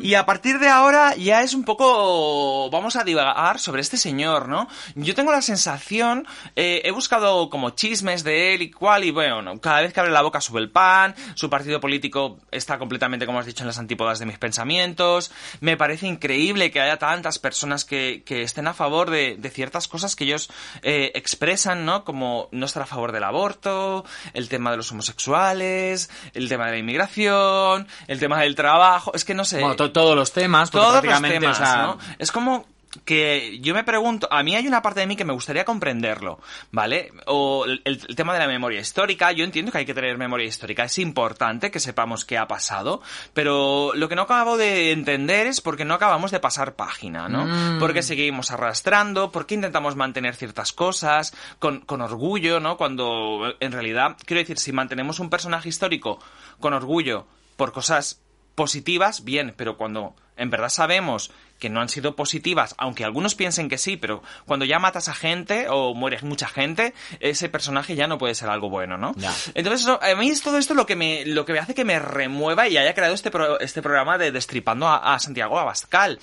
Y 0.01 0.15
a 0.15 0.25
partir 0.25 0.59
de 0.59 0.67
ahora 0.67 1.15
ya 1.15 1.43
es 1.43 1.53
un 1.53 1.63
poco... 1.63 2.69
Vamos 2.69 2.95
a 2.95 3.03
divagar 3.03 3.59
sobre 3.59 3.81
este 3.81 3.97
señor, 3.97 4.49
¿no? 4.49 4.67
Yo 4.95 5.15
tengo 5.15 5.31
la 5.31 5.41
sensación... 5.41 6.27
eh, 6.55 6.81
he 6.83 6.91
buscado 6.91 7.49
como 7.49 7.71
chismes 7.71 8.23
de 8.23 8.53
él 8.53 8.61
y 8.61 8.71
cual 8.71 9.03
y 9.03 9.11
bueno, 9.11 9.41
no, 9.41 9.59
cada 9.59 9.81
vez 9.81 9.93
que 9.93 9.99
abre 9.99 10.11
la 10.11 10.21
boca 10.21 10.41
sube 10.41 10.59
el 10.59 10.69
pan, 10.69 11.15
su 11.35 11.49
partido 11.49 11.79
político 11.79 12.39
está 12.51 12.77
completamente, 12.77 13.25
como 13.25 13.39
has 13.39 13.45
dicho, 13.45 13.63
en 13.63 13.67
las 13.67 13.77
antípodas 13.77 14.16
de 14.19 14.25
mis 14.25 14.37
pensamientos. 14.37 15.31
Me 15.61 15.77
parece 15.77 16.07
increíble 16.07 16.71
que 16.71 16.81
haya 16.81 16.97
tantas 16.97 17.39
personas 17.39 17.85
que, 17.85 18.23
que 18.25 18.41
estén 18.43 18.67
a 18.67 18.73
favor 18.73 19.09
de, 19.09 19.35
de 19.37 19.49
ciertas 19.49 19.87
cosas 19.87 20.15
que 20.15 20.23
ellos 20.25 20.49
eh, 20.81 21.11
expresan, 21.15 21.85
¿no? 21.85 22.03
Como 22.03 22.49
no 22.51 22.65
estar 22.65 22.83
a 22.83 22.85
favor 22.85 23.11
del 23.11 23.23
aborto, 23.23 24.05
el 24.33 24.49
tema 24.49 24.71
de 24.71 24.77
los 24.77 24.91
homosexuales, 24.91 26.09
el 26.33 26.49
tema 26.49 26.65
de 26.65 26.71
la 26.71 26.77
inmigración, 26.77 27.87
el 28.07 28.19
tema 28.19 28.41
del 28.41 28.55
trabajo. 28.55 29.11
Es 29.13 29.25
que 29.25 29.33
no 29.33 29.45
sé. 29.45 29.59
Bueno, 29.59 29.75
to- 29.75 29.91
todos 29.91 30.15
los 30.15 30.31
temas, 30.33 30.71
Todos 30.71 31.03
los 31.03 31.21
temas, 31.21 31.59
o 31.59 31.63
sea, 31.63 31.81
¿no? 31.83 31.97
Es 32.19 32.31
como 32.31 32.65
que 33.05 33.59
yo 33.61 33.73
me 33.73 33.83
pregunto, 33.83 34.27
a 34.31 34.43
mí 34.43 34.55
hay 34.55 34.67
una 34.67 34.81
parte 34.81 34.99
de 34.99 35.07
mí 35.07 35.15
que 35.15 35.25
me 35.25 35.33
gustaría 35.33 35.65
comprenderlo, 35.65 36.39
¿vale? 36.71 37.11
O 37.25 37.65
el, 37.65 37.81
el 37.83 38.15
tema 38.15 38.33
de 38.33 38.39
la 38.39 38.47
memoria 38.47 38.79
histórica, 38.79 39.31
yo 39.31 39.43
entiendo 39.43 39.71
que 39.71 39.79
hay 39.79 39.85
que 39.85 39.93
tener 39.93 40.17
memoria 40.17 40.47
histórica, 40.47 40.83
es 40.83 40.97
importante 40.99 41.71
que 41.71 41.79
sepamos 41.79 42.25
qué 42.25 42.37
ha 42.37 42.47
pasado, 42.47 43.01
pero 43.33 43.91
lo 43.95 44.09
que 44.09 44.15
no 44.15 44.23
acabo 44.23 44.57
de 44.57 44.91
entender 44.91 45.47
es 45.47 45.61
por 45.61 45.77
qué 45.77 45.85
no 45.85 45.93
acabamos 45.93 46.31
de 46.31 46.39
pasar 46.39 46.75
página, 46.75 47.27
¿no? 47.29 47.45
Mm. 47.45 47.79
Porque 47.79 48.01
seguimos 48.01 48.51
arrastrando, 48.51 49.31
por 49.31 49.45
qué 49.45 49.55
intentamos 49.55 49.95
mantener 49.95 50.35
ciertas 50.35 50.73
cosas 50.73 51.33
con, 51.59 51.81
con 51.81 52.01
orgullo, 52.01 52.59
¿no? 52.59 52.77
Cuando 52.77 53.55
en 53.59 53.71
realidad, 53.71 54.17
quiero 54.25 54.41
decir, 54.41 54.57
si 54.57 54.71
mantenemos 54.71 55.19
un 55.19 55.29
personaje 55.29 55.69
histórico 55.69 56.19
con 56.59 56.73
orgullo 56.73 57.27
por 57.55 57.71
cosas 57.71 58.21
positivas, 58.57 59.23
bien, 59.23 59.53
pero 59.55 59.77
cuando 59.77 60.15
en 60.35 60.49
verdad 60.49 60.69
sabemos 60.69 61.29
que 61.59 61.69
no 61.69 61.79
han 61.79 61.89
sido 61.89 62.15
positivas, 62.15 62.73
aunque 62.79 63.03
algunos 63.05 63.35
piensen 63.35 63.69
que 63.69 63.77
sí, 63.77 63.97
pero 63.97 64.23
cuando 64.45 64.65
ya 64.65 64.79
matas 64.79 65.09
a 65.09 65.13
gente 65.13 65.67
o 65.69 65.93
muere 65.93 66.19
mucha 66.23 66.47
gente, 66.47 66.93
ese 67.19 67.49
personaje 67.49 67.95
ya 67.95 68.07
no 68.07 68.17
puede 68.17 68.33
ser 68.35 68.49
algo 68.49 68.69
bueno, 68.69 68.97
¿no? 68.97 69.13
Ya. 69.15 69.31
Entonces, 69.53 69.87
a 69.87 70.15
mí 70.15 70.29
es 70.29 70.41
todo 70.41 70.57
esto 70.57 70.73
lo 70.73 70.85
que 70.87 70.95
me, 70.95 71.23
lo 71.25 71.45
que 71.45 71.53
me 71.53 71.59
hace 71.59 71.75
que 71.75 71.85
me 71.85 71.99
remueva 71.99 72.67
y 72.67 72.77
haya 72.77 72.93
creado 72.95 73.13
este, 73.13 73.29
pro- 73.31 73.59
este 73.59 73.81
programa 73.83 74.17
de 74.17 74.31
Destripando 74.31 74.87
a, 74.87 75.13
a 75.13 75.19
Santiago 75.19 75.59
Abascal. 75.59 76.19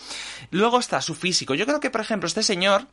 Luego 0.50 0.80
está 0.80 1.00
su 1.00 1.14
físico. 1.14 1.54
Yo 1.54 1.66
creo 1.66 1.78
que, 1.80 1.90
por 1.90 2.00
ejemplo, 2.00 2.26
este 2.26 2.42
señor 2.42 2.86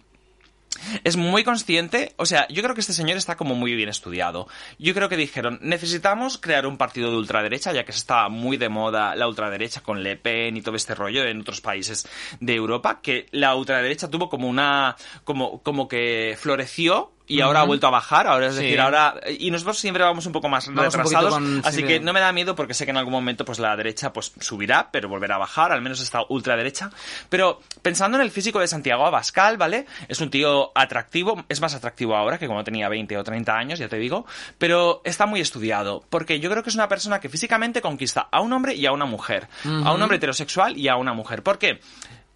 es 1.03 1.17
muy 1.17 1.43
consciente, 1.43 2.13
o 2.17 2.25
sea, 2.25 2.47
yo 2.47 2.61
creo 2.63 2.75
que 2.75 2.81
este 2.81 2.93
señor 2.93 3.17
está 3.17 3.35
como 3.35 3.55
muy 3.55 3.75
bien 3.75 3.89
estudiado. 3.89 4.47
Yo 4.79 4.93
creo 4.93 5.09
que 5.09 5.17
dijeron, 5.17 5.59
necesitamos 5.61 6.37
crear 6.37 6.65
un 6.65 6.77
partido 6.77 7.11
de 7.11 7.17
ultraderecha, 7.17 7.73
ya 7.73 7.83
que 7.83 7.91
se 7.91 7.99
está 7.99 8.29
muy 8.29 8.57
de 8.57 8.69
moda 8.69 9.15
la 9.15 9.27
ultraderecha 9.27 9.81
con 9.81 10.03
Le 10.03 10.17
Pen 10.17 10.57
y 10.57 10.61
todo 10.61 10.75
este 10.75 10.95
rollo 10.95 11.23
en 11.25 11.41
otros 11.41 11.61
países 11.61 12.07
de 12.39 12.55
Europa, 12.55 12.99
que 13.01 13.27
la 13.31 13.55
ultraderecha 13.55 14.09
tuvo 14.09 14.29
como 14.29 14.47
una, 14.47 14.95
como, 15.23 15.61
como 15.61 15.87
que 15.87 16.37
floreció 16.39 17.11
y 17.33 17.41
ahora 17.41 17.61
ha 17.61 17.63
vuelto 17.63 17.87
a 17.87 17.89
bajar, 17.89 18.27
ahora 18.27 18.47
es 18.47 18.55
Sí. 18.55 18.63
decir, 18.63 18.79
ahora 18.81 19.15
y 19.39 19.49
nosotros 19.51 19.77
siempre 19.79 20.03
vamos 20.03 20.25
un 20.25 20.31
poco 20.33 20.49
más 20.49 20.67
Vamos 20.67 20.93
retrasados, 20.93 21.33
con- 21.33 21.61
así 21.65 21.77
sí, 21.81 21.83
que 21.83 21.99
no 21.99 22.13
me 22.13 22.19
da 22.19 22.31
miedo 22.31 22.55
porque 22.55 22.73
sé 22.73 22.85
que 22.85 22.91
en 22.91 22.97
algún 22.97 23.13
momento 23.13 23.45
pues 23.45 23.59
la 23.59 23.75
derecha 23.75 24.11
pues 24.13 24.33
subirá, 24.39 24.89
pero 24.91 25.09
volverá 25.09 25.35
a 25.35 25.39
bajar, 25.39 25.71
al 25.71 25.81
menos 25.81 26.01
esta 26.01 26.21
ultraderecha. 26.29 26.89
Pero 27.29 27.61
pensando 27.81 28.17
en 28.17 28.23
el 28.23 28.31
físico 28.31 28.59
de 28.59 28.67
Santiago 28.67 29.05
Abascal, 29.05 29.57
¿vale? 29.57 29.85
Es 30.07 30.19
un 30.21 30.29
tío 30.29 30.71
atractivo, 30.75 31.43
es 31.49 31.61
más 31.61 31.73
atractivo 31.75 32.15
ahora 32.15 32.37
que 32.37 32.47
cuando 32.47 32.63
tenía 32.63 32.89
20 32.89 33.17
o 33.17 33.23
30 33.23 33.55
años, 33.57 33.79
ya 33.79 33.87
te 33.87 33.97
digo, 33.97 34.25
pero 34.57 35.01
está 35.03 35.25
muy 35.25 35.39
estudiado, 35.41 36.03
porque 36.09 36.39
yo 36.39 36.49
creo 36.49 36.63
que 36.63 36.69
es 36.69 36.75
una 36.75 36.87
persona 36.87 37.19
que 37.19 37.29
físicamente 37.29 37.81
conquista 37.81 38.27
a 38.31 38.41
un 38.41 38.51
hombre 38.53 38.75
y 38.75 38.85
a 38.85 38.91
una 38.91 39.05
mujer, 39.05 39.47
a 39.65 39.93
un 39.93 40.01
hombre 40.01 40.17
heterosexual 40.17 40.77
y 40.77 40.87
a 40.87 40.95
una 40.97 41.13
mujer. 41.13 41.43
¿Por 41.43 41.57
qué? 41.57 41.79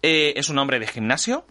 Eh, 0.02 0.34
es 0.36 0.48
un 0.48 0.58
hombre 0.58 0.78
de 0.78 0.86
gimnasio, 0.86 1.44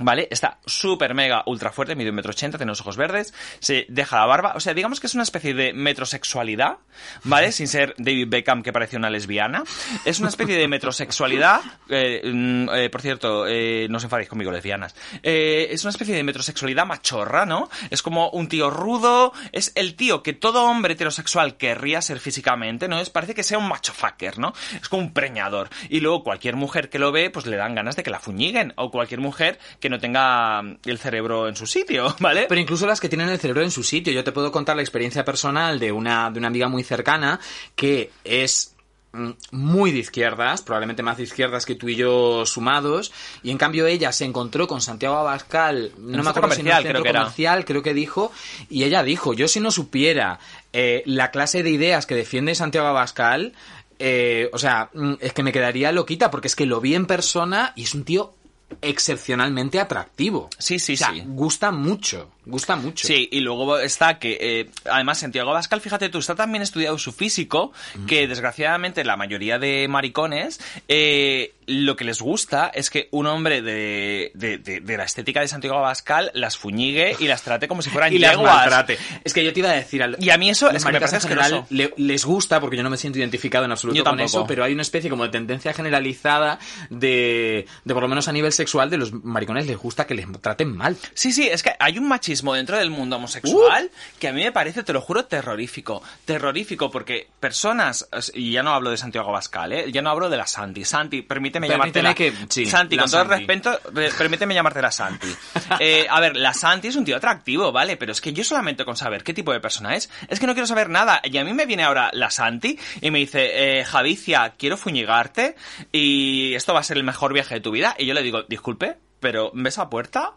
¿Vale? 0.00 0.26
Está 0.30 0.58
súper 0.64 1.12
mega 1.12 1.42
ultra 1.44 1.70
fuerte, 1.70 1.94
mide 1.94 2.08
un 2.08 2.16
metro 2.16 2.30
ochenta, 2.30 2.56
tiene 2.56 2.70
los 2.70 2.80
ojos 2.80 2.96
verdes, 2.96 3.34
se 3.58 3.84
deja 3.90 4.18
la 4.20 4.24
barba, 4.24 4.54
o 4.56 4.60
sea, 4.60 4.72
digamos 4.72 5.00
que 5.00 5.06
es 5.06 5.12
una 5.12 5.22
especie 5.22 5.52
de 5.52 5.74
metrosexualidad, 5.74 6.78
¿vale? 7.24 7.52
Sin 7.52 7.68
ser 7.68 7.94
David 7.98 8.28
Beckham 8.28 8.62
que 8.62 8.72
parece 8.72 8.96
una 8.96 9.10
lesbiana. 9.10 9.64
Es 10.06 10.18
una 10.18 10.30
especie 10.30 10.56
de 10.56 10.66
metrosexualidad, 10.66 11.60
eh, 11.90 12.22
mm, 12.24 12.68
eh, 12.70 12.88
por 12.88 13.02
cierto, 13.02 13.46
eh, 13.46 13.86
no 13.90 13.98
os 13.98 14.04
enfadéis 14.04 14.30
conmigo, 14.30 14.50
lesbianas. 14.50 14.94
Eh, 15.22 15.68
es 15.70 15.84
una 15.84 15.90
especie 15.90 16.14
de 16.14 16.22
metrosexualidad 16.22 16.86
machorra, 16.86 17.44
¿no? 17.44 17.68
Es 17.90 18.02
como 18.02 18.30
un 18.30 18.48
tío 18.48 18.70
rudo, 18.70 19.34
es 19.52 19.72
el 19.74 19.94
tío 19.94 20.22
que 20.22 20.32
todo 20.32 20.64
hombre 20.64 20.94
heterosexual 20.94 21.58
querría 21.58 22.00
ser 22.00 22.18
físicamente, 22.18 22.88
¿no? 22.88 22.98
Es, 22.98 23.10
parece 23.10 23.34
que 23.34 23.42
sea 23.42 23.58
un 23.58 23.68
macho 23.68 23.92
fucker, 23.92 24.38
¿no? 24.38 24.54
Es 24.80 24.88
como 24.88 25.02
un 25.02 25.12
preñador. 25.12 25.68
Y 25.90 26.00
luego 26.00 26.24
cualquier 26.24 26.56
mujer 26.56 26.88
que 26.88 26.98
lo 26.98 27.12
ve, 27.12 27.28
pues 27.28 27.44
le 27.44 27.58
dan 27.58 27.74
ganas 27.74 27.94
de 27.94 28.02
que 28.02 28.10
la 28.10 28.20
fuñiguen, 28.20 28.72
o 28.76 28.90
cualquier 28.90 29.20
mujer 29.20 29.58
que 29.82 29.90
no 29.90 29.98
tenga 29.98 30.62
mm, 30.62 30.78
el 30.86 30.98
cerebro 30.98 31.48
en 31.48 31.56
su 31.56 31.66
sitio, 31.66 32.14
¿vale? 32.20 32.46
Pero 32.48 32.60
incluso 32.60 32.86
las 32.86 33.00
que 33.00 33.08
tienen 33.10 33.28
el 33.28 33.38
cerebro 33.38 33.62
en 33.62 33.70
su 33.70 33.82
sitio. 33.82 34.12
Yo 34.12 34.24
te 34.24 34.32
puedo 34.32 34.50
contar 34.50 34.76
la 34.76 34.82
experiencia 34.82 35.24
personal 35.24 35.78
de 35.78 35.92
una, 35.92 36.30
de 36.30 36.38
una 36.38 36.48
amiga 36.48 36.68
muy 36.68 36.84
cercana 36.84 37.40
que 37.74 38.12
es 38.22 38.76
mm, 39.12 39.30
muy 39.50 39.90
de 39.90 39.98
izquierdas, 39.98 40.62
probablemente 40.62 41.02
más 41.02 41.16
de 41.16 41.24
izquierdas 41.24 41.66
que 41.66 41.74
tú 41.74 41.88
y 41.88 41.96
yo 41.96 42.46
sumados, 42.46 43.12
y 43.42 43.50
en 43.50 43.58
cambio 43.58 43.86
ella 43.86 44.12
se 44.12 44.24
encontró 44.24 44.68
con 44.68 44.80
Santiago 44.80 45.16
Abascal, 45.16 45.92
no 45.98 46.22
me 46.22 46.30
acuerdo 46.30 46.52
si 46.52 46.60
en 46.60 46.66
comercial, 46.66 46.82
centro 46.84 46.92
creo 46.92 47.02
que 47.02 47.08
era. 47.08 47.20
comercial, 47.20 47.64
creo 47.64 47.82
que 47.82 47.92
dijo, 47.92 48.32
y 48.70 48.84
ella 48.84 49.02
dijo, 49.02 49.34
yo 49.34 49.48
si 49.48 49.58
no 49.58 49.72
supiera 49.72 50.38
eh, 50.72 51.02
la 51.06 51.32
clase 51.32 51.64
de 51.64 51.70
ideas 51.70 52.06
que 52.06 52.14
defiende 52.14 52.54
Santiago 52.54 52.86
Abascal, 52.86 53.52
eh, 53.98 54.48
o 54.52 54.58
sea, 54.58 54.90
mm, 54.94 55.14
es 55.20 55.32
que 55.32 55.42
me 55.42 55.52
quedaría 55.52 55.90
loquita, 55.90 56.30
porque 56.30 56.48
es 56.48 56.54
que 56.54 56.66
lo 56.66 56.80
vi 56.80 56.94
en 56.94 57.06
persona 57.06 57.72
y 57.74 57.82
es 57.82 57.94
un 57.94 58.04
tío 58.04 58.34
excepcionalmente 58.80 59.78
atractivo. 59.80 60.48
Sí, 60.58 60.78
sí, 60.78 60.94
O 60.94 60.96
sea, 60.96 61.10
sí. 61.12 61.22
gusta 61.26 61.70
mucho, 61.70 62.30
gusta 62.46 62.76
mucho. 62.76 63.06
Sí, 63.06 63.28
y 63.30 63.40
luego 63.40 63.78
está 63.78 64.18
que, 64.18 64.38
eh, 64.40 64.70
además, 64.90 65.18
Santiago 65.18 65.50
Abascal, 65.50 65.80
fíjate 65.80 66.08
tú, 66.08 66.18
está 66.18 66.34
tan 66.34 66.50
bien 66.52 66.62
estudiado 66.62 66.96
su 66.98 67.12
físico 67.12 67.72
que, 68.06 68.26
desgraciadamente, 68.26 69.04
la 69.04 69.16
mayoría 69.16 69.58
de 69.58 69.86
maricones, 69.88 70.60
eh, 70.88 71.54
lo 71.66 71.94
que 71.96 72.04
les 72.04 72.20
gusta 72.20 72.70
es 72.74 72.90
que 72.90 73.08
un 73.12 73.26
hombre 73.26 73.62
de, 73.62 74.32
de, 74.34 74.58
de- 74.58 74.80
de 74.80 74.96
la 74.96 75.04
estética 75.04 75.40
de 75.40 75.48
Santiago 75.48 75.78
Abascal 75.78 76.30
las 76.34 76.56
fuñigue 76.58 77.14
y 77.20 77.28
las 77.28 77.42
trate 77.42 77.68
como 77.68 77.82
si 77.82 77.90
fueran 77.90 78.12
y 78.12 78.18
las 78.18 78.36
maltrate. 78.36 78.98
Es 79.24 79.32
que 79.32 79.44
yo 79.44 79.52
te 79.52 79.60
iba 79.60 79.70
a 79.70 79.74
decir... 79.74 80.02
al- 80.02 80.16
Y 80.20 80.30
a 80.30 80.38
mí 80.38 80.50
eso 80.50 80.70
es 80.70 80.84
que 80.84 80.92
me 80.92 81.00
parece 81.00 81.20
general 81.20 81.64
le- 81.70 81.94
les 81.96 82.24
gusta, 82.24 82.60
porque 82.60 82.76
yo 82.76 82.82
no 82.82 82.90
me 82.90 82.96
siento 82.96 83.18
identificado 83.18 83.64
en 83.64 83.70
absoluto 83.72 83.96
Yo 83.96 84.04
con 84.04 84.16
tampoco. 84.16 84.38
eso, 84.40 84.46
pero 84.46 84.64
hay 84.64 84.72
una 84.72 84.82
especie 84.82 85.08
como 85.08 85.22
de 85.24 85.30
tendencia 85.30 85.72
generalizada 85.72 86.58
de, 86.90 87.66
de 87.84 87.94
por 87.94 88.02
lo 88.02 88.08
menos 88.08 88.28
a 88.28 88.32
nivel 88.32 88.52
sexual, 88.52 88.61
de 88.90 88.96
los 88.96 89.12
maricones 89.12 89.66
les 89.66 89.76
gusta 89.76 90.06
que 90.06 90.14
les 90.14 90.26
traten 90.40 90.76
mal. 90.76 90.96
Sí, 91.14 91.32
sí, 91.32 91.48
es 91.48 91.62
que 91.62 91.72
hay 91.78 91.98
un 91.98 92.08
machismo 92.08 92.54
dentro 92.54 92.76
del 92.78 92.90
mundo 92.90 93.16
homosexual 93.16 93.90
que 94.18 94.28
a 94.28 94.32
mí 94.32 94.42
me 94.42 94.52
parece, 94.52 94.82
te 94.82 94.92
lo 94.92 95.00
juro, 95.00 95.24
terrorífico. 95.24 96.02
Terrorífico 96.24 96.90
porque 96.90 97.28
personas, 97.40 98.08
y 98.34 98.52
ya 98.52 98.62
no 98.62 98.70
hablo 98.72 98.90
de 98.90 98.96
Santiago 98.96 99.28
Abascal, 99.30 99.72
¿eh? 99.72 99.92
ya 99.92 100.02
no 100.02 100.10
hablo 100.10 100.28
de 100.30 100.36
la 100.36 100.46
Santi. 100.46 100.84
Santi, 100.84 101.22
permíteme, 101.22 101.68
Permíteme 101.68 102.02
llamarte 102.14 102.14
que- 102.32 102.46
sí, 102.48 102.66
Santi, 102.66 102.96
la 102.96 103.02
con 103.02 103.10
todo 103.10 103.22
el 103.22 103.28
Santi. 103.28 103.46
respeto, 103.46 103.80
re- 103.92 104.10
permíteme 104.16 104.54
llamarte 104.54 104.82
la 104.82 104.90
Santi. 104.90 105.28
Eh, 105.80 106.06
a 106.10 106.20
ver, 106.20 106.36
la 106.36 106.52
Santi 106.52 106.88
es 106.88 106.96
un 106.96 107.04
tío 107.04 107.16
atractivo, 107.16 107.72
¿vale? 107.72 107.96
Pero 107.96 108.12
es 108.12 108.20
que 108.20 108.32
yo 108.34 108.44
solamente 108.44 108.84
con 108.84 108.94
saber 108.96 109.24
qué 109.24 109.32
tipo 109.32 109.52
de 109.52 109.60
persona 109.60 109.96
es, 109.96 110.10
es 110.28 110.38
que 110.38 110.46
no 110.46 110.52
quiero 110.52 110.66
saber 110.66 110.90
nada. 110.90 111.20
Y 111.24 111.36
a 111.38 111.44
mí 111.44 111.54
me 111.54 111.64
viene 111.64 111.82
ahora 111.82 112.10
la 112.12 112.30
Santi 112.30 112.78
y 113.00 113.10
me 113.10 113.18
dice, 113.20 113.78
eh, 113.80 113.84
Javicia, 113.84 114.54
quiero 114.58 114.76
fuñigarte 114.76 115.56
y 115.90 116.54
esto 116.54 116.74
va 116.74 116.80
a 116.80 116.82
ser 116.82 116.98
el 116.98 117.04
mejor 117.04 117.32
viaje 117.32 117.54
de 117.54 117.60
tu 117.60 117.70
vida. 117.70 117.94
Y 117.98 118.04
yo 118.06 118.12
le 118.14 118.22
digo, 118.22 118.42
disculpe, 118.52 118.96
pero 119.20 119.50
¿ves 119.54 119.78
a 119.78 119.90
puerta? 119.90 120.32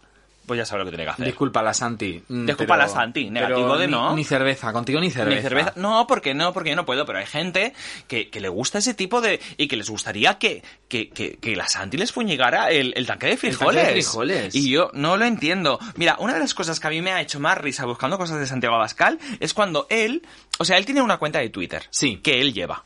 Pues 0.46 0.60
ya 0.60 0.66
sabe 0.66 0.82
lo 0.82 0.86
que 0.86 0.92
tiene 0.92 1.06
que 1.06 1.10
hacer. 1.10 1.26
Disculpa 1.26 1.64
la 1.64 1.74
Santi. 1.74 2.22
mm, 2.28 2.46
Disculpa 2.46 2.76
pero- 2.76 2.86
la 2.86 2.88
Santi, 2.88 3.32
negativo 3.32 3.62
pero 3.68 3.78
de 3.80 3.88
ni- 3.88 3.92
no. 3.94 4.16
Ni 4.16 4.24
cerveza, 4.24 4.72
contigo 4.72 5.00
ni 5.00 5.10
cerveza. 5.10 5.38
Ni 5.38 5.42
cerveza. 5.42 5.74
No, 5.76 6.06
porque 6.06 6.36
no, 6.36 6.54
porque 6.54 6.70
yo 6.70 6.76
no 6.76 6.86
puedo, 6.86 7.04
pero 7.04 7.18
hay 7.18 7.26
gente 7.26 7.74
que, 8.08 8.30
que 8.30 8.40
le 8.40 8.50
gusta 8.50 8.78
ese 8.78 8.94
tipo 8.94 9.22
de. 9.22 9.40
y 9.58 9.68
que 9.68 9.76
les 9.76 9.90
gustaría 9.90 10.38
que, 10.38 10.62
que, 10.88 11.10
que, 11.10 11.38
que 11.38 11.56
la 11.56 11.68
Santi 11.68 11.98
les 11.98 12.12
fuñigara 12.12 12.70
el, 12.70 12.94
el 12.96 13.08
tanque 13.08 13.26
de 13.26 13.32
tanque 13.38 13.48
frijoles. 13.56 13.88
de 13.88 13.92
frijoles. 13.94 14.54
Y 14.54 14.70
yo 14.70 14.92
no 14.94 15.18
lo 15.18 15.26
entiendo. 15.26 15.80
Mira, 15.96 16.16
una 16.20 16.36
de 16.36 16.40
las 16.42 16.54
cosas 16.54 16.80
que 16.80 16.86
a 16.86 16.92
mí 16.92 17.02
me 17.02 17.12
ha 17.12 17.22
hecho 17.22 17.40
más 17.40 17.58
risa 17.58 17.86
buscando 17.86 18.20
cosas 18.20 18.40
de 18.40 18.46
Santiago 18.46 18.76
Abascal 18.76 19.18
es 19.40 19.56
cuando 19.56 19.88
él. 19.90 20.22
O 20.60 20.64
sea, 20.66 20.78
él 20.78 20.86
tiene 20.86 21.02
una 21.02 21.18
cuenta 21.18 21.40
de 21.40 21.50
Twitter. 21.50 21.88
Sí. 21.90 22.18
Que 22.18 22.40
él 22.40 22.54
lleva. 22.54 22.84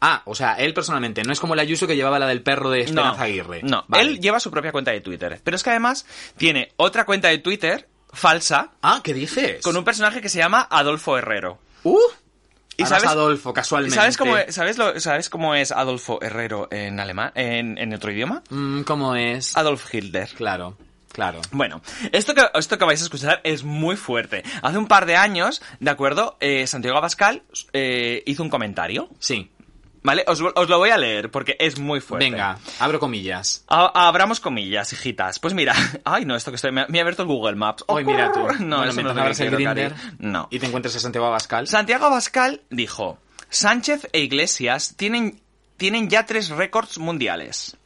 Ah, 0.00 0.22
o 0.26 0.34
sea, 0.34 0.54
él 0.54 0.74
personalmente, 0.74 1.22
no 1.22 1.32
es 1.32 1.40
como 1.40 1.54
el 1.54 1.60
Ayuso 1.60 1.86
que 1.86 1.96
llevaba 1.96 2.18
la 2.18 2.26
del 2.26 2.42
perro 2.42 2.68
de 2.70 2.82
Esperanza 2.82 3.22
Aguirre. 3.22 3.62
No, 3.62 3.84
Vale. 3.88 4.04
él 4.04 4.20
lleva 4.20 4.38
su 4.40 4.50
propia 4.50 4.72
cuenta 4.72 4.90
de 4.90 5.00
Twitter. 5.00 5.40
Pero 5.42 5.56
es 5.56 5.62
que 5.62 5.70
además 5.70 6.04
tiene 6.36 6.72
otra 6.76 7.06
cuenta 7.06 7.28
de 7.28 7.38
Twitter 7.38 7.88
falsa 8.12 8.72
Ah, 8.82 9.00
¿qué 9.02 9.14
dices? 9.14 9.62
con 9.62 9.76
un 9.76 9.84
personaje 9.84 10.20
que 10.20 10.28
se 10.28 10.38
llama 10.38 10.66
Adolfo 10.70 11.16
Herrero. 11.16 11.58
Uh, 11.84 11.98
¿Y 12.76 12.84
sabes- 12.84 13.06
Adolfo, 13.08 13.50
¿Y 13.50 13.52
casualmente. 13.54 13.94
sabes 13.96 14.16
cómo, 14.16 14.36
es, 14.36 14.54
sabes, 14.54 14.76
lo- 14.78 14.98
sabes 15.00 15.28
cómo 15.30 15.54
es 15.54 15.70
Adolfo 15.72 16.18
Herrero 16.22 16.68
en 16.70 16.98
alemán, 17.00 17.32
en, 17.34 17.78
en 17.78 17.94
otro 17.94 18.10
idioma? 18.10 18.42
Mm, 18.50 18.82
¿Cómo 18.82 19.14
es? 19.16 19.56
Adolf 19.56 19.94
Hitler. 19.94 20.28
Claro, 20.36 20.76
claro. 21.12 21.40
Bueno, 21.52 21.80
esto 22.12 22.34
que, 22.34 22.42
esto 22.54 22.76
que 22.78 22.84
vais 22.84 23.00
a 23.00 23.04
escuchar 23.04 23.40
es 23.44 23.64
muy 23.64 23.96
fuerte. 23.96 24.42
Hace 24.62 24.78
un 24.78 24.88
par 24.88 25.04
de 25.06 25.16
años, 25.16 25.62
¿de 25.78 25.90
acuerdo? 25.90 26.36
Eh, 26.40 26.66
Santiago 26.66 26.98
Abascal 26.98 27.42
eh, 27.72 28.22
hizo 28.26 28.42
un 28.42 28.50
comentario, 28.50 29.08
Sí. 29.18 29.50
¿Vale? 30.02 30.24
Os, 30.26 30.40
os 30.40 30.68
lo 30.68 30.78
voy 30.78 30.90
a 30.90 30.96
leer 30.98 31.30
porque 31.30 31.56
es 31.58 31.78
muy 31.78 32.00
fuerte. 32.00 32.24
Venga, 32.30 32.58
abro 32.78 32.98
comillas. 33.00 33.64
A- 33.68 34.08
abramos 34.08 34.40
comillas, 34.40 34.92
hijitas. 34.92 35.38
Pues 35.38 35.54
mira, 35.54 35.74
ay 36.04 36.24
no, 36.24 36.36
esto 36.36 36.50
que 36.50 36.56
estoy, 36.56 36.72
me, 36.72 36.86
me 36.88 36.98
ha 36.98 37.02
abierto 37.02 37.22
el 37.22 37.28
Google 37.28 37.56
Maps. 37.56 37.84
Hoy 37.86 38.04
mira 38.04 38.32
tú. 38.32 38.40
No, 38.60 38.78
Bueno, 38.78 38.90
eso 38.90 39.02
no 39.02 39.10
el 39.26 39.50
Grindr. 39.50 39.94
No. 40.18 40.48
y 40.50 40.58
te 40.58 40.66
encuentres 40.66 40.96
a 40.96 41.00
Santiago 41.00 41.26
Abascal. 41.26 41.66
Santiago 41.66 42.06
Abascal 42.06 42.62
dijo, 42.70 43.18
Sánchez 43.48 44.08
e 44.12 44.20
Iglesias 44.20 44.94
tienen, 44.96 45.40
tienen 45.76 46.08
ya 46.08 46.26
tres 46.26 46.48
récords 46.50 46.98
mundiales. 46.98 47.76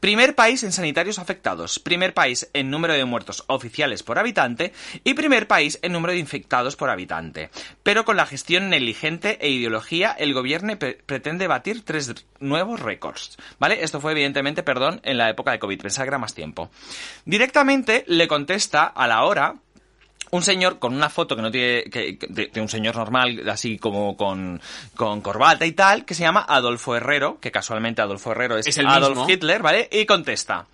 Primer 0.00 0.34
país 0.34 0.62
en 0.62 0.72
sanitarios 0.72 1.18
afectados, 1.18 1.78
primer 1.78 2.14
país 2.14 2.48
en 2.54 2.70
número 2.70 2.94
de 2.94 3.04
muertos 3.04 3.44
oficiales 3.48 4.02
por 4.02 4.18
habitante 4.18 4.72
y 5.04 5.12
primer 5.12 5.46
país 5.46 5.78
en 5.82 5.92
número 5.92 6.12
de 6.14 6.18
infectados 6.18 6.74
por 6.74 6.88
habitante. 6.88 7.50
Pero 7.82 8.06
con 8.06 8.16
la 8.16 8.24
gestión 8.24 8.70
negligente 8.70 9.36
e 9.42 9.50
ideología, 9.50 10.12
el 10.12 10.32
gobierno 10.32 10.78
pre- 10.78 10.98
pretende 11.04 11.46
batir 11.46 11.84
tres 11.84 12.14
nuevos 12.38 12.80
récords. 12.80 13.36
¿Vale? 13.58 13.84
Esto 13.84 14.00
fue 14.00 14.12
evidentemente, 14.12 14.62
perdón, 14.62 15.00
en 15.04 15.18
la 15.18 15.28
época 15.28 15.52
de 15.52 15.58
COVID, 15.58 15.82
pensaba 15.82 16.04
que 16.06 16.10
era 16.10 16.18
más 16.18 16.34
tiempo. 16.34 16.70
Directamente 17.26 18.04
le 18.06 18.26
contesta 18.26 18.84
a 18.84 19.06
la 19.06 19.24
hora 19.24 19.56
un 20.30 20.42
señor 20.42 20.78
con 20.78 20.94
una 20.94 21.10
foto 21.10 21.36
que 21.36 21.42
no 21.42 21.50
tiene 21.50 21.84
que, 21.84 22.18
de, 22.28 22.46
de 22.48 22.60
un 22.60 22.68
señor 22.68 22.96
normal 22.96 23.48
así 23.48 23.78
como 23.78 24.16
con, 24.16 24.60
con 24.94 25.20
corbata 25.20 25.66
y 25.66 25.72
tal 25.72 26.04
que 26.04 26.14
se 26.14 26.22
llama 26.22 26.44
Adolfo 26.48 26.96
Herrero 26.96 27.38
que 27.40 27.50
casualmente 27.50 28.02
Adolfo 28.02 28.32
Herrero 28.32 28.56
es, 28.56 28.66
Es 28.66 28.78
el 28.78 28.86
Adolf 28.86 29.16
mismo. 29.16 29.30
Hitler 29.30 29.62
vale 29.62 29.88
y 29.90 30.06
contesta 30.06 30.66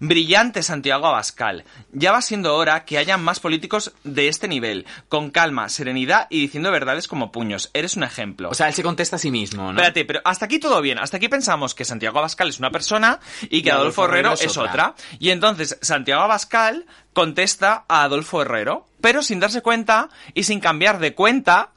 brillante 0.00 0.62
Santiago 0.62 1.06
Abascal 1.06 1.64
ya 1.92 2.12
va 2.12 2.22
siendo 2.22 2.54
hora 2.56 2.84
que 2.84 2.98
haya 2.98 3.16
más 3.16 3.40
políticos 3.40 3.92
de 4.04 4.28
este 4.28 4.48
nivel 4.48 4.86
con 5.08 5.30
calma 5.30 5.68
serenidad 5.68 6.26
y 6.30 6.40
diciendo 6.40 6.70
verdades 6.70 7.08
como 7.08 7.32
puños 7.32 7.70
eres 7.74 7.96
un 7.96 8.04
ejemplo 8.04 8.50
O 8.50 8.54
sea, 8.54 8.68
él 8.68 8.74
se 8.74 8.82
contesta 8.82 9.16
a 9.16 9.18
sí 9.18 9.30
mismo, 9.30 9.64
¿no? 9.64 9.70
Espérate, 9.70 10.04
pero 10.04 10.20
hasta 10.24 10.46
aquí 10.46 10.58
todo 10.58 10.80
bien. 10.80 10.98
Hasta 10.98 11.16
aquí 11.16 11.28
pensamos 11.28 11.74
que 11.74 11.84
Santiago 11.84 12.18
Abascal 12.18 12.48
es 12.48 12.58
una 12.58 12.70
persona 12.70 13.20
y 13.42 13.62
que 13.62 13.68
Y 13.68 13.72
Adolfo 13.72 14.04
Herrero 14.04 14.34
es 14.34 14.56
otra. 14.56 14.94
Y 15.18 15.30
entonces 15.30 15.78
Santiago 15.80 16.22
Abascal 16.22 16.86
contesta 17.12 17.84
a 17.88 18.02
Adolfo 18.04 18.42
Herrero, 18.42 18.86
pero 19.00 19.22
sin 19.22 19.40
darse 19.40 19.62
cuenta 19.62 20.08
y 20.34 20.44
sin 20.44 20.60
cambiar 20.60 20.98
de 20.98 21.14
cuenta. 21.14 21.70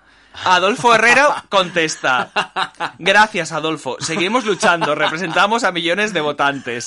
Adolfo 0.44 0.94
Herrero 0.94 1.34
contesta. 1.50 2.32
Gracias, 3.00 3.52
Adolfo. 3.52 3.98
Seguimos 4.00 4.46
luchando. 4.46 4.96
Representamos 4.96 5.64
a 5.64 5.72
millones 5.72 6.14
de 6.14 6.22
votantes. 6.22 6.86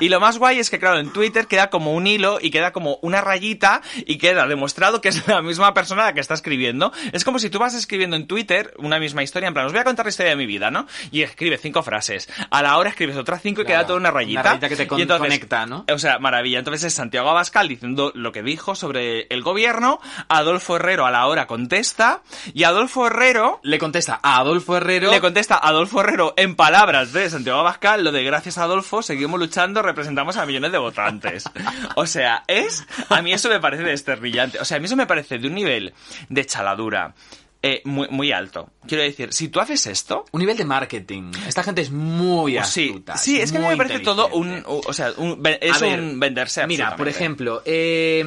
Y 0.00 0.08
lo 0.08 0.20
más 0.20 0.38
guay 0.38 0.58
es 0.58 0.70
que, 0.70 0.78
claro, 0.78 0.98
en 0.98 1.12
Twitter 1.12 1.46
queda 1.46 1.70
como 1.70 1.92
un 1.94 2.06
hilo 2.06 2.38
y 2.40 2.50
queda 2.50 2.72
como 2.72 2.98
una 3.02 3.20
rayita 3.20 3.80
y 4.06 4.18
queda 4.18 4.46
demostrado 4.46 5.00
que 5.00 5.08
es 5.08 5.26
la 5.26 5.42
misma 5.42 5.74
persona 5.74 6.04
la 6.04 6.12
que 6.14 6.20
está 6.20 6.34
escribiendo. 6.34 6.92
Es 7.12 7.24
como 7.24 7.38
si 7.38 7.50
tú 7.50 7.58
vas 7.58 7.74
escribiendo 7.74 8.16
en 8.16 8.26
Twitter 8.26 8.74
una 8.78 8.98
misma 8.98 9.22
historia, 9.22 9.48
en 9.48 9.54
plan, 9.54 9.66
os 9.66 9.72
voy 9.72 9.80
a 9.80 9.84
contar 9.84 10.06
la 10.06 10.10
historia 10.10 10.30
de 10.30 10.36
mi 10.36 10.46
vida, 10.46 10.70
¿no? 10.70 10.86
Y 11.10 11.22
escribe 11.22 11.58
cinco 11.58 11.82
frases. 11.82 12.28
A 12.50 12.62
la 12.62 12.76
hora 12.78 12.90
escribes 12.90 13.16
otras 13.16 13.40
cinco 13.42 13.62
y 13.62 13.64
queda 13.64 13.86
toda 13.86 13.98
una 13.98 14.10
rayita. 14.10 14.40
Una 14.40 14.48
rayita 14.50 14.68
que 14.68 14.76
te 14.76 14.86
con- 14.86 14.98
Y 14.98 15.02
entonces- 15.02 15.26
conecta, 15.26 15.66
¿no? 15.66 15.84
O 15.92 15.98
sea, 15.98 16.18
maravilla. 16.18 16.58
Entonces 16.58 16.84
es 16.84 16.94
Santiago 16.94 17.30
Abascal 17.30 17.68
diciendo 17.68 18.12
lo 18.14 18.32
que 18.32 18.42
dijo 18.42 18.74
sobre 18.74 19.22
el 19.30 19.42
gobierno, 19.42 20.00
Adolfo 20.28 20.76
Herrero 20.76 21.06
a 21.06 21.10
la 21.10 21.26
hora 21.26 21.46
contesta, 21.46 22.20
y 22.54 22.64
Adolfo 22.64 23.06
Herrero 23.06 23.60
Le 23.62 23.78
contesta 23.78 24.18
a 24.22 24.38
Adolfo 24.38 24.76
Herrero. 24.76 25.10
le 25.10 25.20
contesta 25.20 25.54
a 25.56 25.68
Adolfo 25.68 26.00
Herrero 26.00 26.34
en 26.36 26.56
palabras 26.56 27.12
de 27.12 27.28
Santiago 27.30 27.60
Abascal, 27.60 28.04
lo 28.04 28.12
de 28.12 28.24
gracias 28.24 28.58
a 28.58 28.64
Adolfo, 28.64 29.02
seguimos 29.02 29.38
luchando, 29.40 29.82
representamos 29.82 30.36
a 30.36 30.46
millones 30.46 30.72
de 30.72 30.78
votantes. 30.78 31.44
O 31.96 32.06
sea, 32.06 32.44
es, 32.46 32.84
a 33.10 33.22
mí 33.22 33.32
eso 33.32 33.48
me 33.48 33.60
parece 33.60 33.82
desterrillante. 33.82 34.58
O 34.60 34.64
sea, 34.64 34.76
a 34.76 34.80
mí 34.80 34.86
eso 34.86 34.96
me 34.96 35.06
parece 35.06 35.38
de 35.38 35.46
un 35.48 35.54
nivel 35.54 35.92
de 36.28 36.46
chaladura 36.46 37.14
eh, 37.62 37.80
muy, 37.84 38.08
muy 38.08 38.32
alto. 38.32 38.70
Quiero 38.88 39.02
decir, 39.04 39.32
si 39.32 39.48
tú 39.48 39.60
haces 39.60 39.86
esto, 39.86 40.24
Un 40.32 40.40
nivel 40.40 40.56
de 40.56 40.64
marketing. 40.64 41.30
Esta 41.46 41.62
gente 41.62 41.82
es 41.82 41.90
muy 41.92 42.52
sí, 42.64 42.88
astuta. 42.88 43.16
sí, 43.16 43.40
es 43.40 43.52
que 43.52 43.58
a 43.58 43.60
mí 43.60 43.66
muy 43.66 43.74
me 43.76 43.84
parece 43.84 44.00
todo 44.04 44.28
un, 44.28 44.62
o 44.66 44.92
sea, 44.92 45.12
un- 45.16 45.40
es 45.60 45.76
A 45.76 45.78
ver, 45.86 46.00
un 46.00 46.18
venderse 46.18 46.66
Mira, 46.66 46.96
por 46.96 47.08
ejemplo, 47.08 47.62
eh, 47.64 48.24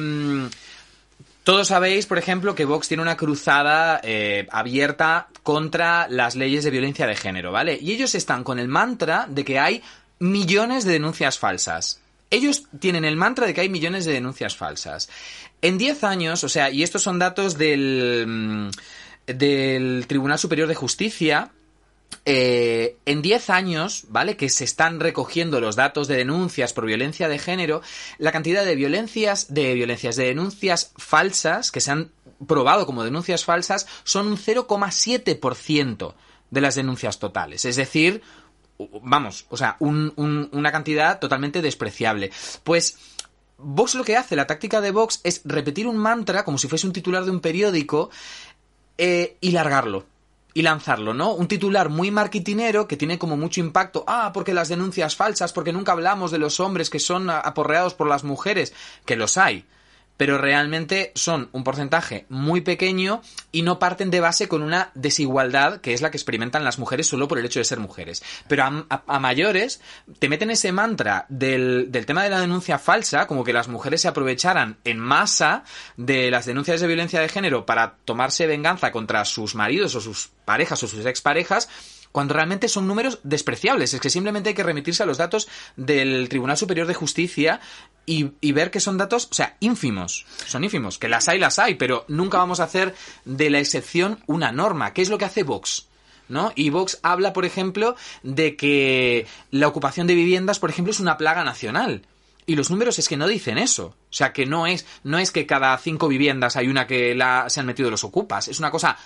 todos 1.46 1.68
sabéis, 1.68 2.06
por 2.06 2.18
ejemplo, 2.18 2.56
que 2.56 2.64
Vox 2.64 2.88
tiene 2.88 3.04
una 3.04 3.16
cruzada 3.16 4.00
eh, 4.02 4.48
abierta 4.50 5.28
contra 5.44 6.08
las 6.08 6.34
leyes 6.34 6.64
de 6.64 6.72
violencia 6.72 7.06
de 7.06 7.14
género, 7.14 7.52
¿vale? 7.52 7.78
Y 7.80 7.92
ellos 7.92 8.16
están 8.16 8.42
con 8.42 8.58
el 8.58 8.66
mantra 8.66 9.28
de 9.30 9.44
que 9.44 9.60
hay 9.60 9.80
millones 10.18 10.84
de 10.84 10.94
denuncias 10.94 11.38
falsas. 11.38 12.00
Ellos 12.30 12.64
tienen 12.80 13.04
el 13.04 13.14
mantra 13.14 13.46
de 13.46 13.54
que 13.54 13.60
hay 13.60 13.68
millones 13.68 14.04
de 14.06 14.14
denuncias 14.14 14.56
falsas. 14.56 15.08
En 15.62 15.78
10 15.78 16.02
años, 16.02 16.42
o 16.42 16.48
sea, 16.48 16.68
y 16.70 16.82
estos 16.82 17.02
son 17.02 17.20
datos 17.20 17.56
del, 17.56 18.24
mm, 18.26 18.70
del 19.32 20.06
Tribunal 20.08 20.40
Superior 20.40 20.66
de 20.66 20.74
Justicia, 20.74 21.52
eh, 22.24 22.96
en 23.06 23.22
10 23.22 23.50
años, 23.50 24.04
¿vale? 24.08 24.36
Que 24.36 24.48
se 24.48 24.64
están 24.64 24.98
recogiendo 25.00 25.60
los 25.60 25.76
datos 25.76 26.08
de 26.08 26.16
denuncias 26.16 26.72
por 26.72 26.86
violencia 26.86 27.28
de 27.28 27.38
género, 27.38 27.82
la 28.18 28.32
cantidad 28.32 28.64
de 28.64 28.74
violencias, 28.74 29.52
de 29.54 29.74
violencias, 29.74 30.16
de 30.16 30.24
denuncias 30.26 30.92
falsas, 30.96 31.70
que 31.70 31.80
se 31.80 31.90
han 31.92 32.10
probado 32.46 32.84
como 32.86 33.04
denuncias 33.04 33.44
falsas, 33.44 33.86
son 34.04 34.26
un 34.28 34.36
0,7% 34.36 36.14
de 36.50 36.60
las 36.60 36.74
denuncias 36.74 37.18
totales. 37.18 37.64
Es 37.64 37.76
decir, 37.76 38.22
vamos, 39.02 39.46
o 39.48 39.56
sea, 39.56 39.76
un- 39.80 40.12
un- 40.16 40.48
una 40.52 40.72
cantidad 40.72 41.18
totalmente 41.18 41.62
despreciable. 41.62 42.30
Pues 42.64 42.98
Vox 43.58 43.94
lo 43.94 44.04
que 44.04 44.16
hace, 44.16 44.36
la 44.36 44.46
táctica 44.46 44.80
de 44.82 44.90
Vox 44.90 45.20
es 45.24 45.40
repetir 45.44 45.86
un 45.86 45.96
mantra 45.96 46.44
como 46.44 46.58
si 46.58 46.68
fuese 46.68 46.86
un 46.86 46.92
titular 46.92 47.24
de 47.24 47.30
un 47.30 47.40
periódico 47.40 48.10
eh, 48.98 49.36
y 49.40 49.52
largarlo. 49.52 50.04
Y 50.56 50.62
lanzarlo, 50.62 51.12
¿no? 51.12 51.34
Un 51.34 51.48
titular 51.48 51.90
muy 51.90 52.10
marketinero 52.10 52.88
que 52.88 52.96
tiene 52.96 53.18
como 53.18 53.36
mucho 53.36 53.60
impacto. 53.60 54.04
Ah, 54.06 54.30
porque 54.32 54.54
las 54.54 54.70
denuncias 54.70 55.14
falsas, 55.14 55.52
porque 55.52 55.70
nunca 55.70 55.92
hablamos 55.92 56.30
de 56.30 56.38
los 56.38 56.60
hombres 56.60 56.88
que 56.88 56.98
son 56.98 57.28
aporreados 57.28 57.92
por 57.92 58.08
las 58.08 58.24
mujeres, 58.24 58.72
que 59.04 59.16
los 59.16 59.36
hay. 59.36 59.66
Pero 60.16 60.38
realmente 60.38 61.12
son 61.14 61.48
un 61.52 61.64
porcentaje 61.64 62.26
muy 62.28 62.60
pequeño 62.60 63.22
y 63.52 63.62
no 63.62 63.78
parten 63.78 64.10
de 64.10 64.20
base 64.20 64.48
con 64.48 64.62
una 64.62 64.90
desigualdad 64.94 65.80
que 65.80 65.94
es 65.94 66.02
la 66.02 66.10
que 66.10 66.16
experimentan 66.16 66.64
las 66.64 66.78
mujeres 66.78 67.06
solo 67.06 67.28
por 67.28 67.38
el 67.38 67.46
hecho 67.46 67.60
de 67.60 67.64
ser 67.64 67.80
mujeres. 67.80 68.22
Pero 68.48 68.64
a, 68.64 69.18
mayores 69.18 69.80
te 70.18 70.28
meten 70.28 70.50
ese 70.50 70.72
mantra 70.72 71.26
del, 71.28 71.90
del 71.90 72.06
tema 72.06 72.22
de 72.22 72.30
la 72.30 72.40
denuncia 72.40 72.78
falsa, 72.78 73.26
como 73.26 73.44
que 73.44 73.52
las 73.52 73.68
mujeres 73.68 74.00
se 74.00 74.08
aprovecharan 74.08 74.78
en 74.84 74.98
masa 74.98 75.64
de 75.96 76.30
las 76.30 76.46
denuncias 76.46 76.80
de 76.80 76.86
violencia 76.86 77.20
de 77.20 77.28
género 77.28 77.66
para 77.66 77.96
tomarse 78.04 78.46
venganza 78.46 78.92
contra 78.92 79.24
sus 79.24 79.54
maridos 79.54 79.94
o 79.94 80.00
sus 80.00 80.30
parejas 80.44 80.82
o 80.82 80.88
sus 80.88 81.04
exparejas, 81.06 81.68
cuando 82.16 82.32
realmente 82.32 82.70
son 82.70 82.86
números 82.86 83.18
despreciables. 83.24 83.92
Es 83.92 84.00
que 84.00 84.08
simplemente 84.08 84.48
hay 84.48 84.54
que 84.54 84.62
remitirse 84.62 85.02
a 85.02 85.06
los 85.06 85.18
datos 85.18 85.48
del 85.76 86.30
Tribunal 86.30 86.56
Superior 86.56 86.86
de 86.86 86.94
Justicia 86.94 87.60
y, 88.06 88.30
ver 88.52 88.70
que 88.70 88.80
son 88.80 88.96
datos, 88.96 89.28
o 89.30 89.34
sea, 89.34 89.58
ínfimos. 89.60 90.24
Son 90.46 90.64
ínfimos. 90.64 90.96
Que 90.96 91.10
las 91.10 91.28
hay, 91.28 91.38
las 91.38 91.58
hay, 91.58 91.74
pero 91.74 92.06
nunca 92.08 92.38
vamos 92.38 92.60
a 92.60 92.64
hacer 92.64 92.94
de 93.26 93.50
la 93.50 93.58
excepción 93.58 94.20
una 94.26 94.50
norma. 94.50 94.94
¿Qué 94.94 95.02
es 95.02 95.10
lo 95.10 95.18
que 95.18 95.26
hace 95.26 95.42
Vox? 95.42 95.88
¿No? 96.30 96.52
Y 96.54 96.70
Vox 96.70 97.00
habla, 97.02 97.34
por 97.34 97.44
ejemplo, 97.44 97.96
de 98.22 98.56
que 98.56 99.26
la 99.50 99.68
ocupación 99.68 100.06
de 100.06 100.14
viviendas, 100.14 100.58
por 100.58 100.70
ejemplo, 100.70 100.92
es 100.92 101.00
una 101.00 101.18
plaga 101.18 101.44
nacional. 101.44 102.00
Y 102.46 102.56
los 102.56 102.70
números 102.70 102.98
es 102.98 103.08
que 103.08 103.18
no 103.18 103.28
dicen 103.28 103.58
eso. 103.58 103.88
O 103.88 104.12
sea, 104.16 104.32
que 104.32 104.46
no 104.46 104.66
es, 104.66 104.86
no 105.04 105.18
es 105.18 105.32
que 105.32 105.44
cada 105.44 105.76
cinco 105.76 106.08
viviendas 106.08 106.56
hay 106.56 106.68
una 106.68 106.86
que 106.86 107.14
se 107.48 107.60
han 107.60 107.66
metido 107.66 107.90
los 107.90 108.04
ocupas. 108.04 108.48
Es 108.48 108.58
una 108.58 108.70
cosa 108.70 108.96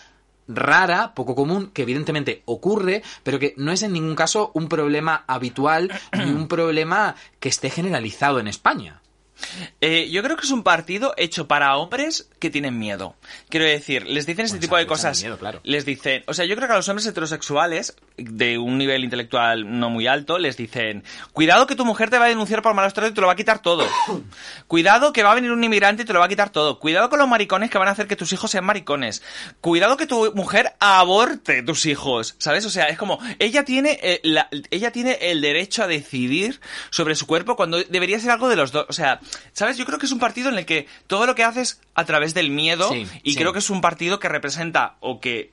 rara, 0.54 1.14
poco 1.14 1.34
común, 1.34 1.70
que 1.72 1.82
evidentemente 1.82 2.42
ocurre, 2.44 3.02
pero 3.22 3.38
que 3.38 3.54
no 3.56 3.72
es 3.72 3.82
en 3.82 3.92
ningún 3.92 4.14
caso 4.16 4.50
un 4.54 4.68
problema 4.68 5.24
habitual 5.26 5.90
ni 6.12 6.30
un 6.30 6.48
problema 6.48 7.14
que 7.38 7.48
esté 7.48 7.70
generalizado 7.70 8.40
en 8.40 8.48
España. 8.48 9.00
Eh, 9.80 10.10
yo 10.10 10.22
creo 10.22 10.36
que 10.36 10.44
es 10.44 10.50
un 10.50 10.62
partido 10.62 11.14
hecho 11.16 11.48
para 11.48 11.74
hombres 11.78 12.28
que 12.38 12.50
tienen 12.50 12.78
miedo. 12.78 13.14
Quiero 13.48 13.64
decir, 13.64 14.06
les 14.06 14.26
dicen 14.26 14.44
este 14.44 14.56
Bueno, 14.56 14.60
tipo 14.66 14.76
de 14.76 14.86
cosas. 14.86 15.18
miedo, 15.22 15.38
claro. 15.38 15.60
Les 15.64 15.86
dicen, 15.86 16.22
o 16.26 16.34
sea, 16.34 16.44
yo 16.44 16.56
creo 16.56 16.68
que 16.68 16.74
a 16.74 16.76
los 16.76 16.88
hombres 16.90 17.06
heterosexuales 17.06 17.96
de 18.22 18.58
un 18.58 18.78
nivel 18.78 19.04
intelectual 19.04 19.78
no 19.78 19.90
muy 19.90 20.06
alto 20.06 20.38
les 20.38 20.56
dicen, 20.56 21.04
cuidado 21.32 21.66
que 21.66 21.74
tu 21.76 21.84
mujer 21.84 22.10
te 22.10 22.18
va 22.18 22.26
a 22.26 22.28
denunciar 22.28 22.62
por 22.62 22.74
malos 22.74 22.92
tratos 22.94 23.12
y 23.12 23.14
te 23.14 23.20
lo 23.20 23.26
va 23.26 23.32
a 23.34 23.36
quitar 23.36 23.60
todo. 23.60 23.86
cuidado 24.66 25.12
que 25.12 25.22
va 25.22 25.32
a 25.32 25.34
venir 25.34 25.50
un 25.52 25.62
inmigrante 25.62 26.02
y 26.02 26.06
te 26.06 26.12
lo 26.12 26.18
va 26.20 26.26
a 26.26 26.28
quitar 26.28 26.50
todo. 26.50 26.78
Cuidado 26.78 27.08
con 27.10 27.18
los 27.18 27.28
maricones 27.28 27.70
que 27.70 27.78
van 27.78 27.88
a 27.88 27.92
hacer 27.92 28.06
que 28.06 28.16
tus 28.16 28.32
hijos 28.32 28.50
sean 28.50 28.64
maricones. 28.64 29.22
Cuidado 29.60 29.96
que 29.96 30.06
tu 30.06 30.32
mujer 30.34 30.72
aborte 30.80 31.62
tus 31.62 31.86
hijos, 31.86 32.34
¿sabes? 32.38 32.64
O 32.66 32.70
sea, 32.70 32.86
es 32.86 32.98
como 32.98 33.18
ella 33.38 33.64
tiene 33.64 33.98
eh, 34.02 34.20
la- 34.22 34.48
ella 34.70 34.90
tiene 34.92 35.18
el 35.20 35.40
derecho 35.40 35.82
a 35.82 35.86
decidir 35.86 36.60
sobre 36.90 37.14
su 37.14 37.26
cuerpo 37.26 37.56
cuando 37.56 37.82
debería 37.84 38.20
ser 38.20 38.30
algo 38.30 38.48
de 38.48 38.56
los 38.56 38.72
dos. 38.72 38.86
O 38.88 38.92
sea, 38.92 39.20
¿sabes? 39.52 39.76
Yo 39.76 39.86
creo 39.86 39.98
que 39.98 40.06
es 40.06 40.12
un 40.12 40.18
partido 40.18 40.48
en 40.50 40.58
el 40.58 40.66
que 40.66 40.86
todo 41.06 41.26
lo 41.26 41.34
que 41.34 41.44
haces 41.44 41.80
a 41.94 42.04
través 42.04 42.34
del 42.34 42.50
miedo 42.50 42.88
Sí, 42.90 43.06
y 43.22 43.32
sí. 43.32 43.36
creo 43.38 43.52
que 43.52 43.58
es 43.60 43.70
un 43.70 43.80
partido 43.80 44.18
que 44.20 44.28
representa 44.28 44.96
o 45.00 45.20
que 45.20 45.52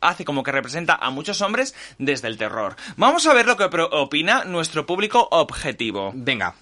hace 0.00 0.24
como 0.24 0.42
que 0.42 0.52
representa 0.52 0.94
a 0.94 1.10
muchos 1.10 1.40
hombres 1.40 1.74
desde 1.98 2.28
el 2.28 2.38
terror. 2.38 2.76
Vamos 2.96 3.26
a 3.26 3.34
ver 3.34 3.46
lo 3.46 3.56
que 3.56 3.64
opina 3.64 4.44
nuestro 4.44 4.86
público 4.86 5.28
objetivo. 5.30 6.12
Venga. 6.14 6.54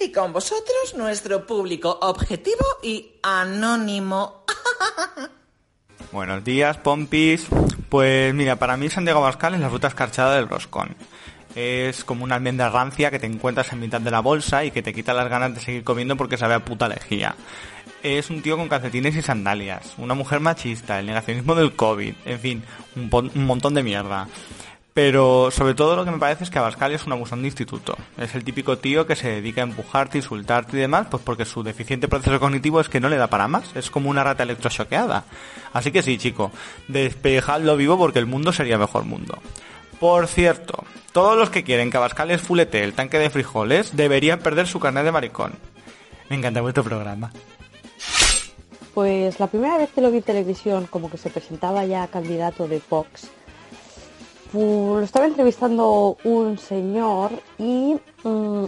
Y 0.00 0.10
con 0.10 0.32
vosotros, 0.32 0.94
nuestro 0.96 1.46
público 1.46 1.98
objetivo 2.02 2.64
y 2.82 3.12
anónimo. 3.22 4.44
Buenos 6.12 6.44
días, 6.44 6.76
pompis. 6.78 7.46
Pues 7.88 8.34
mira, 8.34 8.56
para 8.56 8.76
mí 8.76 8.88
Santiago 8.90 9.20
Abascal 9.20 9.54
es 9.54 9.60
la 9.60 9.68
fruta 9.68 9.88
escarchada 9.88 10.36
del 10.36 10.48
roscón. 10.48 10.96
Es 11.54 12.02
como 12.02 12.24
una 12.24 12.34
almendra 12.34 12.68
rancia 12.68 13.10
que 13.12 13.20
te 13.20 13.26
encuentras 13.26 13.72
en 13.72 13.80
mitad 13.80 14.00
de 14.00 14.10
la 14.10 14.20
bolsa 14.20 14.64
y 14.64 14.72
que 14.72 14.82
te 14.82 14.92
quita 14.92 15.14
las 15.14 15.28
ganas 15.28 15.54
de 15.54 15.60
seguir 15.60 15.84
comiendo 15.84 16.16
porque 16.16 16.36
sabe 16.36 16.54
a 16.54 16.64
puta 16.64 16.88
lejía. 16.88 17.36
Es 18.04 18.28
un 18.28 18.42
tío 18.42 18.58
con 18.58 18.68
calcetines 18.68 19.16
y 19.16 19.22
sandalias, 19.22 19.94
una 19.96 20.12
mujer 20.12 20.38
machista, 20.38 21.00
el 21.00 21.06
negacionismo 21.06 21.54
del 21.54 21.72
COVID, 21.72 22.12
en 22.26 22.38
fin, 22.38 22.62
un, 22.96 23.46
montón 23.46 23.72
de 23.72 23.82
mierda. 23.82 24.28
Pero 24.92 25.50
sobre 25.50 25.72
todo 25.72 25.96
lo 25.96 26.04
que 26.04 26.10
me 26.10 26.18
parece 26.18 26.44
es 26.44 26.50
que 26.50 26.58
Abascal 26.58 26.92
es 26.92 27.06
un 27.06 27.14
abusón 27.14 27.40
de 27.40 27.48
instituto. 27.48 27.96
Es 28.18 28.34
el 28.34 28.44
típico 28.44 28.76
tío 28.76 29.06
que 29.06 29.16
se 29.16 29.30
dedica 29.30 29.62
a 29.62 29.64
empujarte, 29.64 30.18
insultarte 30.18 30.76
y 30.76 30.80
demás, 30.80 31.06
pues 31.10 31.22
porque 31.22 31.46
su 31.46 31.62
deficiente 31.62 32.06
proceso 32.06 32.38
cognitivo 32.38 32.78
es 32.78 32.90
que 32.90 33.00
no 33.00 33.08
le 33.08 33.16
da 33.16 33.28
para 33.28 33.48
más. 33.48 33.74
Es 33.74 33.90
como 33.90 34.10
una 34.10 34.22
rata 34.22 34.42
electroshoqueada. 34.42 35.24
Así 35.72 35.90
que 35.90 36.02
sí, 36.02 36.18
chico, 36.18 36.52
despejadlo 36.88 37.74
vivo 37.74 37.96
porque 37.96 38.18
el 38.18 38.26
mundo 38.26 38.52
sería 38.52 38.76
mejor 38.76 39.04
mundo. 39.04 39.38
Por 39.98 40.26
cierto, 40.26 40.84
todos 41.12 41.38
los 41.38 41.48
que 41.48 41.64
quieren 41.64 41.90
que 41.90 41.96
Abascal 41.96 42.28
les 42.28 42.42
fulete 42.42 42.84
el 42.84 42.92
tanque 42.92 43.18
de 43.18 43.30
frijoles 43.30 43.96
deberían 43.96 44.40
perder 44.40 44.66
su 44.66 44.78
carnet 44.78 45.04
de 45.04 45.12
maricón. 45.12 45.54
Me 46.28 46.36
encanta 46.36 46.60
vuestro 46.60 46.84
programa. 46.84 47.32
Pues 48.94 49.40
la 49.40 49.48
primera 49.48 49.76
vez 49.76 49.90
que 49.90 50.00
lo 50.00 50.10
vi 50.10 50.18
en 50.18 50.22
televisión, 50.22 50.86
como 50.88 51.10
que 51.10 51.18
se 51.18 51.28
presentaba 51.28 51.84
ya 51.84 52.06
candidato 52.06 52.68
de 52.68 52.80
Vox, 52.88 53.28
pues, 54.52 54.64
lo 54.64 55.00
estaba 55.00 55.26
entrevistando 55.26 56.16
un 56.22 56.58
señor 56.58 57.32
y 57.58 57.96
mm, 58.22 58.64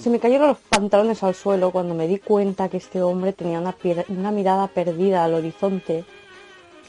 se 0.00 0.08
me 0.08 0.18
cayeron 0.18 0.48
los 0.48 0.58
pantalones 0.58 1.22
al 1.22 1.34
suelo 1.34 1.70
cuando 1.70 1.94
me 1.94 2.08
di 2.08 2.18
cuenta 2.18 2.70
que 2.70 2.78
este 2.78 3.02
hombre 3.02 3.34
tenía 3.34 3.60
una, 3.60 4.30
mirada 4.30 4.68
perdida 4.68 5.24
al 5.24 5.34
horizonte, 5.34 6.06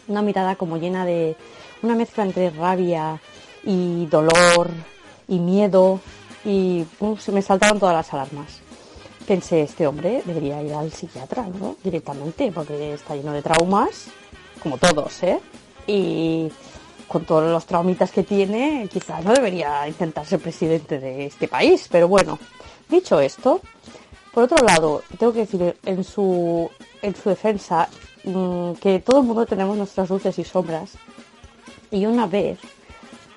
una 0.08 0.22
mirada 0.22 0.56
como 0.56 0.78
llena 0.78 1.06
de 1.06 1.36
una 1.84 1.96
mezcla 1.96 2.24
entre 2.24 2.50
rabia 2.50 3.20
y 3.66 4.06
dolor 4.06 4.70
y 5.28 5.40
miedo 5.40 6.00
y 6.46 6.86
se 7.20 7.34
me 7.34 7.42
saltaron 7.42 7.78
todas 7.78 7.96
las 7.96 8.14
alarmas 8.14 8.67
pensé, 9.28 9.62
este 9.62 9.86
hombre 9.86 10.24
debería 10.26 10.62
ir 10.64 10.74
al 10.74 10.92
psiquiatra, 10.92 11.46
¿no? 11.60 11.76
Directamente, 11.84 12.52
porque 12.52 12.94
está 12.94 13.16
lleno 13.16 13.34
de 13.34 13.42
traumas, 13.42 14.08
como 14.64 14.78
todos, 14.78 15.22
¿eh? 15.24 15.40
Y, 15.86 16.50
con 17.08 17.26
todos 17.26 17.50
los 17.50 17.66
traumitas 17.66 18.12
que 18.12 18.24
tiene, 18.24 18.88
quizás 18.92 19.24
no 19.24 19.34
debería 19.34 19.88
intentar 19.88 20.26
ser 20.26 20.40
presidente 20.40 21.00
de 21.00 21.28
este 21.28 21.48
país. 21.48 21.88
Pero 21.90 22.08
bueno, 22.08 22.38
dicho 22.90 23.20
esto, 23.20 23.62
por 24.34 24.44
otro 24.44 24.64
lado, 24.66 25.04
tengo 25.18 25.34
que 25.34 25.40
decir 25.40 25.78
en 25.86 26.04
su, 26.04 26.70
en 27.02 27.16
su 27.16 27.30
defensa 27.30 27.88
mm, 28.24 28.74
que 28.74 29.00
todo 29.00 29.22
el 29.22 29.26
mundo 29.26 29.46
tenemos 29.46 29.78
nuestras 29.78 30.10
luces 30.10 30.38
y 30.38 30.44
sombras. 30.44 30.92
Y 31.92 32.06
una 32.06 32.28
vez, 32.28 32.60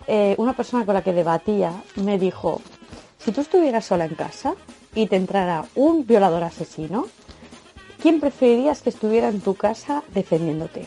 eh, 0.06 0.34
una 0.38 0.54
persona 0.54 0.84
con 0.84 0.94
la 0.94 1.02
que 1.02 1.12
debatía 1.12 1.72
me 1.96 2.18
dijo, 2.18 2.60
si 3.18 3.30
tú 3.30 3.40
estuvieras 3.40 3.84
sola 3.84 4.06
en 4.06 4.14
casa 4.14 4.54
y 4.94 5.06
te 5.06 5.16
entrara 5.16 5.64
un 5.74 6.06
violador 6.06 6.42
asesino, 6.44 7.06
¿quién 8.00 8.20
preferirías 8.20 8.82
que 8.82 8.90
estuviera 8.90 9.28
en 9.28 9.40
tu 9.40 9.54
casa 9.54 10.02
defendiéndote? 10.14 10.86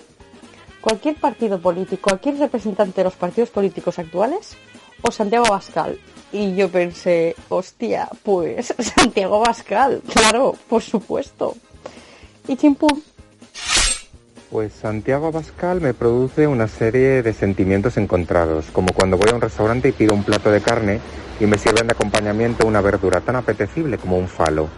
¿Cualquier 0.81 1.15
partido 1.15 1.59
político, 1.59 2.09
cualquier 2.09 2.37
representante 2.37 3.01
de 3.01 3.05
los 3.05 3.15
partidos 3.15 3.49
políticos 3.49 3.99
actuales 3.99 4.57
o 5.01 5.11
Santiago 5.11 5.45
Abascal? 5.45 5.99
Y 6.33 6.55
yo 6.55 6.69
pensé, 6.69 7.35
hostia, 7.49 8.09
pues 8.23 8.73
Santiago 8.95 9.35
Abascal, 9.35 10.01
claro, 10.13 10.55
por 10.67 10.81
supuesto. 10.81 11.55
Y 12.47 12.57
chimpum. 12.57 13.01
Pues 14.53 14.71
Santiago 14.71 15.25
Abascal 15.25 15.81
me 15.81 15.95
produce 15.95 16.45
una 16.45 16.67
serie 16.67 17.23
de 17.23 17.33
sentimientos 17.33 17.97
encontrados, 17.97 18.67
como 18.71 18.93
cuando 18.93 19.17
voy 19.17 19.31
a 19.31 19.33
un 19.33 19.41
restaurante 19.41 19.89
y 19.89 19.93
pido 19.93 20.13
un 20.13 20.23
plato 20.23 20.51
de 20.51 20.61
carne 20.61 20.99
y 21.39 21.47
me 21.47 21.57
sirven 21.57 21.87
de 21.87 21.93
acompañamiento 21.93 22.67
una 22.67 22.79
verdura 22.79 23.19
tan 23.19 23.35
apetecible 23.35 23.97
como 23.97 24.15
un 24.15 24.27
falo, 24.27 24.69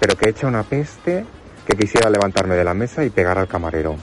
pero 0.00 0.16
que 0.16 0.28
echa 0.28 0.48
una 0.48 0.64
peste 0.64 1.24
que 1.64 1.76
quisiera 1.76 2.10
levantarme 2.10 2.56
de 2.56 2.64
la 2.64 2.74
mesa 2.74 3.04
y 3.04 3.10
pegar 3.10 3.38
al 3.38 3.46
camarero. 3.46 3.94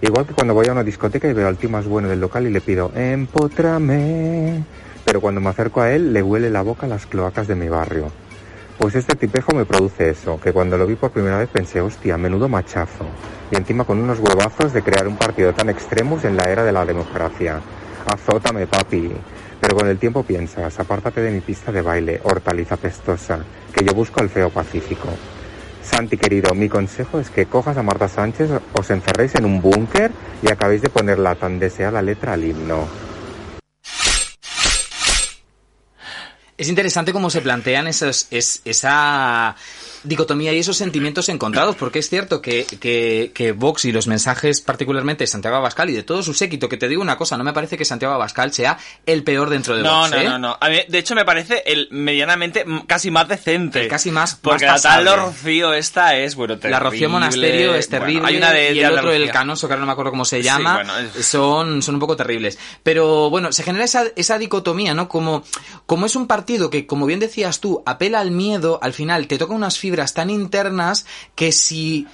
Igual 0.00 0.26
que 0.26 0.34
cuando 0.34 0.54
voy 0.54 0.66
a 0.66 0.72
una 0.72 0.82
discoteca 0.82 1.28
y 1.28 1.34
veo 1.34 1.46
al 1.46 1.56
tío 1.56 1.70
más 1.70 1.86
bueno 1.86 2.08
del 2.08 2.20
local 2.20 2.44
y 2.44 2.50
le 2.50 2.60
pido 2.60 2.90
empótrame, 2.96 4.64
pero 5.04 5.20
cuando 5.20 5.40
me 5.40 5.50
acerco 5.50 5.82
a 5.82 5.92
él 5.92 6.12
le 6.12 6.20
huele 6.20 6.50
la 6.50 6.62
boca 6.62 6.86
a 6.86 6.88
las 6.88 7.06
cloacas 7.06 7.46
de 7.46 7.54
mi 7.54 7.68
barrio. 7.68 8.10
Pues 8.82 8.96
este 8.96 9.14
tipejo 9.14 9.54
me 9.54 9.64
produce 9.64 10.10
eso, 10.10 10.40
que 10.40 10.52
cuando 10.52 10.76
lo 10.76 10.88
vi 10.88 10.96
por 10.96 11.12
primera 11.12 11.38
vez 11.38 11.48
pensé, 11.48 11.80
hostia, 11.80 12.18
menudo 12.18 12.48
machazo. 12.48 13.06
Y 13.52 13.56
encima 13.56 13.84
con 13.84 14.00
unos 14.00 14.18
huevazos 14.18 14.72
de 14.72 14.82
crear 14.82 15.06
un 15.06 15.16
partido 15.16 15.52
tan 15.52 15.68
extremos 15.68 16.24
en 16.24 16.36
la 16.36 16.50
era 16.50 16.64
de 16.64 16.72
la 16.72 16.84
democracia. 16.84 17.60
Azótame, 18.12 18.66
papi. 18.66 19.12
Pero 19.60 19.76
con 19.76 19.86
el 19.86 19.98
tiempo 19.98 20.24
piensas, 20.24 20.80
apártate 20.80 21.20
de 21.20 21.30
mi 21.30 21.40
pista 21.40 21.70
de 21.70 21.80
baile, 21.80 22.20
hortaliza 22.24 22.76
pestosa, 22.76 23.38
que 23.72 23.84
yo 23.84 23.94
busco 23.94 24.20
al 24.20 24.30
feo 24.30 24.50
pacífico. 24.50 25.10
Santi, 25.80 26.16
querido, 26.16 26.52
mi 26.52 26.68
consejo 26.68 27.20
es 27.20 27.30
que 27.30 27.46
cojas 27.46 27.76
a 27.76 27.84
Marta 27.84 28.08
Sánchez, 28.08 28.50
os 28.72 28.90
encerréis 28.90 29.36
en 29.36 29.44
un 29.44 29.62
búnker 29.62 30.10
y 30.42 30.50
acabéis 30.50 30.82
de 30.82 30.90
poner 30.90 31.20
la 31.20 31.36
tan 31.36 31.60
deseada 31.60 32.02
letra 32.02 32.32
al 32.32 32.42
himno. 32.42 33.11
Es 36.58 36.68
interesante 36.68 37.12
cómo 37.12 37.30
se 37.30 37.40
plantean 37.40 37.86
esos, 37.86 38.26
es- 38.30 38.60
esa 38.64 39.56
dicotomía 40.04 40.52
y 40.52 40.58
esos 40.58 40.76
sentimientos 40.76 41.28
encontrados, 41.28 41.76
porque 41.76 41.98
es 41.98 42.08
cierto 42.08 42.40
que, 42.42 42.64
que, 42.80 43.30
que 43.34 43.52
Vox 43.52 43.84
y 43.84 43.92
los 43.92 44.06
mensajes 44.06 44.60
particularmente 44.60 45.22
de 45.24 45.28
Santiago 45.28 45.56
Abascal 45.56 45.90
y 45.90 45.92
de 45.92 46.02
todo 46.02 46.22
su 46.22 46.34
séquito, 46.34 46.68
que 46.68 46.76
te 46.76 46.88
digo 46.88 47.02
una 47.02 47.16
cosa, 47.16 47.36
no 47.36 47.44
me 47.44 47.52
parece 47.52 47.76
que 47.76 47.84
Santiago 47.84 48.14
Abascal 48.14 48.52
sea 48.52 48.78
el 49.06 49.22
peor 49.24 49.50
dentro 49.50 49.76
de 49.76 49.82
No, 49.82 49.98
Vox, 50.00 50.10
no, 50.10 50.16
¿eh? 50.18 50.24
no, 50.24 50.38
no. 50.38 50.58
A 50.60 50.68
mí, 50.68 50.78
de 50.88 50.98
hecho, 50.98 51.14
me 51.14 51.24
parece 51.24 51.62
el 51.66 51.88
medianamente 51.90 52.64
casi 52.86 53.10
más 53.10 53.28
decente. 53.28 53.86
casi 53.88 54.10
más 54.10 54.34
Porque 54.36 54.66
más 54.66 54.82
la 54.84 54.90
tal. 55.04 55.16
Rocío 55.18 55.72
esta 55.74 56.16
es, 56.16 56.34
bueno, 56.34 56.54
terrible. 56.58 56.70
La 56.70 56.80
Rocío 56.80 57.08
Monasterio 57.08 57.74
es 57.74 57.88
Bueno, 57.88 58.04
terrible 58.04 58.28
hay 58.28 58.36
una 58.36 58.52
de 58.52 58.64
y 58.64 58.66
el 58.80 58.88
de 58.92 58.98
otro, 58.98 59.12
el. 59.12 59.30
Canoso, 59.30 59.66
que 59.66 59.74
ahora 59.74 59.80
no 59.80 59.86
me 59.86 59.92
acuerdo 59.92 60.10
cómo 60.10 60.24
se 60.24 60.38
Sí, 60.38 60.42
llama, 60.44 60.74
bueno, 60.74 60.92
es- 60.98 61.26
son, 61.26 61.80
son 61.82 61.94
un 61.94 62.00
poco 62.00 62.16
terribles. 62.16 62.58
Pero 62.82 63.30
bueno, 63.30 63.52
se 63.52 63.62
genera 63.62 63.84
esa, 63.84 64.04
esa 64.16 64.36
dicotomía, 64.38 64.94
¿no? 64.94 65.08
Como, 65.08 65.44
como 65.86 66.06
es 66.06 66.16
un 66.16 66.26
partido 66.26 66.70
que, 66.70 66.86
como 66.86 67.06
bien 67.06 67.20
decías 67.20 67.60
tú, 67.60 67.82
apela 67.86 68.20
al 68.20 68.30
miedo, 68.30 68.78
al 68.82 68.92
final 68.92 69.26
te 69.26 69.38
toca 69.38 69.54
unas 69.54 69.78
fibras 69.78 69.91
tan 70.14 70.30
internas 70.30 71.06
que 71.34 71.52
si 71.52 72.06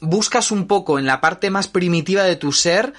buscas 0.00 0.50
un 0.50 0.66
poco 0.66 0.98
en 0.98 1.06
la 1.06 1.20
parte 1.20 1.50
más 1.50 1.68
primitiva 1.68 2.22
de 2.22 2.36
tu 2.36 2.52
ser, 2.52 2.92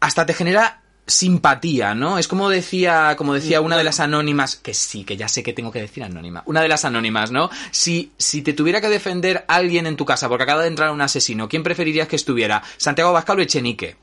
hasta 0.00 0.26
te 0.26 0.34
genera 0.34 0.82
simpatía, 1.06 1.94
¿no? 1.94 2.18
Es 2.18 2.26
como 2.26 2.48
decía, 2.48 3.14
como 3.16 3.32
decía 3.32 3.60
una 3.60 3.76
de 3.76 3.84
las 3.84 4.00
anónimas, 4.00 4.56
que 4.56 4.74
sí, 4.74 5.04
que 5.04 5.16
ya 5.16 5.28
sé 5.28 5.42
que 5.42 5.52
tengo 5.52 5.70
que 5.70 5.80
decir 5.80 6.02
anónima, 6.02 6.42
una 6.46 6.62
de 6.62 6.68
las 6.68 6.84
anónimas, 6.84 7.30
¿no? 7.30 7.48
Si, 7.70 8.12
si 8.18 8.42
te 8.42 8.52
tuviera 8.52 8.80
que 8.80 8.88
defender 8.88 9.44
alguien 9.48 9.86
en 9.86 9.96
tu 9.96 10.04
casa 10.04 10.28
porque 10.28 10.42
acaba 10.44 10.62
de 10.62 10.68
entrar 10.68 10.90
un 10.90 11.00
asesino, 11.00 11.48
¿quién 11.48 11.62
preferirías 11.62 12.08
que 12.08 12.16
estuviera? 12.16 12.62
¿Santiago 12.76 13.10
Abascal 13.10 13.38
o 13.38 13.42
Echenique? 13.42 13.96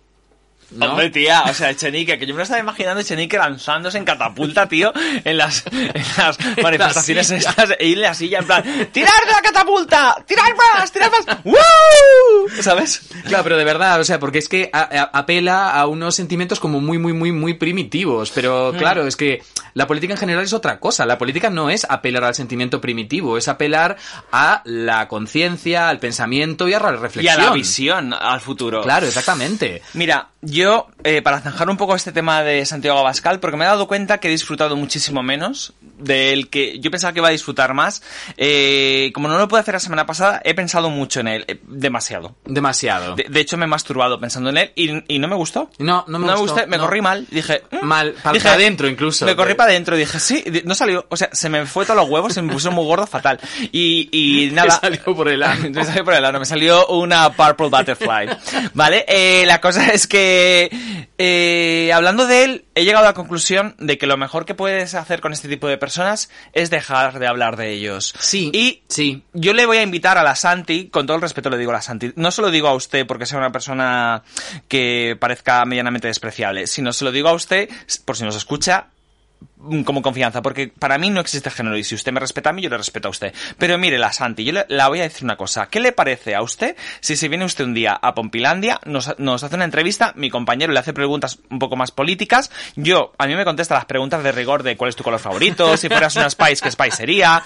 ¿No? 0.75 0.91
Hombre, 0.91 1.09
tía, 1.09 1.43
o 1.43 1.53
sea, 1.53 1.69
Echenique, 1.69 2.17
que 2.17 2.25
yo 2.25 2.33
me 2.33 2.37
lo 2.39 2.43
estaba 2.43 2.59
imaginando 2.59 3.01
Echenique 3.01 3.37
lanzándose 3.37 3.97
en 3.97 4.05
catapulta, 4.05 4.67
tío, 4.67 4.91
en 5.23 5.37
las, 5.37 5.63
en 5.71 6.03
las 6.17 6.37
manifestaciones 6.63 7.27
silla. 7.27 7.49
estas, 7.49 7.69
e 7.79 7.85
ir 7.87 7.97
en 7.97 8.03
la 8.03 8.13
silla 8.13 8.39
en 8.39 8.45
plan, 8.45 8.63
¡tirar 8.91 9.13
de 9.25 9.31
la 9.31 9.41
catapulta! 9.41 10.23
¡Tirar 10.27 10.53
más! 10.55 10.91
¡Tirar 10.91 11.11
más! 11.11 11.37
¡Woo! 11.43 12.61
¿Sabes? 12.61 13.01
Claro, 13.27 13.43
pero 13.43 13.57
de 13.57 13.63
verdad, 13.63 13.99
o 13.99 14.03
sea, 14.03 14.19
porque 14.19 14.39
es 14.39 14.49
que 14.49 14.69
a- 14.73 14.79
a- 14.81 15.19
apela 15.19 15.71
a 15.71 15.87
unos 15.87 16.15
sentimientos 16.15 16.59
como 16.59 16.81
muy, 16.81 16.97
muy, 16.97 17.13
muy, 17.13 17.31
muy 17.31 17.53
primitivos. 17.55 18.31
Pero 18.31 18.71
Mm. 18.73 18.77
claro, 18.77 19.07
es 19.07 19.15
que 19.15 19.43
la 19.73 19.87
política 19.87 20.13
en 20.13 20.19
general 20.19 20.43
es 20.43 20.53
otra 20.53 20.79
cosa. 20.79 21.05
La 21.05 21.17
política 21.17 21.49
no 21.49 21.69
es 21.69 21.85
apelar 21.89 22.23
al 22.23 22.35
sentimiento 22.35 22.81
primitivo, 22.81 23.37
es 23.37 23.47
apelar 23.47 23.97
a 24.31 24.61
la 24.65 25.07
conciencia, 25.07 25.89
al 25.89 25.99
pensamiento 25.99 26.67
y 26.67 26.73
a 26.73 26.79
la 26.79 26.89
Y 26.93 26.97
reflexión. 26.97 27.39
a 27.41 27.45
la 27.45 27.51
visión 27.53 28.13
al 28.13 28.41
futuro. 28.41 28.81
Claro, 28.83 29.07
exactamente. 29.07 29.81
Mira, 29.93 30.29
yo, 30.41 30.62
eh, 31.03 31.21
para 31.21 31.39
zanjar 31.41 31.69
un 31.69 31.77
poco 31.77 31.95
este 31.95 32.11
tema 32.11 32.43
de 32.43 32.65
Santiago 32.65 32.99
Abascal, 32.99 33.39
porque 33.39 33.57
me 33.57 33.65
he 33.65 33.67
dado 33.67 33.87
cuenta 33.87 34.19
que 34.19 34.27
he 34.27 34.31
disfrutado 34.31 34.75
muchísimo 34.75 35.23
menos 35.23 35.73
del 35.97 36.49
que 36.49 36.79
yo 36.79 36.91
pensaba 36.91 37.13
que 37.13 37.19
iba 37.19 37.27
a 37.29 37.31
disfrutar 37.31 37.73
más. 37.73 38.01
eh, 38.37 39.11
como 39.13 39.27
no 39.27 39.37
lo 39.37 39.47
pude 39.47 39.59
hacer 39.61 39.73
la 39.73 39.79
semana 39.79 40.05
pasada, 40.05 40.41
he 40.43 40.53
pensado 40.53 40.89
mucho 40.89 41.19
en 41.21 41.27
él, 41.27 41.45
eh, 41.47 41.59
demasiado. 41.67 42.35
Demasiado. 42.45 43.15
De, 43.15 43.25
de 43.29 43.39
hecho, 43.39 43.57
me 43.57 43.65
he 43.65 43.67
masturbado 43.67 44.19
pensando 44.19 44.49
en 44.49 44.57
él 44.57 44.71
y, 44.75 45.15
y 45.15 45.19
no 45.19 45.27
me 45.27 45.35
gustó. 45.35 45.69
No, 45.79 46.03
no 46.07 46.19
me 46.19 46.35
gustó, 46.35 46.67
me 46.67 46.77
no. 46.77 46.83
corrí 46.83 47.01
mal. 47.01 47.25
Dije, 47.29 47.63
mm. 47.71 47.85
Mal, 47.85 48.13
para 48.21 48.33
Dije, 48.33 48.49
adentro 48.49 48.87
incluso. 48.87 49.25
Me 49.25 49.35
corrí 49.35 49.53
para 49.55 49.71
adentro, 49.71 49.95
dije, 49.95 50.19
sí, 50.19 50.43
no 50.65 50.75
salió, 50.75 51.05
o 51.09 51.17
sea, 51.17 51.29
se 51.31 51.49
me 51.49 51.65
fue 51.65 51.85
todos 51.85 51.99
los 51.99 52.09
huevos, 52.09 52.33
se 52.33 52.41
me 52.41 52.51
puso 52.53 52.71
muy 52.71 52.85
gordo, 52.85 53.07
fatal. 53.07 53.39
Y, 53.71 54.09
y 54.11 54.51
nada. 54.53 54.79
Me 54.81 54.97
salió 54.97 55.15
por 55.15 55.29
el 55.29 55.43
ano. 55.43 55.69
me 55.73 55.85
salió 55.85 56.03
por 56.03 56.13
el 56.13 56.25
ano, 56.25 56.39
me 56.39 56.45
salió 56.45 56.87
una 56.87 57.31
purple 57.31 57.69
butterfly. 57.69 58.29
¿Vale? 58.73 59.05
Eh, 59.07 59.43
la 59.45 59.59
cosa 59.61 59.87
es 59.89 60.07
que, 60.07 60.42
eh, 61.17 61.91
hablando 61.93 62.27
de 62.27 62.43
él, 62.43 62.65
he 62.75 62.85
llegado 62.85 63.05
a 63.05 63.09
la 63.09 63.13
conclusión 63.13 63.75
de 63.79 63.97
que 63.97 64.07
lo 64.07 64.17
mejor 64.17 64.45
que 64.45 64.55
puedes 64.55 64.95
hacer 64.95 65.21
con 65.21 65.33
este 65.33 65.47
tipo 65.47 65.67
de 65.67 65.77
personas 65.77 66.29
es 66.53 66.69
dejar 66.69 67.19
de 67.19 67.27
hablar 67.27 67.57
de 67.57 67.71
ellos. 67.71 68.13
Sí. 68.19 68.51
Y 68.53 68.83
sí. 68.87 69.23
yo 69.33 69.53
le 69.53 69.65
voy 69.65 69.77
a 69.77 69.83
invitar 69.83 70.17
a 70.17 70.23
la 70.23 70.35
Santi, 70.35 70.87
con 70.89 71.05
todo 71.05 71.15
el 71.15 71.21
respeto 71.21 71.49
le 71.49 71.57
digo 71.57 71.71
a 71.71 71.75
la 71.75 71.81
Santi, 71.81 72.13
no 72.15 72.31
se 72.31 72.41
lo 72.41 72.51
digo 72.51 72.67
a 72.67 72.73
usted 72.73 73.05
porque 73.05 73.25
sea 73.25 73.37
una 73.37 73.51
persona 73.51 74.23
que 74.67 75.15
parezca 75.19 75.63
medianamente 75.65 76.07
despreciable, 76.07 76.67
sino 76.67 76.93
se 76.93 77.05
lo 77.05 77.11
digo 77.11 77.29
a 77.29 77.33
usted, 77.33 77.69
por 78.05 78.17
si 78.17 78.23
nos 78.23 78.35
escucha, 78.35 78.87
como 79.85 80.01
confianza, 80.01 80.41
porque 80.41 80.67
para 80.67 80.97
mí 80.97 81.09
no 81.09 81.21
existe 81.21 81.49
género 81.49 81.77
y 81.77 81.83
si 81.83 81.95
usted 81.95 82.11
me 82.11 82.19
respeta 82.19 82.49
a 82.49 82.53
mí, 82.53 82.61
yo 82.61 82.69
le 82.69 82.77
respeto 82.77 83.07
a 83.07 83.11
usted. 83.11 83.33
Pero 83.57 83.77
mire, 83.77 83.97
la 83.97 84.11
Santi, 84.11 84.43
yo 84.43 84.51
le, 84.53 84.65
la 84.69 84.87
voy 84.89 84.99
a 84.99 85.03
decir 85.03 85.23
una 85.23 85.35
cosa. 85.37 85.67
¿Qué 85.67 85.79
le 85.79 85.91
parece 85.91 86.35
a 86.35 86.41
usted 86.41 86.75
si 86.99 87.15
se 87.15 87.27
viene 87.29 87.45
usted 87.45 87.63
un 87.65 87.73
día 87.73 87.93
a 88.01 88.13
Pompilandia, 88.13 88.79
nos, 88.85 89.17
nos 89.19 89.43
hace 89.43 89.55
una 89.55 89.65
entrevista, 89.65 90.13
mi 90.15 90.29
compañero 90.29 90.73
le 90.73 90.79
hace 90.79 90.93
preguntas 90.93 91.39
un 91.49 91.59
poco 91.59 91.75
más 91.75 91.91
políticas, 91.91 92.51
yo, 92.75 93.13
a 93.17 93.27
mí 93.27 93.35
me 93.35 93.45
contesta 93.45 93.75
las 93.75 93.85
preguntas 93.85 94.23
de 94.23 94.31
rigor 94.31 94.63
de 94.63 94.75
cuál 94.77 94.89
es 94.89 94.95
tu 94.95 95.03
color 95.03 95.19
favorito, 95.19 95.75
si 95.77 95.87
fueras 95.89 96.15
una 96.15 96.29
Spice, 96.29 96.61
¿qué 96.63 96.71
Spice 96.71 96.97
sería? 96.97 97.41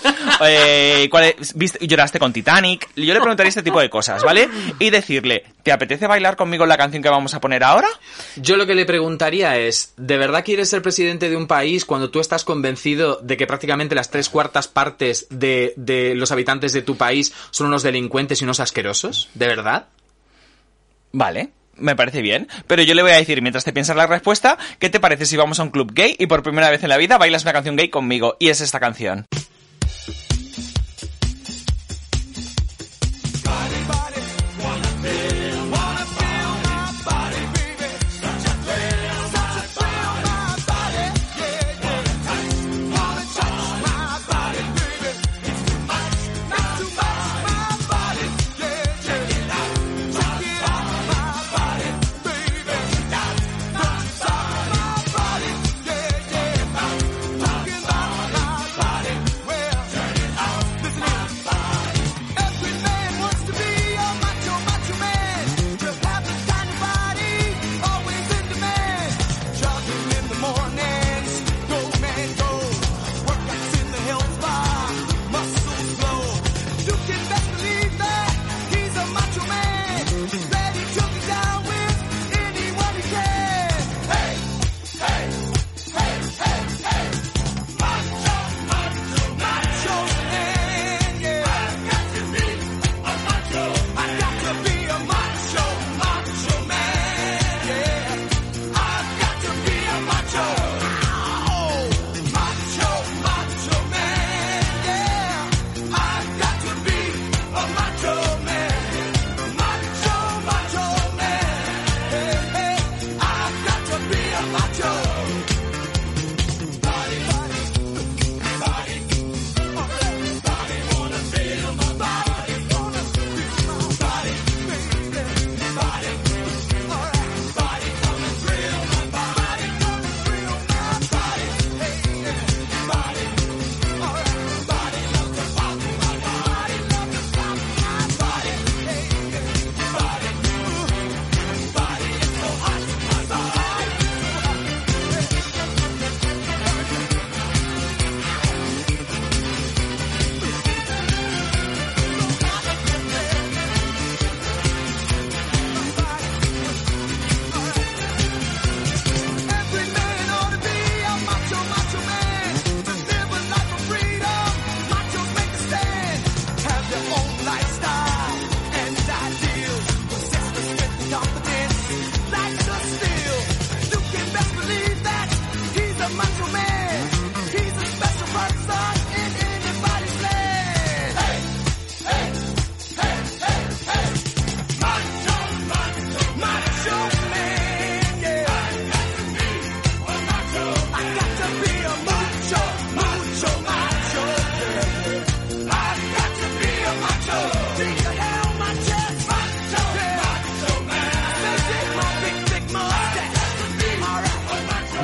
Eh, 0.46 1.08
cuál 1.10 1.24
es- 1.40 1.56
viste- 1.56 1.86
lloraste 1.88 2.20
con 2.20 2.34
Titanic. 2.34 2.88
Yo 2.96 3.14
le 3.14 3.20
preguntaría 3.20 3.50
este 3.50 3.64
tipo 3.64 3.80
de 3.80 3.90
cosas, 3.90 4.24
¿vale? 4.24 4.50
Y 4.80 4.90
decirle, 4.90 5.44
¿te 5.64 5.72
apetece 5.72 6.08
bailar 6.08 6.36
conmigo 6.36 6.66
la 6.66 6.78
canción 6.78 7.02
que 7.04 7.10
vamos 7.10 7.34
a 7.34 7.40
poner 7.42 7.64
ahora? 7.64 7.88
Yo 8.36 8.58
lo 8.58 8.66
que 8.66 8.76
le 8.76 8.86
preguntaría 8.86 9.58
es, 9.58 9.94
¿de 9.98 10.18
verdad 10.18 10.44
quieres 10.44 10.70
ser 10.70 10.82
presidente 10.82 11.30
de 11.30 11.36
un 11.36 11.48
país 11.48 11.86
cuando 11.86 12.07
tú 12.10 12.20
estás 12.20 12.44
convencido 12.44 13.20
de 13.22 13.38
que 13.38 13.48
prácticamente 13.48 13.96
las 13.96 14.10
tres 14.10 14.30
cuartas 14.30 14.68
partes 14.68 15.28
de, 15.30 15.74
de 15.76 16.16
los 16.16 16.32
habitantes 16.32 16.74
de 16.74 16.82
tu 16.82 16.98
país 16.98 17.34
son 17.52 17.68
unos 17.68 17.84
delincuentes 17.84 18.42
y 18.42 18.44
unos 18.44 18.60
asquerosos? 18.60 19.30
¿De 19.34 19.48
verdad? 19.48 19.88
Vale. 21.12 21.52
Me 21.80 21.96
parece 21.96 22.24
bien, 22.24 22.48
pero 22.66 22.82
yo 22.82 22.96
le 22.96 23.04
voy 23.04 23.12
a 23.12 23.18
decir, 23.18 23.40
mientras 23.44 23.64
te 23.64 23.72
piensas 23.72 23.96
la 23.96 24.08
respuesta, 24.08 24.58
¿qué 24.80 24.90
te 24.90 25.00
parece 25.00 25.28
si 25.28 25.38
vamos 25.38 25.60
a 25.60 25.64
un 25.64 25.70
club 25.70 25.94
gay 25.94 26.16
y 26.18 26.26
por 26.26 26.42
primera 26.42 26.72
vez 26.72 26.82
en 26.82 26.90
la 26.90 26.98
vida 26.98 27.20
bailas 27.20 27.44
una 27.44 27.54
canción 27.54 27.76
gay 27.76 27.90
conmigo? 27.90 28.36
Y 28.40 28.50
es 28.50 28.62
esta 28.62 28.80
canción. 28.80 29.28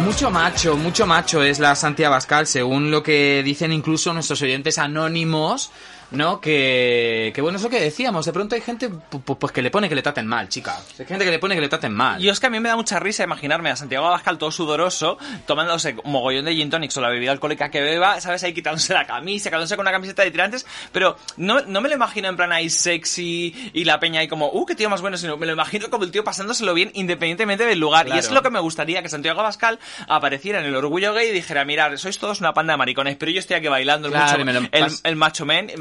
Mucho 0.02 0.32
macho, 0.32 0.76
mucho 0.76 1.06
macho 1.06 1.44
es 1.44 1.60
la 1.60 1.76
Santiago 1.76 2.14
Bascal, 2.14 2.48
según 2.48 2.92
lo 2.92 3.04
que 3.04 3.42
dicen 3.44 3.72
incluso 3.72 4.14
nuestros 4.14 4.42
oyentes 4.42 4.78
anónimos, 4.78 5.72
¿no? 6.14 6.40
Que, 6.42 7.32
que 7.34 7.42
bueno, 7.42 7.58
es 7.58 7.64
lo 7.64 7.70
que 7.70 7.80
decíamos, 7.80 8.26
de 8.26 8.34
pronto 8.34 8.56
hay 8.56 8.62
gente 8.62 8.90
pu- 8.90 9.24
pu- 9.24 9.38
pues 9.38 9.52
que 9.52 9.62
le 9.62 9.72
pone 9.72 9.90
que 9.90 9.96
le 9.96 10.02
traten 10.02 10.28
mal, 10.28 10.48
chica. 10.50 10.78
Hay 11.00 11.06
gente 11.06 11.26
que 11.26 11.32
le 11.32 11.40
pone 11.40 11.56
que 11.56 11.62
le 11.62 11.70
traten 11.70 11.94
mal. 11.94 12.22
Yo 12.22 12.32
es 12.32 12.40
que 12.40 12.48
a 12.48 12.50
mí 12.50 12.60
me 12.60 12.70
da 12.70 12.76
mucha 12.76 13.00
risa 13.00 13.24
imaginarme 13.24 13.70
a 13.70 13.76
Santiago 13.76 14.06
Abascal 14.08 14.38
todo 14.38 14.52
sudoroso, 14.52 15.18
tomándose 15.46 15.96
un 16.04 16.12
mogollón 16.12 16.46
de 16.46 16.54
gin 16.56 16.70
tonics 16.70 16.96
o 16.98 17.02
la 17.02 17.10
bebida 17.10 17.32
alcohólica 17.32 17.70
que 17.70 17.82
beba, 17.82 18.20
¿sabes? 18.22 18.44
Ahí 18.44 18.54
quitándose 18.54 18.94
la 18.94 19.06
camisa, 19.06 19.50
quedándose 19.50 19.76
con 19.76 19.84
una 19.84 19.92
camiseta 19.92 20.24
de 20.24 20.32
tirantes, 20.32 20.66
pero 20.92 21.18
no, 21.38 21.62
no 21.62 21.82
me 21.82 21.90
lo 21.90 21.96
imagino 21.96 22.28
en 22.30 22.36
plan 22.36 22.52
ahí 22.52 22.70
sexy 22.70 23.72
y 23.74 23.84
la 23.84 24.00
peña 24.00 24.22
ahí 24.22 24.28
como, 24.28 24.50
uh, 24.52 24.66
qué 24.66 24.76
tío 24.76 24.90
más 24.90 25.02
bueno, 25.02 25.18
sino 25.18 25.38
me 25.38 25.46
lo 25.46 25.54
imagino 25.54 25.90
como 25.90 26.04
el 26.04 26.12
tío 26.12 26.24
pasándoselo 26.24 26.74
bien 26.74 26.92
independientemente 26.94 27.66
del 27.66 27.80
lugar. 27.80 28.08
Y 28.08 28.12
es 28.20 28.32
lo 28.32 28.42
que 28.42 28.50
me 28.50 28.60
gustaría, 28.60 29.02
que 29.02 29.10
Santiago 29.10 29.40
Abascal 29.40 29.80
apareciera 30.08 30.60
en 30.60 30.66
el 30.66 30.76
orgullo 30.76 31.14
gay 31.14 31.30
y 31.30 31.32
dijera, 31.32 31.66
mirad, 31.66 31.96
sois 31.98 32.18
todos 32.20 32.40
una 32.40 32.54
panda 32.54 32.74
de 32.74 32.78
maricones, 32.78 33.16
pero 33.18 33.32
yo 33.32 33.40
estoy 33.40 33.56
aquí 33.58 33.68
bailando 33.68 34.08
el, 34.08 34.14
mucho- 34.14 34.38
y 35.04 35.16
macho 35.16 35.46
men 35.46 35.72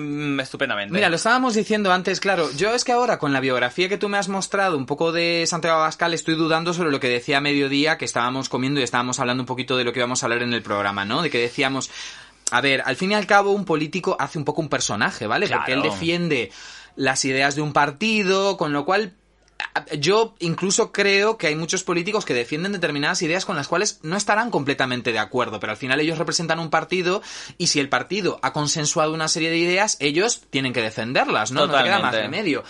estupendamente. 0.41 0.95
Mira, 0.95 1.09
lo 1.09 1.17
estábamos 1.17 1.55
diciendo 1.55 1.93
antes, 1.93 2.21
claro, 2.21 2.51
yo 2.57 2.75
es 2.75 2.85
que 2.85 2.93
ahora 2.93 3.19
con 3.19 3.33
la 3.33 3.41
biografía 3.41 3.89
que 3.89 3.99
tú 3.99 4.09
me 4.09 4.19
has 4.19 4.29
mostrado, 4.29 4.77
un 4.77 4.87
poco 4.87 5.13
de 5.13 5.45
Santiago 5.47 5.79
Abascal, 5.79 6.15
estoy 6.15 6.35
dudando 6.35 6.73
sobre 6.75 6.91
lo 6.91 7.01
que 7.01 7.09
decía 7.09 7.39
a 7.39 7.41
mediodía, 7.41 7.99
que 7.99 8.05
estábamos 8.05 8.49
comiendo 8.49 8.81
y 8.81 8.83
estábamos 8.83 9.21
hablando 9.21 9.43
un 9.43 9.47
poquito 9.47 9.77
de 9.77 9.85
lo 9.85 9.93
que 9.93 10.01
íbamos 10.01 10.23
a 10.23 10.27
hablar 10.27 10.43
en 10.43 10.53
el 10.53 10.63
programa, 10.63 11.05
¿no? 11.05 11.23
De 11.23 11.31
que 11.31 11.39
decíamos, 11.39 11.91
a 12.51 12.61
ver, 12.61 12.83
al 12.85 12.97
fin 12.97 13.13
y 13.13 13.15
al 13.15 13.27
cabo 13.27 13.53
un 13.53 13.65
político 13.65 14.17
hace 14.19 14.39
un 14.39 14.45
poco 14.45 14.61
un 14.61 14.69
personaje, 14.69 15.27
¿vale? 15.27 15.49
Porque 15.49 15.73
él 15.73 15.83
defiende 15.83 16.51
las 16.97 17.25
ideas 17.25 17.55
de 17.55 17.63
un 17.63 17.73
partido, 17.73 18.57
con 18.57 18.73
lo 18.73 18.85
cual 18.85 19.15
yo 19.99 20.35
incluso 20.39 20.93
creo 20.93 21.37
que 21.37 21.47
hay 21.47 21.55
muchos 21.55 21.83
políticos 21.83 22.25
que 22.25 22.35
defienden 22.35 22.73
determinadas 22.73 23.23
ideas 23.23 23.45
con 23.45 23.57
las 23.57 23.69
cuales 23.69 24.01
no 24.03 24.17
estarán 24.17 24.51
completamente 24.51 25.13
de 25.13 25.19
acuerdo, 25.19 25.61
pero 25.61 25.73
al 25.73 25.77
final 25.77 26.01
ellos 26.01 26.19
representan 26.19 26.59
un 26.59 26.71
partido 26.71 27.23
y 27.59 27.69
si 27.69 27.81
el 27.81 27.89
partido 27.89 28.39
ha 28.43 28.53
consensuado 28.53 29.13
una 29.15 29.29
serie 29.29 29.51
de 29.51 29.59
ideas, 29.59 29.97
ellos 30.01 30.43
tienen 30.51 30.73
que 30.73 30.83
defenderlas, 30.83 31.53
¿no? 31.53 31.67
No 31.67 31.77
te 31.77 31.83
queda 31.83 31.99
más 32.01 32.15
remedio. 32.15 32.65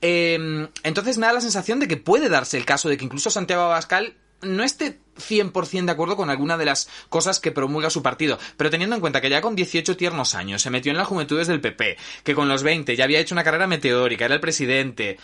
Eh, 0.00 0.68
entonces 0.82 1.18
me 1.18 1.26
da 1.26 1.32
la 1.32 1.40
sensación 1.40 1.80
de 1.80 1.88
que 1.88 1.96
puede 1.96 2.28
darse 2.28 2.56
el 2.56 2.64
caso 2.64 2.88
de 2.88 2.96
que 2.96 3.04
incluso 3.04 3.30
Santiago 3.30 3.62
Abascal 3.62 4.14
no 4.42 4.62
esté 4.62 5.00
100% 5.18 5.86
de 5.86 5.92
acuerdo 5.92 6.16
con 6.16 6.30
alguna 6.30 6.56
de 6.56 6.64
las 6.64 6.88
cosas 7.08 7.40
que 7.40 7.50
promulga 7.50 7.90
su 7.90 8.02
partido, 8.02 8.38
pero 8.56 8.70
teniendo 8.70 8.94
en 8.94 9.00
cuenta 9.00 9.20
que 9.20 9.30
ya 9.30 9.40
con 9.40 9.56
18 9.56 9.96
tiernos 9.96 10.34
años 10.34 10.62
se 10.62 10.70
metió 10.70 10.92
en 10.92 10.98
las 10.98 11.08
juventudes 11.08 11.48
del 11.48 11.60
PP, 11.60 11.96
que 12.22 12.34
con 12.34 12.48
los 12.48 12.62
20 12.62 12.94
ya 12.94 13.04
había 13.04 13.18
hecho 13.18 13.34
una 13.34 13.44
carrera 13.44 13.66
meteórica, 13.66 14.26
era 14.26 14.34
el 14.34 14.40
presidente, 14.40 15.18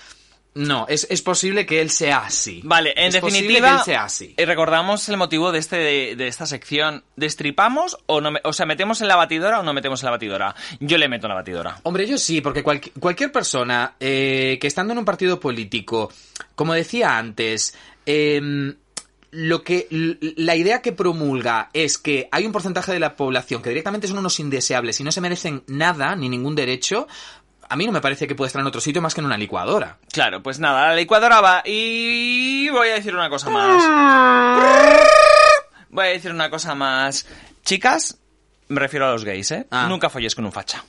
no, 0.54 0.86
es, 0.88 1.06
es 1.10 1.20
posible 1.20 1.66
que 1.66 1.80
él 1.80 1.90
sea 1.90 2.18
así. 2.18 2.60
Vale, 2.64 2.92
en 2.96 3.08
Es 3.08 3.18
posible 3.18 3.40
definitiva, 3.42 3.68
que 3.70 3.74
él 3.76 3.82
sea 3.84 4.04
así. 4.04 4.34
eh, 4.36 4.46
recordamos 4.46 5.08
el 5.08 5.16
motivo 5.16 5.50
de 5.50 5.58
este 5.58 5.76
de, 5.76 6.16
de 6.16 6.28
esta 6.28 6.46
sección. 6.46 7.02
¿Destripamos 7.16 7.98
o 8.06 8.20
no? 8.20 8.30
me- 8.30 8.40
o 8.44 8.52
sea, 8.52 8.64
¿metemos 8.64 9.00
en 9.00 9.08
la 9.08 9.16
batidora 9.16 9.58
o 9.60 9.62
no 9.64 9.72
metemos 9.72 10.00
en 10.02 10.06
la 10.06 10.10
batidora? 10.12 10.54
Yo 10.80 10.96
le 10.98 11.08
meto 11.08 11.26
en 11.26 11.30
la 11.30 11.34
batidora. 11.34 11.78
Hombre, 11.82 12.06
yo 12.06 12.18
sí, 12.18 12.40
porque 12.40 12.62
cualqui- 12.64 12.92
cualquier 13.00 13.32
persona 13.32 13.94
eh, 13.98 14.58
que 14.60 14.66
estando 14.68 14.92
en 14.92 14.98
un 15.00 15.04
partido 15.04 15.40
político, 15.40 16.12
como 16.54 16.72
decía 16.74 17.18
antes, 17.18 17.74
em, 18.06 18.74
lo 19.32 19.64
que 19.64 19.88
la 20.36 20.54
idea 20.54 20.80
que 20.80 20.92
promulga 20.92 21.70
es 21.72 21.98
que 21.98 22.28
hay 22.30 22.46
un 22.46 22.52
porcentaje 22.52 22.92
de 22.92 23.00
la 23.00 23.16
población 23.16 23.60
que 23.62 23.70
directamente 23.70 24.06
son 24.06 24.18
unos 24.18 24.38
indeseables 24.38 25.00
y 25.00 25.02
no 25.04 25.10
se 25.10 25.20
merecen 25.20 25.64
nada 25.66 26.14
ni 26.14 26.28
ningún 26.28 26.54
derecho. 26.54 27.08
A 27.74 27.76
mí 27.76 27.86
no 27.86 27.90
me 27.90 28.00
parece 28.00 28.28
que 28.28 28.36
pueda 28.36 28.46
estar 28.46 28.60
en 28.60 28.68
otro 28.68 28.80
sitio 28.80 29.02
más 29.02 29.14
que 29.14 29.20
en 29.20 29.24
una 29.26 29.36
licuadora. 29.36 29.98
Claro, 30.12 30.40
pues 30.40 30.60
nada, 30.60 30.90
la 30.90 30.94
licuadora 30.94 31.40
va 31.40 31.60
y 31.64 32.68
voy 32.68 32.90
a 32.90 32.94
decir 32.94 33.12
una 33.12 33.28
cosa 33.28 33.50
más. 33.50 33.82
Voy 35.88 36.06
a 36.06 36.08
decir 36.10 36.30
una 36.30 36.48
cosa 36.50 36.76
más. 36.76 37.26
Chicas, 37.64 38.16
me 38.68 38.78
refiero 38.78 39.08
a 39.08 39.10
los 39.10 39.24
gays, 39.24 39.50
¿eh? 39.50 39.66
Ah. 39.72 39.86
Nunca 39.88 40.08
folléis 40.08 40.36
con 40.36 40.44
un 40.44 40.52
facha. 40.52 40.84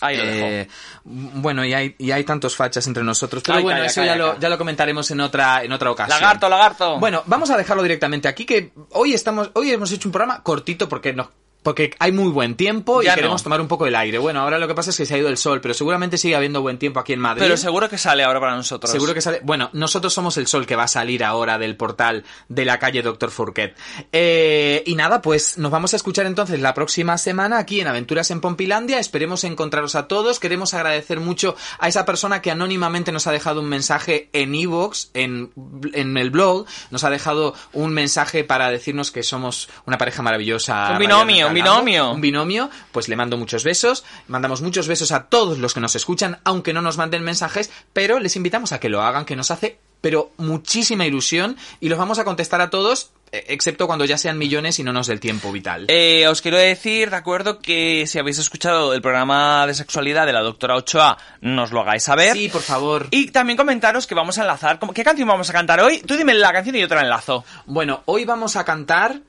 Ahí 0.00 0.16
lo 0.16 0.24
dejo. 0.24 0.46
Eh, 0.46 0.68
bueno, 1.04 1.62
y 1.66 1.74
hay, 1.74 1.94
y 1.98 2.10
hay 2.10 2.24
tantos 2.24 2.56
fachas 2.56 2.86
entre 2.86 3.04
nosotros. 3.04 3.42
Pero 3.44 3.58
Ay, 3.58 3.64
bueno, 3.64 3.80
calla, 3.80 3.90
eso 3.90 4.00
calla, 4.00 4.12
ya, 4.12 4.16
lo, 4.16 4.38
ya 4.38 4.48
lo 4.48 4.56
comentaremos 4.56 5.10
en 5.10 5.20
otra, 5.20 5.62
en 5.62 5.72
otra 5.72 5.90
ocasión. 5.90 6.18
Lagarto, 6.18 6.48
lagarto. 6.48 6.98
Bueno, 6.98 7.22
vamos 7.26 7.50
a 7.50 7.56
dejarlo 7.58 7.82
directamente 7.82 8.28
aquí, 8.28 8.46
que 8.46 8.72
hoy 8.92 9.12
estamos, 9.12 9.50
hoy 9.52 9.72
hemos 9.72 9.92
hecho 9.92 10.08
un 10.08 10.12
programa 10.12 10.42
cortito 10.42 10.88
porque 10.88 11.12
no. 11.12 11.30
Porque 11.68 11.94
hay 11.98 12.12
muy 12.12 12.30
buen 12.30 12.54
tiempo 12.54 13.02
y 13.02 13.04
queremos 13.04 13.42
no. 13.42 13.44
tomar 13.44 13.60
un 13.60 13.68
poco 13.68 13.86
el 13.86 13.94
aire. 13.94 14.16
Bueno, 14.16 14.40
ahora 14.40 14.58
lo 14.58 14.66
que 14.66 14.74
pasa 14.74 14.88
es 14.88 14.96
que 14.96 15.04
se 15.04 15.14
ha 15.14 15.18
ido 15.18 15.28
el 15.28 15.36
sol, 15.36 15.60
pero 15.60 15.74
seguramente 15.74 16.16
sigue 16.16 16.34
habiendo 16.34 16.62
buen 16.62 16.78
tiempo 16.78 16.98
aquí 16.98 17.12
en 17.12 17.20
Madrid. 17.20 17.42
Pero 17.42 17.58
seguro 17.58 17.90
que 17.90 17.98
sale 17.98 18.24
ahora 18.24 18.40
para 18.40 18.56
nosotros. 18.56 18.90
Seguro 18.90 19.12
que 19.12 19.20
sale. 19.20 19.40
Bueno, 19.42 19.68
nosotros 19.74 20.14
somos 20.14 20.38
el 20.38 20.46
sol 20.46 20.64
que 20.64 20.76
va 20.76 20.84
a 20.84 20.88
salir 20.88 21.22
ahora 21.22 21.58
del 21.58 21.76
portal 21.76 22.24
de 22.48 22.64
la 22.64 22.78
calle 22.78 23.02
Doctor 23.02 23.30
Fourquet. 23.30 23.76
Eh, 24.12 24.82
y 24.86 24.94
nada, 24.94 25.20
pues 25.20 25.58
nos 25.58 25.70
vamos 25.70 25.92
a 25.92 25.96
escuchar 25.96 26.24
entonces 26.24 26.58
la 26.58 26.72
próxima 26.72 27.18
semana 27.18 27.58
aquí 27.58 27.82
en 27.82 27.88
Aventuras 27.88 28.30
en 28.30 28.40
Pompilandia. 28.40 28.98
Esperemos 28.98 29.44
encontraros 29.44 29.94
a 29.94 30.08
todos. 30.08 30.40
Queremos 30.40 30.72
agradecer 30.72 31.20
mucho 31.20 31.54
a 31.80 31.88
esa 31.88 32.06
persona 32.06 32.40
que 32.40 32.50
anónimamente 32.50 33.12
nos 33.12 33.26
ha 33.26 33.30
dejado 33.32 33.60
un 33.60 33.68
mensaje 33.68 34.30
en 34.32 34.54
Evox, 34.54 35.10
en, 35.12 35.50
en 35.92 36.16
el 36.16 36.30
blog. 36.30 36.64
Nos 36.90 37.04
ha 37.04 37.10
dejado 37.10 37.52
un 37.74 37.92
mensaje 37.92 38.42
para 38.42 38.70
decirnos 38.70 39.10
que 39.10 39.22
somos 39.22 39.68
una 39.84 39.98
pareja 39.98 40.22
maravillosa. 40.22 40.92
Un 40.92 40.98
binomio, 40.98 41.57
binomio. 41.62 42.12
Un 42.12 42.20
binomio. 42.20 42.70
Pues 42.92 43.08
le 43.08 43.16
mando 43.16 43.36
muchos 43.36 43.64
besos. 43.64 44.04
Mandamos 44.26 44.62
muchos 44.62 44.88
besos 44.88 45.12
a 45.12 45.24
todos 45.24 45.58
los 45.58 45.74
que 45.74 45.80
nos 45.80 45.94
escuchan, 45.94 46.38
aunque 46.44 46.72
no 46.72 46.82
nos 46.82 46.98
manden 46.98 47.22
mensajes, 47.22 47.70
pero 47.92 48.18
les 48.18 48.36
invitamos 48.36 48.72
a 48.72 48.80
que 48.80 48.88
lo 48.88 49.02
hagan, 49.02 49.24
que 49.24 49.36
nos 49.36 49.50
hace 49.50 49.78
pero 50.00 50.30
muchísima 50.36 51.06
ilusión 51.06 51.56
y 51.80 51.88
los 51.88 51.98
vamos 51.98 52.18
a 52.18 52.24
contestar 52.24 52.60
a 52.60 52.70
todos, 52.70 53.10
eh, 53.32 53.46
excepto 53.48 53.86
cuando 53.86 54.04
ya 54.04 54.16
sean 54.16 54.38
millones 54.38 54.78
y 54.78 54.84
no 54.84 54.92
nos 54.92 55.08
dé 55.08 55.14
el 55.14 55.20
tiempo 55.20 55.50
vital. 55.52 55.86
Eh, 55.88 56.26
os 56.28 56.40
quiero 56.40 56.56
decir, 56.56 57.10
de 57.10 57.16
acuerdo, 57.16 57.58
que 57.58 58.06
si 58.06 58.18
habéis 58.18 58.38
escuchado 58.38 58.94
el 58.94 59.02
programa 59.02 59.66
de 59.66 59.74
sexualidad 59.74 60.26
de 60.26 60.32
la 60.32 60.40
doctora 60.40 60.76
Ochoa, 60.76 61.18
nos 61.40 61.72
lo 61.72 61.80
hagáis 61.80 62.04
saber. 62.04 62.34
Sí, 62.34 62.48
por 62.48 62.62
favor. 62.62 63.08
Y 63.10 63.30
también 63.30 63.56
comentaros 63.56 64.06
que 64.06 64.14
vamos 64.14 64.38
a 64.38 64.42
enlazar. 64.42 64.78
¿Qué 64.94 65.04
canción 65.04 65.28
vamos 65.28 65.50
a 65.50 65.52
cantar 65.52 65.80
hoy? 65.80 66.00
Tú 66.00 66.16
dime 66.16 66.34
la 66.34 66.52
canción 66.52 66.76
y 66.76 66.80
yo 66.80 66.88
te 66.88 66.94
la 66.94 67.02
enlazo. 67.02 67.44
Bueno, 67.66 68.02
hoy 68.06 68.24
vamos 68.24 68.56
a 68.56 68.64
cantar 68.64 69.20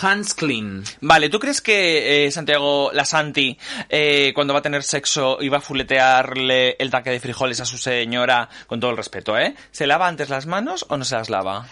Hans 0.00 0.34
Clean. 0.34 0.84
Vale, 1.00 1.28
¿tú 1.28 1.38
crees 1.38 1.60
que 1.60 2.26
eh, 2.26 2.30
Santiago 2.30 2.90
La 2.92 3.04
Santi, 3.04 3.56
eh, 3.88 4.32
cuando 4.34 4.52
va 4.52 4.60
a 4.60 4.62
tener 4.62 4.82
sexo 4.82 5.38
y 5.40 5.48
va 5.48 5.58
a 5.58 5.60
fuletearle 5.60 6.76
el 6.78 6.90
tanque 6.90 7.10
de 7.10 7.20
frijoles 7.20 7.60
a 7.60 7.64
su 7.64 7.78
señora, 7.78 8.48
con 8.66 8.80
todo 8.80 8.90
el 8.90 8.96
respeto, 8.96 9.38
¿eh? 9.38 9.54
¿Se 9.70 9.86
lava 9.86 10.08
antes 10.08 10.28
las 10.28 10.46
manos 10.46 10.84
o 10.88 10.96
no 10.96 11.04
se 11.04 11.16
las 11.16 11.30
lava? 11.30 11.66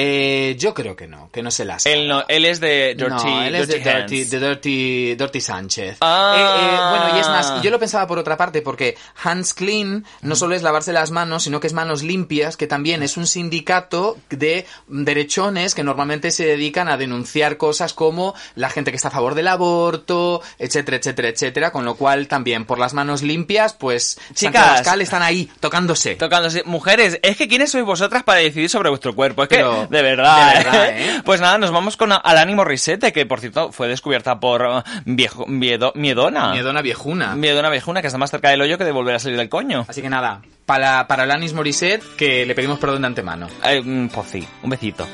Eh, 0.00 0.54
yo 0.56 0.74
creo 0.74 0.94
que 0.94 1.08
no, 1.08 1.28
que 1.32 1.42
no 1.42 1.50
se 1.50 1.64
las. 1.64 1.84
Él 1.84 2.06
no, 2.06 2.22
él 2.28 2.44
es 2.44 2.60
de 2.60 2.94
Dirty, 2.96 3.24
no, 3.24 3.42
él 3.42 3.54
es 3.56 3.66
de 3.66 3.80
Dirty 3.80 4.18
Dirty, 4.18 4.24
de 4.24 4.38
Dirty, 4.38 5.14
Dirty 5.16 5.40
Sánchez. 5.40 5.96
Ah. 6.02 6.34
Eh, 6.36 6.64
eh, 6.64 7.00
bueno, 7.00 7.16
y 7.16 7.20
es 7.20 7.26
más, 7.26 7.60
yo 7.62 7.70
lo 7.72 7.80
pensaba 7.80 8.06
por 8.06 8.16
otra 8.16 8.36
parte, 8.36 8.62
porque 8.62 8.96
Hands 9.24 9.52
Clean 9.54 10.04
no 10.22 10.36
solo 10.36 10.54
es 10.54 10.62
lavarse 10.62 10.92
las 10.92 11.10
manos, 11.10 11.42
sino 11.42 11.58
que 11.58 11.66
es 11.66 11.72
manos 11.72 12.04
limpias, 12.04 12.56
que 12.56 12.68
también 12.68 13.02
es 13.02 13.16
un 13.16 13.26
sindicato 13.26 14.16
de 14.30 14.66
derechones 14.86 15.74
que 15.74 15.82
normalmente 15.82 16.30
se 16.30 16.46
dedican 16.46 16.86
a 16.88 16.96
denunciar 16.96 17.56
cosas 17.56 17.92
como 17.92 18.36
la 18.54 18.70
gente 18.70 18.92
que 18.92 18.96
está 18.96 19.08
a 19.08 19.10
favor 19.10 19.34
del 19.34 19.48
aborto, 19.48 20.42
etcétera, 20.60 20.98
etcétera, 20.98 21.28
etcétera, 21.30 21.72
con 21.72 21.84
lo 21.84 21.96
cual 21.96 22.28
también 22.28 22.66
por 22.66 22.78
las 22.78 22.94
manos 22.94 23.22
limpias, 23.22 23.74
pues 23.74 24.16
Chicas. 24.32 24.64
Abascal 24.64 25.00
están 25.00 25.22
ahí, 25.22 25.50
tocándose. 25.58 26.14
Tocándose. 26.14 26.62
Mujeres, 26.66 27.18
es 27.20 27.36
que 27.36 27.48
¿quiénes 27.48 27.72
sois 27.72 27.84
vosotras 27.84 28.22
para 28.22 28.38
decidir 28.38 28.70
sobre 28.70 28.90
vuestro 28.90 29.12
cuerpo? 29.16 29.42
Es 29.42 29.48
que, 29.48 29.56
Pero, 29.56 29.87
de 29.90 30.02
verdad, 30.02 30.48
de 30.48 30.64
verdad, 30.64 30.88
¿eh? 30.90 31.16
¿eh? 31.16 31.22
Pues 31.24 31.40
nada, 31.40 31.58
nos 31.58 31.70
vamos 31.70 31.96
con 31.96 32.12
Alani 32.12 32.54
Morissette, 32.54 33.12
que 33.12 33.26
por 33.26 33.40
cierto 33.40 33.72
fue 33.72 33.88
descubierta 33.88 34.38
por 34.40 34.62
uh, 34.62 34.82
viejo, 35.04 35.46
miedo, 35.46 35.92
Miedona. 35.94 36.52
Miedona 36.52 36.82
viejuna. 36.82 37.34
Miedona 37.36 37.70
viejuna, 37.70 38.00
que 38.00 38.08
está 38.08 38.18
más 38.18 38.30
cerca 38.30 38.50
del 38.50 38.60
hoyo 38.60 38.78
que 38.78 38.84
de 38.84 38.92
volver 38.92 39.14
a 39.14 39.18
salir 39.18 39.36
del 39.36 39.48
coño. 39.48 39.84
Así 39.88 40.02
que 40.02 40.10
nada, 40.10 40.42
para, 40.66 41.06
para 41.08 41.24
Alanis 41.24 41.54
Morissette, 41.54 42.04
que 42.16 42.46
le 42.46 42.54
pedimos 42.54 42.78
perdón 42.78 43.02
de 43.02 43.06
antemano. 43.08 43.48
Eh, 43.64 44.08
pues 44.12 44.28
sí, 44.28 44.46
un 44.62 44.70
besito. 44.70 45.06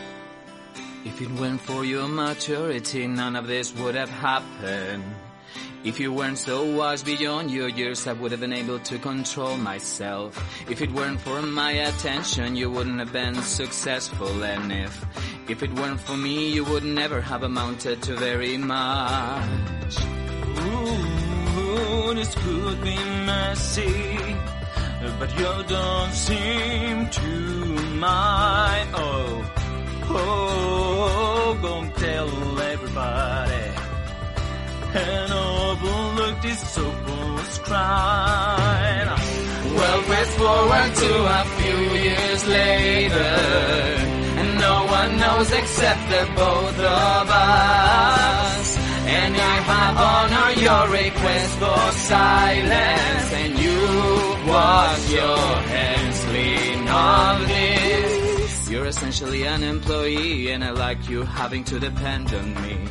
If 1.04 1.20
it 1.20 1.28
weren't 1.38 1.60
for 1.60 1.84
your 1.84 2.08
maturity, 2.08 3.06
none 3.06 3.38
of 3.38 3.46
this 3.46 3.74
would 3.76 3.94
have 3.94 4.10
happened. 4.10 5.23
If 5.84 6.00
you 6.00 6.14
weren't 6.14 6.38
so 6.38 6.64
wise 6.64 7.02
beyond 7.02 7.50
your 7.50 7.68
years, 7.68 8.06
I 8.06 8.14
would 8.14 8.30
have 8.30 8.40
been 8.40 8.54
able 8.54 8.78
to 8.78 8.98
control 8.98 9.58
myself. 9.58 10.32
If 10.70 10.80
it 10.80 10.90
weren't 10.90 11.20
for 11.20 11.42
my 11.42 11.72
attention, 11.72 12.56
you 12.56 12.70
wouldn't 12.70 12.98
have 13.00 13.12
been 13.12 13.34
successful. 13.42 14.42
And 14.42 14.72
if, 14.72 15.04
if 15.46 15.62
it 15.62 15.70
weren't 15.74 16.00
for 16.00 16.16
me, 16.16 16.50
you 16.50 16.64
would 16.64 16.84
never 16.84 17.20
have 17.20 17.42
amounted 17.42 18.02
to 18.04 18.14
very 18.16 18.56
much. 18.56 19.94
Ooh, 20.64 22.14
this 22.14 22.34
could 22.34 22.80
be 22.82 22.96
messy, 23.26 24.36
but 25.18 25.38
you 25.38 25.64
don't 25.68 26.12
seem 26.12 27.10
to 27.10 27.28
mind. 28.00 28.88
Oh, 28.94 29.52
oh, 30.08 31.58
go 31.60 31.80
and 31.80 31.94
tell 31.94 32.60
everybody 32.60 33.63
and 34.94 35.32
overlook 35.32 36.40
this 36.42 36.60
supposed 36.60 37.62
crime. 37.62 39.08
Well, 39.76 40.02
fast 40.02 40.32
forward 40.38 40.94
to 41.02 41.12
a 41.40 41.44
few 41.58 41.80
years 42.06 42.46
later, 42.46 43.34
and 44.40 44.58
no 44.60 44.86
one 44.86 45.18
knows 45.18 45.50
except 45.50 46.02
the 46.10 46.24
both 46.36 46.78
of 46.78 47.28
us. 47.30 48.78
And 49.06 49.36
I 49.36 49.56
have 49.72 49.96
honored 50.10 50.58
your 50.62 50.84
request 51.02 51.50
for 51.58 51.92
silence, 51.92 53.32
and 53.42 53.58
you 53.58 53.80
wash 54.50 55.10
your 55.10 55.38
hands 55.74 56.24
clean 56.24 56.88
of 56.88 57.48
this. 57.48 58.70
You're 58.70 58.86
essentially 58.86 59.44
an 59.44 59.62
employee, 59.62 60.50
and 60.52 60.64
I 60.64 60.70
like 60.70 61.08
you 61.08 61.22
having 61.22 61.64
to 61.64 61.80
depend 61.80 62.32
on 62.32 62.54
me. 62.62 62.88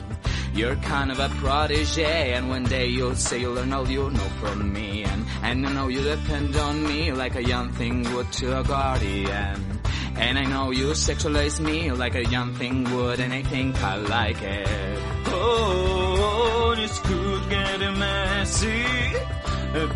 You're 0.54 0.76
kind 0.76 1.12
of 1.12 1.20
a 1.20 1.30
protege, 1.30 2.34
and 2.34 2.48
one 2.48 2.64
day 2.66 2.86
you'll 2.86 3.16
say 3.16 3.40
you'll 3.40 3.56
learn 3.56 3.74
all 3.74 3.90
you 3.90 4.12
know 4.12 4.30
from 4.40 4.72
me. 4.72 5.04
And, 5.04 5.26
and 5.42 5.66
I 5.66 5.74
know 5.74 5.88
you 5.88 6.04
depend 6.04 6.56
on 6.56 6.84
me 6.84 7.12
like 7.12 7.36
a 7.36 7.44
young 7.44 7.72
thing 7.72 8.04
would 8.14 8.32
to 8.34 8.60
a 8.60 8.64
guardian. 8.64 9.82
And 10.16 10.38
I 10.38 10.44
know 10.44 10.70
you 10.70 10.92
sexualize 10.92 11.60
me 11.60 11.92
like 11.92 12.14
a 12.14 12.26
young 12.26 12.54
thing 12.54 12.84
would, 12.96 13.20
and 13.20 13.34
I 13.34 13.42
think 13.42 13.82
I 13.84 13.96
like 13.96 14.44
it. 14.44 15.00
Oh, 15.26 16.74
this 16.76 17.00
could 17.00 17.50
get 17.50 17.80
messy, 17.98 18.86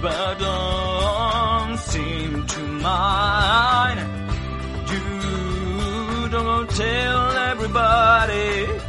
but 0.02 0.40
don't 0.40 1.78
seem 1.78 2.48
to 2.48 2.60
mind. 2.62 4.00
You 4.90 6.30
don't 6.30 6.70
tell 6.72 7.38
everybody 7.52 8.82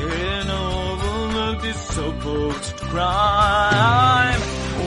and 0.00 0.50
overlook 0.50 0.87
this 1.60 1.76
supposed 1.76 2.76
crime. 2.76 4.40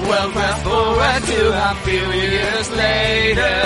Well, 0.07 0.29
fast 0.31 0.63
forward 0.63 1.23
to 1.31 1.41
a 1.69 1.75
few 1.85 2.07
years 2.29 2.67
later, 2.71 3.57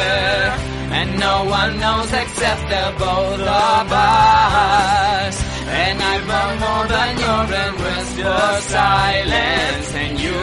and 0.98 1.20
no 1.20 1.46
one 1.46 1.80
knows 1.80 2.12
except 2.14 2.62
the 2.70 2.94
both 2.98 3.42
of 3.42 3.92
us. 3.92 5.36
And 5.68 6.02
I've 6.02 6.28
learned 6.28 6.60
more 6.66 6.88
than 6.96 7.20
your 7.26 7.44
embrace 7.68 8.18
your 8.18 8.62
silence, 8.78 9.94
and 10.04 10.20
you 10.20 10.40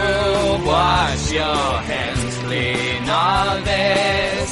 wash 0.66 1.32
your 1.32 1.80
hands 1.90 2.36
clean 2.44 3.08
of 3.08 3.64
this. 3.64 4.50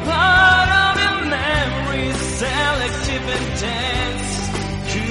Part 0.04 0.70
of 0.84 0.92
the 1.00 1.10
memory 1.36 2.08
selective 2.40 3.26
intense 3.38 4.30
to 4.92 5.04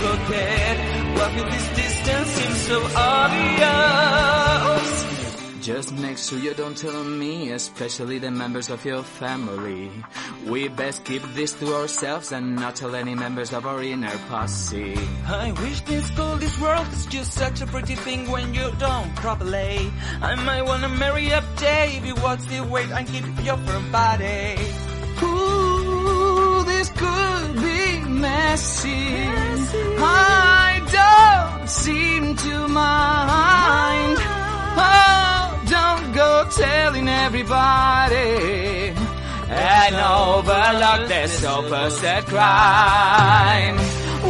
forget? 0.00 0.76
What 1.16 1.30
with 1.34 1.48
this 1.52 1.66
distance 1.76 2.28
seems 2.36 2.60
so 2.68 2.78
obvious? 2.96 4.83
Just 5.64 5.94
make 5.94 6.18
sure 6.18 6.38
you 6.38 6.52
don't 6.52 6.76
tell 6.76 7.02
me, 7.04 7.50
especially 7.52 8.18
the 8.18 8.30
members 8.30 8.68
of 8.68 8.84
your 8.84 9.02
family. 9.02 9.90
We 10.46 10.68
best 10.68 11.06
keep 11.06 11.22
this 11.32 11.54
to 11.54 11.74
ourselves 11.74 12.32
and 12.32 12.56
not 12.56 12.76
tell 12.76 12.94
any 12.94 13.14
members 13.14 13.50
of 13.54 13.64
our 13.64 13.82
inner 13.82 14.14
posse. 14.28 14.94
I 15.26 15.52
wish 15.52 15.80
this 15.80 16.10
cold, 16.10 16.40
this 16.40 16.60
world 16.60 16.86
is 16.92 17.06
just 17.06 17.32
such 17.32 17.62
a 17.62 17.66
pretty 17.66 17.94
thing 17.94 18.30
when 18.30 18.52
you 18.52 18.72
don't 18.78 19.16
properly. 19.16 19.90
I 20.20 20.34
might 20.34 20.66
wanna 20.66 20.90
marry 20.90 21.32
up 21.32 21.44
Dave, 21.56 22.04
you 22.04 22.14
watch 22.16 22.42
the 22.42 22.60
weight 22.60 22.90
and 22.90 23.08
keep 23.08 23.24
your 23.42 23.56
firm 23.56 23.90
body. 23.90 24.58
Ooh, 25.22 26.62
this 26.64 26.90
could 26.90 27.54
be 27.54 28.00
messy. 28.04 29.16
I 29.96 30.82
don't 30.92 31.70
seem 31.70 32.36
to 32.36 32.68
mind. 32.68 34.18
Oh, 34.76 35.14
don't 35.14 35.23
go 36.14 36.48
telling 36.56 37.08
everybody. 37.08 38.94
And 39.50 39.94
overlook 39.94 41.08
this 41.08 41.44
opposite 41.44 42.24
crime. 42.26 43.76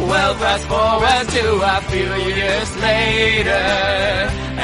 Well, 0.09 0.33
fast 0.35 0.65
forward 0.67 1.25
to 1.37 1.45
a 1.75 1.81
few 1.89 2.13
years 2.35 2.69
later, 2.81 3.65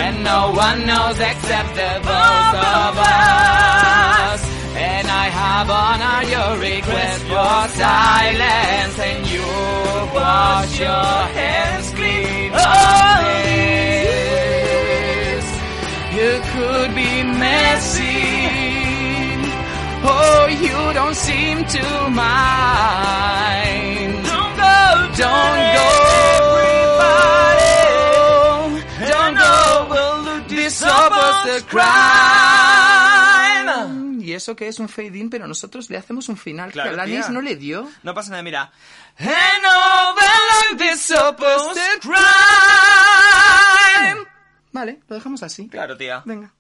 and 0.04 0.24
no 0.24 0.52
one 0.52 0.86
knows 0.86 1.20
except 1.20 1.70
the 1.80 1.92
both 2.04 2.58
of 2.78 2.94
us. 3.00 4.42
And 4.76 5.08
I 5.08 5.28
have 5.42 5.70
honored 5.70 6.28
your 6.36 6.52
request 6.60 7.22
for 7.32 7.60
silence, 7.80 9.00
and 9.00 9.22
you 9.32 9.48
wash 10.14 10.80
your 10.80 11.16
hands 11.38 11.90
clean 11.92 12.52
this. 12.52 14.21
You 16.22 16.38
could 16.54 16.94
be 16.94 17.24
messy. 17.24 18.14
Oh, 20.04 20.46
you 20.66 20.94
don't 20.94 21.16
seem 21.16 21.66
to 21.66 21.84
mind. 22.10 23.42
Don't 24.30 24.56
go, 24.56 24.78
don't 25.18 25.58
go. 25.78 25.90
Don't 29.10 29.36
go. 29.36 30.46
This 30.48 30.84
opposite 30.84 31.66
crime. 31.68 31.82
Y 34.22 34.34
eso 34.34 34.56
que 34.56 34.68
es 34.68 34.78
un 34.78 34.90
fade 34.90 35.18
in, 35.18 35.32
pero 35.32 35.48
nosotros 35.48 35.90
le 35.90 35.98
hacemos 35.98 36.30
un 36.30 36.38
final 36.38 36.72
Claro, 36.72 36.92
que 36.92 36.94
Alanis 36.94 37.32
no 37.32 37.42
le 37.42 37.56
dio. 37.56 37.90
No 38.04 38.14
pasa 38.14 38.30
nada, 38.30 38.44
mira. 38.44 38.72
And 39.18 39.66
overlook 39.66 40.78
this 40.78 41.10
opposite 41.12 42.00
crime. 42.02 42.22
Vale, 44.72 45.00
lo 45.08 45.16
dejamos 45.16 45.44
así. 45.44 45.68
Claro, 45.68 45.98
tía. 45.98 46.24
Venga. 46.26 46.54